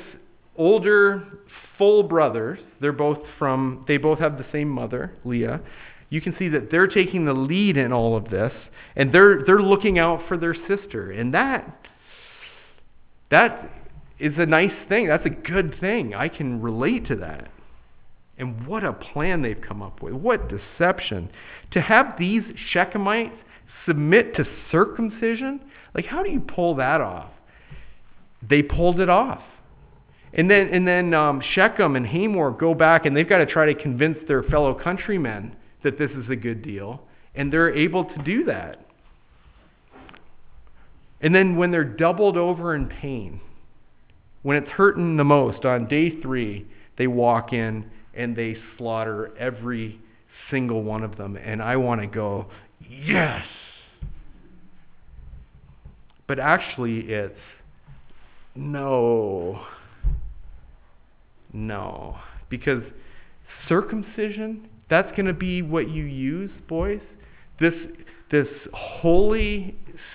older 0.56 1.40
full 1.78 2.04
brothers. 2.04 2.60
They're 2.82 2.92
both 2.92 3.20
from, 3.40 3.86
they 3.88 3.98
both 3.98 4.20
have 4.20 4.38
the 4.38 4.46
same 4.52 4.70
mother, 4.70 5.14
Leah. 5.24 5.62
You 6.10 6.22
can 6.22 6.36
see 6.38 6.50
that 6.50 6.70
they're 6.70 6.88
taking 6.88 7.26
the 7.26 7.34
lead 7.34 7.78
in 7.78 7.92
all 7.92 8.16
of 8.16 8.30
this, 8.30 8.54
and 8.96 9.14
they're, 9.14 9.44
they're 9.46 9.62
looking 9.62 9.98
out 9.98 10.22
for 10.28 10.38
their 10.38 10.56
sister. 10.68 11.12
And 11.12 11.34
that, 11.34 11.82
that 13.32 13.70
is 14.20 14.34
a 14.38 14.46
nice 14.46 14.74
thing. 14.88 15.08
That's 15.08 15.26
a 15.26 15.30
good 15.30 15.80
thing. 15.80 16.14
I 16.14 16.30
can 16.30 16.62
relate 16.62 17.08
to 17.08 17.16
that. 17.18 17.52
And 18.38 18.68
what 18.68 18.84
a 18.84 18.94
plan 18.94 19.42
they've 19.42 19.62
come 19.62 19.82
up 19.82 20.02
with. 20.02 20.14
What 20.14 20.50
deception. 20.50 21.30
To 21.72 21.82
have 21.82 22.16
these 22.18 22.44
Shechemites 22.74 23.38
submit 23.86 24.36
to 24.36 24.46
circumcision, 24.72 25.62
like 25.94 26.06
how 26.06 26.24
do 26.24 26.30
you 26.30 26.42
pull 26.42 26.76
that 26.76 27.02
off? 27.02 27.32
They 28.48 28.62
pulled 28.62 29.00
it 29.00 29.10
off. 29.10 29.42
And 30.34 30.52
then, 30.52 30.68
and 30.68 30.86
then 30.86 31.14
um, 31.14 31.42
Shechem 31.54 31.96
and 31.96 32.06
Hamor 32.06 32.52
go 32.52 32.74
back 32.74 33.06
and 33.06 33.16
they've 33.16 33.28
got 33.28 33.38
to 33.38 33.46
try 33.46 33.66
to 33.66 33.74
convince 33.74 34.18
their 34.28 34.44
fellow 34.44 34.74
countrymen 34.74 35.56
that 35.84 35.98
this 35.98 36.12
is 36.12 36.30
a 36.30 36.36
good 36.36 36.62
deal. 36.62 37.02
And 37.36 37.52
they're 37.52 37.74
able 37.74 38.04
to 38.06 38.24
do 38.24 38.44
that. 38.46 38.86
And 41.22 41.34
then 41.34 41.56
when 41.56 41.72
they're 41.72 41.84
doubled 41.86 42.38
over 42.38 42.76
in 42.76 42.88
pain, 42.88 43.40
when 44.46 44.58
it's 44.58 44.70
hurting 44.70 45.18
the 45.18 45.24
most, 45.24 45.66
on 45.66 45.88
day 45.88 46.22
three, 46.22 46.68
they 47.00 47.08
walk 47.08 47.52
in 47.52 47.84
and 48.14 48.36
they 48.36 48.56
slaughter 48.78 49.36
every 49.40 50.00
single 50.52 50.84
one 50.84 51.02
of 51.02 51.18
them. 51.18 51.36
And 51.36 51.64
I 51.64 51.78
want 51.78 52.02
to 52.02 52.06
go, 52.06 52.46
yes. 52.88 53.44
But 56.28 56.38
actually, 56.38 57.12
it's 57.12 57.40
no. 58.54 59.66
No. 61.52 62.20
Because 62.48 62.84
circumcision, 63.68 64.70
that's 64.92 65.10
going 65.16 65.26
to 65.26 65.34
be 65.34 65.64
what 65.64 65.90
you 65.90 66.04
use, 66.04 66.52
boys. 66.68 67.02
This, 67.60 67.74
this 68.30 68.48
holy 68.76 69.74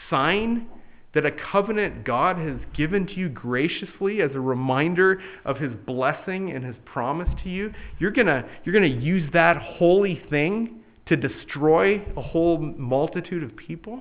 sign 0.09 0.69
that 1.15 1.27
a 1.27 1.33
covenant 1.53 2.05
God 2.05 2.39
has 2.39 2.59
given 2.77 3.07
to 3.07 3.15
you 3.15 3.29
graciously 3.29 4.23
as 4.23 4.31
a 4.35 4.41
reminder 4.41 5.21
of 5.45 5.57
his 5.57 5.73
blessing 5.87 6.53
and 6.53 6.65
his 6.65 6.77
promise 6.85 7.29
to 7.43 7.51
you, 7.51 7.73
you're 7.99 8.13
going 8.13 8.29
to 8.29 8.45
you're 8.65 8.79
going 8.79 8.91
to 8.91 9.05
use 9.05 9.29
that 9.33 9.57
holy 9.57 10.23
thing 10.31 10.81
to 11.07 11.17
destroy 11.17 12.01
a 12.17 12.23
whole 12.23 12.59
multitude 12.59 13.43
of 13.43 13.57
people? 13.57 14.01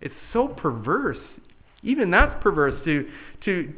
It's 0.00 0.14
so 0.32 0.48
perverse. 0.48 1.18
Even 1.82 2.10
that's 2.10 2.42
perverse 2.42 2.80
to, 2.84 3.08
to, 3.44 3.74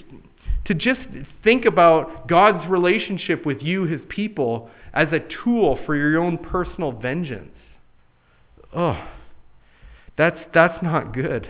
to 0.67 0.75
just 0.75 1.01
think 1.43 1.65
about 1.65 2.29
God's 2.29 2.69
relationship 2.71 3.45
with 3.45 3.61
you, 3.61 3.85
his 3.85 4.01
people, 4.09 4.71
as 4.93 5.09
a 5.13 5.21
tool 5.43 5.79
for 5.85 5.97
your 5.97 6.21
own 6.21 6.39
personal 6.39 6.93
vengeance. 6.93 7.51
Oh, 8.75 9.09
that's, 10.17 10.39
that's 10.55 10.81
not 10.83 11.13
good. 11.13 11.49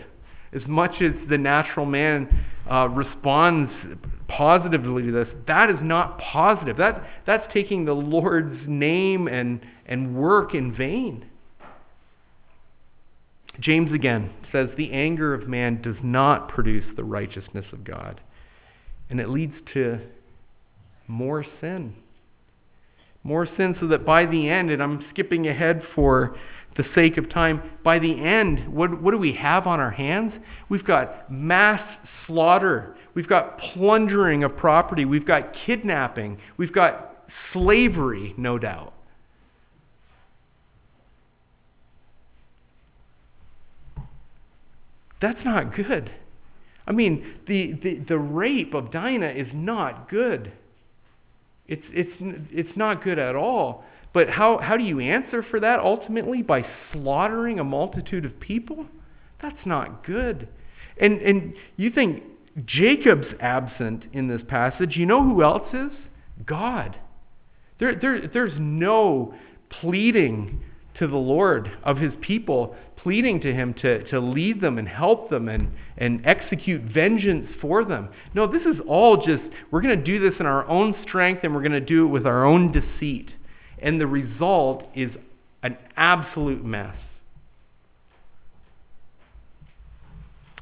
As 0.55 0.61
much 0.67 1.01
as 1.01 1.13
the 1.29 1.37
natural 1.37 1.85
man 1.85 2.45
uh, 2.69 2.87
responds 2.89 3.71
positively 4.27 5.03
to 5.03 5.11
this, 5.11 5.27
that 5.47 5.69
is 5.69 5.77
not 5.81 6.19
positive. 6.19 6.77
That, 6.77 7.03
that's 7.25 7.51
taking 7.53 7.85
the 7.85 7.93
Lord's 7.93 8.67
name 8.67 9.27
and, 9.27 9.61
and 9.85 10.15
work 10.15 10.53
in 10.53 10.75
vain. 10.75 11.25
James 13.59 13.91
again 13.93 14.31
says 14.51 14.69
the 14.77 14.91
anger 14.91 15.33
of 15.33 15.47
man 15.47 15.81
does 15.81 15.97
not 16.03 16.49
produce 16.49 16.85
the 16.95 17.03
righteousness 17.03 17.65
of 17.71 17.83
God, 17.83 18.19
and 19.09 19.19
it 19.19 19.29
leads 19.29 19.53
to 19.73 19.99
more 21.07 21.45
sin. 21.61 21.95
More 23.23 23.47
sin, 23.57 23.75
so 23.79 23.87
that 23.87 24.05
by 24.05 24.25
the 24.25 24.49
end, 24.49 24.69
and 24.69 24.81
I'm 24.81 25.05
skipping 25.11 25.47
ahead 25.47 25.81
for 25.95 26.35
the 26.75 26.83
sake 26.95 27.17
of 27.17 27.29
time, 27.29 27.61
by 27.83 27.99
the 27.99 28.23
end, 28.23 28.73
what, 28.73 29.01
what 29.01 29.11
do 29.11 29.17
we 29.17 29.33
have 29.33 29.67
on 29.67 29.79
our 29.79 29.91
hands? 29.91 30.33
We've 30.69 30.85
got 30.85 31.31
mass 31.31 31.81
slaughter, 32.25 32.95
we've 33.13 33.27
got 33.27 33.59
plundering 33.59 34.43
of 34.43 34.57
property, 34.57 35.05
we've 35.05 35.27
got 35.27 35.53
kidnapping, 35.65 36.39
we've 36.57 36.73
got 36.73 37.25
slavery, 37.51 38.33
no 38.37 38.57
doubt. 38.57 38.93
That's 45.21 45.43
not 45.45 45.75
good. 45.75 46.11
I 46.85 46.91
mean, 46.91 47.35
the, 47.47 47.73
the, 47.81 48.03
the 48.09 48.17
rape 48.17 48.73
of 48.73 48.91
Dinah 48.91 49.29
is 49.29 49.47
not 49.53 50.09
good. 50.09 50.51
It's, 51.65 51.83
it's, 51.91 52.11
it's 52.51 52.75
not 52.77 53.03
good 53.03 53.17
at 53.17 53.35
all. 53.35 53.85
But 54.13 54.29
how, 54.29 54.59
how 54.59 54.77
do 54.77 54.83
you 54.83 54.99
answer 54.99 55.43
for 55.49 55.59
that 55.59 55.79
ultimately? 55.79 56.41
By 56.41 56.65
slaughtering 56.91 57.59
a 57.59 57.63
multitude 57.63 58.25
of 58.25 58.39
people? 58.39 58.85
That's 59.41 59.65
not 59.65 60.05
good. 60.05 60.47
And, 60.99 61.19
and 61.21 61.53
you 61.77 61.89
think 61.89 62.23
Jacob's 62.65 63.27
absent 63.39 64.03
in 64.13 64.27
this 64.27 64.41
passage. 64.47 64.95
You 64.95 65.07
know 65.07 65.23
who 65.23 65.43
else 65.43 65.73
is? 65.73 65.91
God. 66.45 66.95
There, 67.79 67.95
there, 67.99 68.27
there's 68.31 68.53
no 68.57 69.33
pleading 69.81 70.61
to 70.99 71.07
the 71.07 71.17
Lord 71.17 71.71
of 71.83 71.97
his 71.97 72.13
people, 72.21 72.75
pleading 72.97 73.41
to 73.41 73.53
him 73.53 73.73
to, 73.81 74.03
to 74.11 74.19
lead 74.19 74.61
them 74.61 74.77
and 74.77 74.87
help 74.87 75.31
them 75.31 75.49
and, 75.49 75.71
and 75.97 76.21
execute 76.25 76.81
vengeance 76.83 77.49
for 77.59 77.83
them. 77.83 78.09
No, 78.35 78.45
this 78.45 78.61
is 78.61 78.79
all 78.87 79.17
just, 79.25 79.43
we're 79.71 79.81
going 79.81 79.97
to 79.97 80.05
do 80.05 80.19
this 80.19 80.39
in 80.39 80.45
our 80.45 80.67
own 80.67 80.95
strength 81.07 81.43
and 81.43 81.53
we're 81.53 81.61
going 81.61 81.71
to 81.71 81.81
do 81.81 82.05
it 82.05 82.09
with 82.09 82.27
our 82.27 82.45
own 82.45 82.71
deceit. 82.71 83.31
And 83.83 84.01
the 84.01 84.07
result 84.07 84.85
is 84.95 85.11
an 85.61 85.77
absolute 85.95 86.65
mess. 86.65 86.95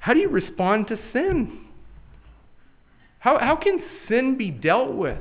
How 0.02 0.14
do 0.14 0.20
you 0.20 0.30
respond 0.30 0.88
to 0.88 0.98
sin? 1.14 1.66
How, 3.20 3.38
how 3.38 3.56
can 3.56 3.84
sin 4.10 4.36
be 4.38 4.50
dealt 4.50 4.96
with? 4.96 5.20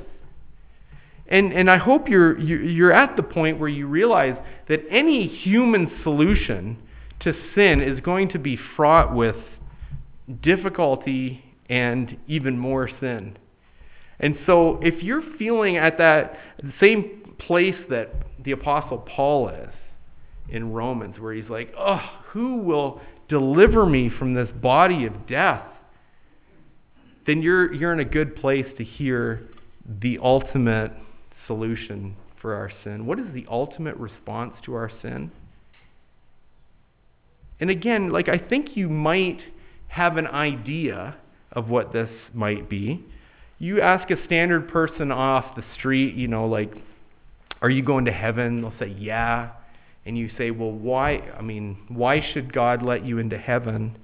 And, 1.28 1.52
and 1.52 1.70
I 1.70 1.76
hope 1.76 2.08
you're, 2.08 2.38
you're 2.38 2.92
at 2.92 3.16
the 3.16 3.22
point 3.22 3.60
where 3.60 3.68
you 3.68 3.86
realize 3.86 4.36
that 4.68 4.80
any 4.90 5.28
human 5.28 5.92
solution 6.02 6.78
to 7.20 7.34
sin 7.54 7.82
is 7.82 8.00
going 8.00 8.30
to 8.30 8.38
be 8.38 8.58
fraught 8.74 9.14
with 9.14 9.36
difficulty 10.42 11.44
and 11.68 12.16
even 12.26 12.58
more 12.58 12.88
sin. 13.00 13.36
And 14.18 14.38
so, 14.44 14.78
if 14.82 15.02
you're 15.02 15.22
feeling 15.38 15.76
at 15.76 15.98
that 15.98 16.38
same 16.80 17.19
place 17.46 17.76
that 17.88 18.12
the 18.44 18.52
Apostle 18.52 18.98
Paul 18.98 19.48
is 19.48 19.70
in 20.48 20.72
Romans, 20.72 21.18
where 21.18 21.32
he's 21.32 21.48
like, 21.48 21.72
oh, 21.78 22.00
who 22.30 22.58
will 22.58 23.00
deliver 23.28 23.86
me 23.86 24.10
from 24.18 24.34
this 24.34 24.48
body 24.60 25.06
of 25.06 25.28
death? 25.28 25.62
Then 27.26 27.42
you're, 27.42 27.72
you're 27.72 27.92
in 27.92 28.00
a 28.00 28.04
good 28.04 28.36
place 28.36 28.66
to 28.78 28.84
hear 28.84 29.48
the 30.02 30.18
ultimate 30.22 30.92
solution 31.46 32.16
for 32.40 32.54
our 32.54 32.70
sin? 32.84 33.06
What 33.06 33.18
is 33.18 33.26
the 33.34 33.46
ultimate 33.50 33.96
response 33.96 34.54
to 34.64 34.74
our 34.74 34.90
sin? 35.02 35.30
And 37.60 37.70
again, 37.70 38.10
like 38.10 38.28
I 38.28 38.38
think 38.38 38.76
you 38.76 38.88
might 38.88 39.40
have 39.88 40.16
an 40.16 40.26
idea 40.26 41.16
of 41.52 41.68
what 41.68 41.92
this 41.92 42.10
might 42.32 42.70
be. 42.70 43.04
You 43.58 43.80
ask 43.80 44.10
a 44.10 44.24
standard 44.24 44.68
person 44.70 45.12
off 45.12 45.56
the 45.56 45.64
street, 45.76 46.14
you 46.14 46.28
know, 46.28 46.46
like, 46.46 46.72
are 47.62 47.70
you 47.70 47.82
going 47.82 48.06
to 48.06 48.12
heaven? 48.12 48.62
They'll 48.62 48.74
say, 48.78 48.94
yeah. 48.98 49.50
And 50.06 50.16
you 50.16 50.30
say, 50.38 50.50
well, 50.50 50.72
why? 50.72 51.18
I 51.36 51.42
mean, 51.42 51.78
why 51.88 52.24
should 52.32 52.52
God 52.52 52.82
let 52.82 53.04
you 53.04 53.18
into 53.18 53.38
heaven? 53.38 53.96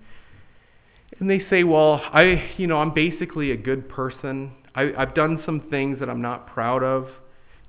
And 1.18 1.30
they 1.30 1.42
say, 1.48 1.64
well, 1.64 2.02
I, 2.12 2.52
you 2.58 2.66
know, 2.66 2.78
I'm 2.78 2.92
basically 2.92 3.52
a 3.52 3.56
good 3.56 3.88
person. 3.88 4.52
I, 4.74 4.92
I've 4.96 5.14
done 5.14 5.42
some 5.46 5.62
things 5.70 6.00
that 6.00 6.10
I'm 6.10 6.20
not 6.20 6.48
proud 6.48 6.82
of 6.82 7.08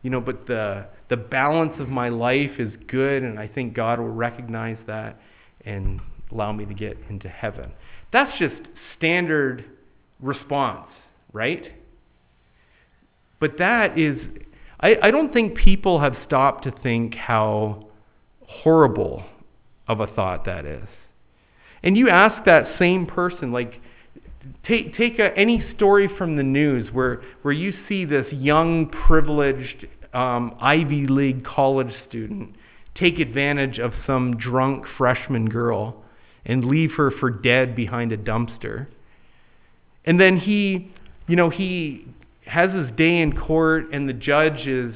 you 0.08 0.10
know, 0.10 0.22
but 0.22 0.48
the, 0.48 0.86
the 1.10 1.18
balance 1.18 1.74
of 1.80 1.90
my 1.90 2.10
life 2.10 2.52
is 2.60 2.72
good, 2.88 3.24
and 3.24 3.40
I 3.40 3.48
think 3.48 3.74
God 3.74 4.00
will 4.00 4.08
recognize 4.08 4.78
that 4.88 5.20
and 5.66 6.00
allow 6.32 6.52
me 6.52 6.66
to 6.66 6.74
get 6.74 6.98
into 7.10 7.28
heaven. 7.28 7.72
That's 8.14 8.38
just 8.40 8.56
standard 8.98 9.66
response, 10.22 10.88
right? 11.34 11.74
But 13.40 13.58
that 13.60 13.98
is, 13.98 14.18
I, 14.80 14.96
I 15.02 15.12
don't 15.12 15.34
think 15.34 15.58
people 15.58 16.00
have 16.00 16.16
stopped 16.26 16.64
to 16.66 16.72
think 16.84 17.16
how 17.16 17.88
horrible 18.46 19.24
of 19.88 20.00
a 20.00 20.08
thought 20.08 20.46
that 20.46 20.66
is. 20.66 20.88
And 21.84 21.98
you 21.98 22.10
ask 22.10 22.46
that 22.46 22.78
same 22.78 23.06
person, 23.06 23.52
like, 23.52 23.80
take, 24.68 24.96
take 24.98 25.20
a, 25.20 25.36
any 25.38 25.64
story 25.76 26.10
from 26.18 26.36
the 26.36 26.44
news 26.44 26.92
where, 26.94 27.22
where 27.42 27.54
you 27.54 27.74
see 27.88 28.06
this 28.06 28.26
young, 28.32 28.90
privileged 29.08 29.88
um, 30.14 30.56
Ivy 30.60 31.08
League 31.08 31.46
college 31.46 31.94
student 32.08 32.56
take 32.96 33.20
advantage 33.20 33.80
of 33.80 33.94
some 34.06 34.38
drunk 34.38 34.86
freshman 34.98 35.48
girl 35.50 36.04
and 36.46 36.66
leave 36.66 36.92
her 36.98 37.12
for 37.12 37.30
dead 37.30 37.76
behind 37.76 38.12
a 38.12 38.18
dumpster. 38.18 38.88
And 40.06 40.20
then 40.20 40.38
he, 40.38 40.92
you 41.28 41.36
know, 41.36 41.50
he 41.50 42.08
has 42.48 42.72
his 42.74 42.90
day 42.96 43.20
in 43.22 43.36
court, 43.38 43.92
and 43.92 44.08
the 44.08 44.14
judge 44.14 44.68
is 44.68 44.94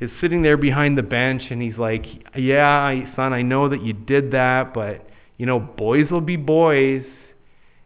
is 0.00 0.10
sitting 0.20 0.42
there 0.42 0.56
behind 0.56 0.98
the 0.98 1.02
bench, 1.02 1.42
and 1.50 1.62
he's 1.62 1.78
like, 1.78 2.04
"Yeah, 2.36 3.14
son, 3.16 3.32
I 3.32 3.42
know 3.42 3.68
that 3.68 3.82
you 3.82 3.92
did 3.92 4.32
that, 4.32 4.74
but 4.74 5.06
you 5.38 5.46
know, 5.46 5.58
boys 5.58 6.10
will 6.10 6.20
be 6.20 6.36
boys, 6.36 7.04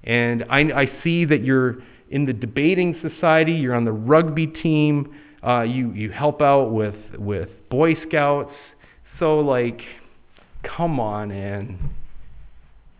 and 0.05 0.45
I, 0.51 0.61
I 0.83 0.91
see 1.03 1.25
that 1.27 1.43
you're 1.43 1.77
in 2.11 2.27
the 2.27 2.33
debating 2.33 2.97
society, 3.03 3.53
you're 3.53 3.75
on 3.75 3.85
the 3.85 3.93
rugby 3.93 4.47
team, 4.47 5.15
Uh, 5.47 5.63
you 5.63 5.93
you 5.93 6.11
help 6.11 6.41
out 6.41 6.73
with 6.73 6.97
with 7.19 7.49
Boy 7.71 7.95
Scouts. 8.09 8.55
So 9.19 9.39
like, 9.41 9.81
come 10.77 10.99
on 10.99 11.31
in. 11.31 11.79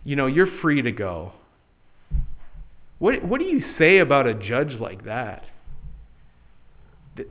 You 0.05 0.17
know, 0.17 0.27
you're 0.27 0.51
free 0.63 0.83
to 0.83 0.93
go. 0.93 1.33
What 2.99 3.25
what 3.25 3.41
do 3.41 3.47
you 3.47 3.63
say 3.79 3.99
about 3.99 4.27
a 4.27 4.35
judge 4.35 4.79
like 4.81 5.05
that? 5.05 5.45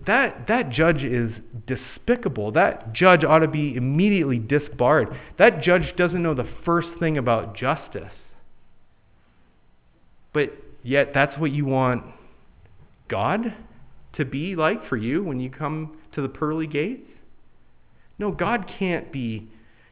That, 0.08 0.48
that 0.48 0.70
judge 0.72 1.04
is 1.04 1.32
despicable. 1.68 2.52
That 2.54 2.94
judge 2.94 3.24
ought 3.24 3.40
to 3.40 3.48
be 3.48 3.76
immediately 3.76 4.40
disbarred. 4.40 5.10
That 5.38 5.62
judge 5.62 5.96
doesn't 5.96 6.22
know 6.22 6.34
the 6.34 6.50
first 6.64 6.88
thing 7.00 7.18
about 7.18 7.56
justice. 7.56 8.14
But 10.34 10.54
yet, 10.84 11.12
that's 11.14 11.38
what 11.40 11.52
you 11.52 11.66
want 11.66 12.04
God 13.10 13.54
to 14.16 14.26
be 14.26 14.56
like 14.56 14.88
for 14.88 14.98
you 14.98 15.24
when 15.24 15.40
you 15.40 15.50
come 15.50 15.98
to 16.14 16.22
the 16.22 16.30
pearly 16.30 16.68
gates? 16.68 17.10
No, 18.18 18.32
God 18.32 18.72
can't 18.80 19.12
be, 19.12 19.50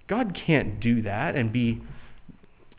God 0.08 0.38
can't 0.46 0.80
do 0.80 1.02
that 1.02 1.36
and 1.36 1.52
be 1.52 1.82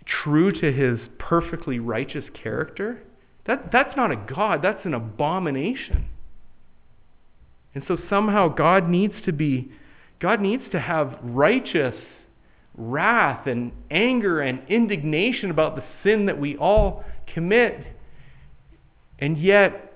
true 0.07 0.53
to 0.53 0.73
his 0.73 0.99
perfectly 1.19 1.79
righteous 1.79 2.25
character. 2.43 3.03
That, 3.47 3.71
that's 3.73 3.97
not 3.97 4.11
a 4.11 4.17
God, 4.17 4.63
that's 4.63 4.85
an 4.85 4.95
abomination. 4.95 6.07
And 7.75 7.85
so 7.89 7.99
somehow 8.09 8.49
God 8.49 8.89
needs 8.89 9.15
to 9.25 9.33
be, 9.33 9.71
God 10.21 10.41
needs 10.41 10.63
to 10.73 10.81
have 10.81 11.19
righteous 11.23 11.95
wrath 12.77 13.47
and 13.47 13.73
anger 13.91 14.41
and 14.41 14.61
indignation 14.69 15.51
about 15.51 15.77
the 15.77 15.85
sin 16.03 16.27
that 16.27 16.39
we 16.39 16.57
all 16.57 17.05
commit. 17.33 17.87
And 19.19 19.41
yet, 19.41 19.93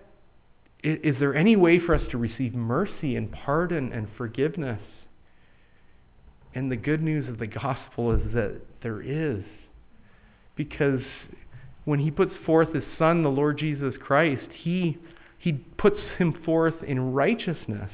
is 0.82 1.16
there 1.18 1.34
any 1.34 1.56
way 1.56 1.80
for 1.80 1.94
us 1.94 2.02
to 2.12 2.18
receive 2.18 2.54
mercy 2.54 3.16
and 3.16 3.32
pardon 3.32 3.92
and 3.92 4.08
forgiveness? 4.16 4.80
And 6.54 6.70
the 6.70 6.76
good 6.76 7.02
news 7.02 7.28
of 7.28 7.38
the 7.38 7.46
gospel 7.46 8.12
is 8.12 8.32
that 8.34 8.60
there 8.82 9.02
is. 9.02 9.44
Because 10.54 11.00
when 11.84 11.98
he 12.00 12.10
puts 12.10 12.32
forth 12.46 12.74
his 12.74 12.84
son, 12.98 13.22
the 13.22 13.28
Lord 13.28 13.58
Jesus 13.58 13.94
Christ, 14.00 14.46
he, 14.62 14.98
he 15.48 15.54
puts 15.78 15.98
him 16.18 16.34
forth 16.44 16.74
in 16.86 17.14
righteousness. 17.14 17.90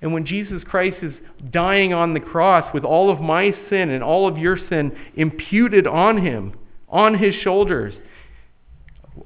And 0.00 0.12
when 0.12 0.24
Jesus 0.24 0.62
Christ 0.62 0.98
is 1.02 1.14
dying 1.50 1.92
on 1.92 2.14
the 2.14 2.20
cross 2.20 2.72
with 2.72 2.84
all 2.84 3.10
of 3.10 3.20
my 3.20 3.52
sin 3.68 3.90
and 3.90 4.04
all 4.04 4.28
of 4.28 4.38
your 4.38 4.56
sin 4.68 4.96
imputed 5.16 5.84
on 5.84 6.24
him, 6.24 6.56
on 6.88 7.18
his 7.18 7.34
shoulders, 7.34 7.92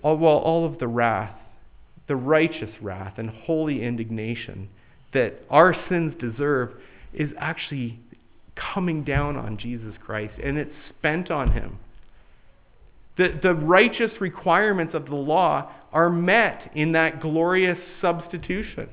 all, 0.03 0.17
well, 0.17 0.39
all 0.39 0.65
of 0.65 0.79
the 0.79 0.89
wrath, 0.89 1.37
the 2.09 2.17
righteous 2.17 2.71
wrath 2.81 3.19
and 3.19 3.29
holy 3.29 3.85
indignation 3.85 4.71
that 5.13 5.35
our 5.51 5.77
sins 5.91 6.15
deserve 6.19 6.71
is 7.13 7.29
actually 7.39 8.01
coming 8.55 9.05
down 9.05 9.37
on 9.37 9.59
Jesus 9.59 9.93
Christ, 10.03 10.33
and 10.43 10.57
it's 10.57 10.71
spent 10.97 11.31
on 11.31 11.53
him. 11.53 11.79
The, 13.19 13.39
the 13.43 13.53
righteous 13.53 14.13
requirements 14.19 14.95
of 14.95 15.05
the 15.05 15.15
law 15.15 15.71
are 15.93 16.11
met 16.11 16.71
in 16.75 16.93
that 16.93 17.21
glorious 17.21 17.79
substitution. 18.01 18.89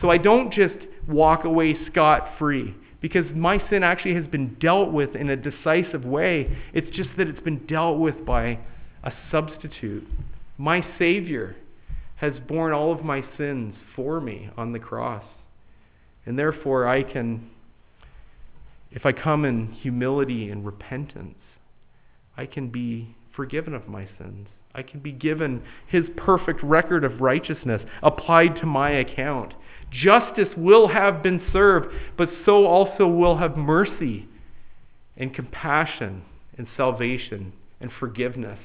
So 0.00 0.10
I 0.10 0.18
don't 0.18 0.52
just 0.52 0.74
walk 1.08 1.44
away 1.44 1.76
scot 1.90 2.38
free 2.38 2.74
because 3.00 3.26
my 3.34 3.58
sin 3.68 3.82
actually 3.82 4.14
has 4.14 4.26
been 4.26 4.56
dealt 4.60 4.92
with 4.92 5.14
in 5.16 5.30
a 5.30 5.36
decisive 5.36 6.04
way. 6.04 6.56
It's 6.72 6.94
just 6.96 7.10
that 7.18 7.26
it's 7.26 7.42
been 7.42 7.66
dealt 7.66 7.98
with 7.98 8.24
by 8.24 8.60
a 9.02 9.12
substitute. 9.30 10.06
My 10.56 10.86
Savior 10.98 11.56
has 12.16 12.34
borne 12.46 12.72
all 12.72 12.92
of 12.92 13.04
my 13.04 13.24
sins 13.36 13.74
for 13.96 14.20
me 14.20 14.48
on 14.56 14.72
the 14.72 14.78
cross. 14.78 15.24
And 16.24 16.38
therefore, 16.38 16.86
I 16.86 17.02
can, 17.02 17.50
if 18.92 19.04
I 19.04 19.10
come 19.10 19.44
in 19.44 19.72
humility 19.72 20.48
and 20.48 20.64
repentance, 20.64 21.38
I 22.36 22.46
can 22.46 22.68
be 22.68 23.16
forgiven 23.34 23.74
of 23.74 23.88
my 23.88 24.08
sins. 24.18 24.46
I 24.74 24.82
can 24.82 25.00
be 25.00 25.12
given 25.12 25.62
his 25.86 26.04
perfect 26.16 26.62
record 26.62 27.04
of 27.04 27.20
righteousness 27.20 27.82
applied 28.02 28.56
to 28.56 28.66
my 28.66 28.90
account. 28.90 29.52
Justice 29.90 30.48
will 30.56 30.88
have 30.88 31.22
been 31.22 31.42
served, 31.52 31.94
but 32.16 32.30
so 32.46 32.66
also 32.66 33.06
will 33.06 33.36
have 33.36 33.56
mercy 33.56 34.26
and 35.16 35.34
compassion 35.34 36.22
and 36.56 36.66
salvation 36.76 37.52
and 37.80 37.90
forgiveness 38.00 38.58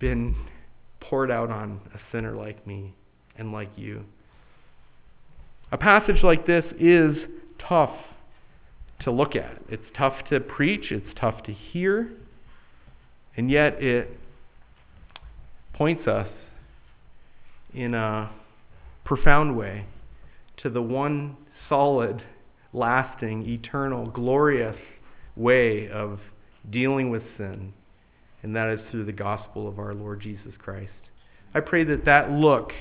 been 0.00 0.34
poured 1.00 1.30
out 1.30 1.50
on 1.50 1.80
a 1.94 1.98
sinner 2.10 2.34
like 2.34 2.66
me 2.66 2.92
and 3.36 3.52
like 3.52 3.70
you. 3.76 4.04
A 5.70 5.78
passage 5.78 6.22
like 6.22 6.46
this 6.46 6.64
is 6.78 7.16
tough 7.68 7.94
to 9.00 9.10
look 9.10 9.36
at. 9.36 9.60
It's 9.68 9.84
tough 9.96 10.14
to 10.30 10.40
preach, 10.40 10.90
it's 10.90 11.06
tough 11.20 11.42
to 11.44 11.52
hear, 11.52 12.10
and 13.36 13.50
yet 13.50 13.82
it 13.82 14.18
points 15.76 16.06
us 16.06 16.28
in 17.74 17.94
a 17.94 18.30
profound 19.04 19.56
way 19.56 19.86
to 20.58 20.70
the 20.70 20.82
one 20.82 21.36
solid, 21.68 22.22
lasting, 22.72 23.46
eternal, 23.48 24.06
glorious 24.06 24.76
way 25.36 25.88
of 25.90 26.18
dealing 26.70 27.10
with 27.10 27.22
sin, 27.36 27.72
and 28.42 28.56
that 28.56 28.72
is 28.72 28.80
through 28.90 29.04
the 29.04 29.12
gospel 29.12 29.68
of 29.68 29.78
our 29.78 29.94
Lord 29.94 30.20
Jesus 30.20 30.52
Christ. 30.58 30.90
I 31.54 31.60
pray 31.60 31.84
that 31.84 32.04
that 32.04 32.30
look 32.30 32.72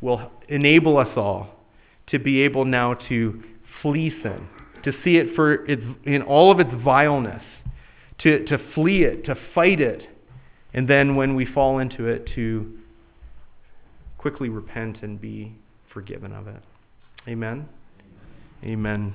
will 0.00 0.30
enable 0.48 0.98
us 0.98 1.08
all 1.16 1.48
to 2.08 2.18
be 2.18 2.42
able 2.42 2.64
now 2.64 2.94
to 3.08 3.42
flee 3.80 4.12
sin, 4.22 4.48
to 4.84 4.92
see 5.04 5.16
it 5.16 5.34
for 5.34 5.64
its, 5.66 5.82
in 6.04 6.22
all 6.22 6.50
of 6.50 6.60
its 6.60 6.70
vileness, 6.84 7.42
to, 8.18 8.44
to 8.46 8.58
flee 8.74 9.04
it, 9.04 9.24
to 9.26 9.34
fight 9.54 9.80
it, 9.80 10.02
and 10.74 10.88
then 10.88 11.16
when 11.16 11.34
we 11.34 11.44
fall 11.46 11.78
into 11.78 12.06
it, 12.06 12.28
to 12.34 12.78
quickly 14.18 14.48
repent 14.48 15.02
and 15.02 15.20
be 15.20 15.52
forgiven 15.92 16.32
of 16.32 16.48
it. 16.48 16.62
Amen. 17.28 17.68
Amen. 18.64 19.10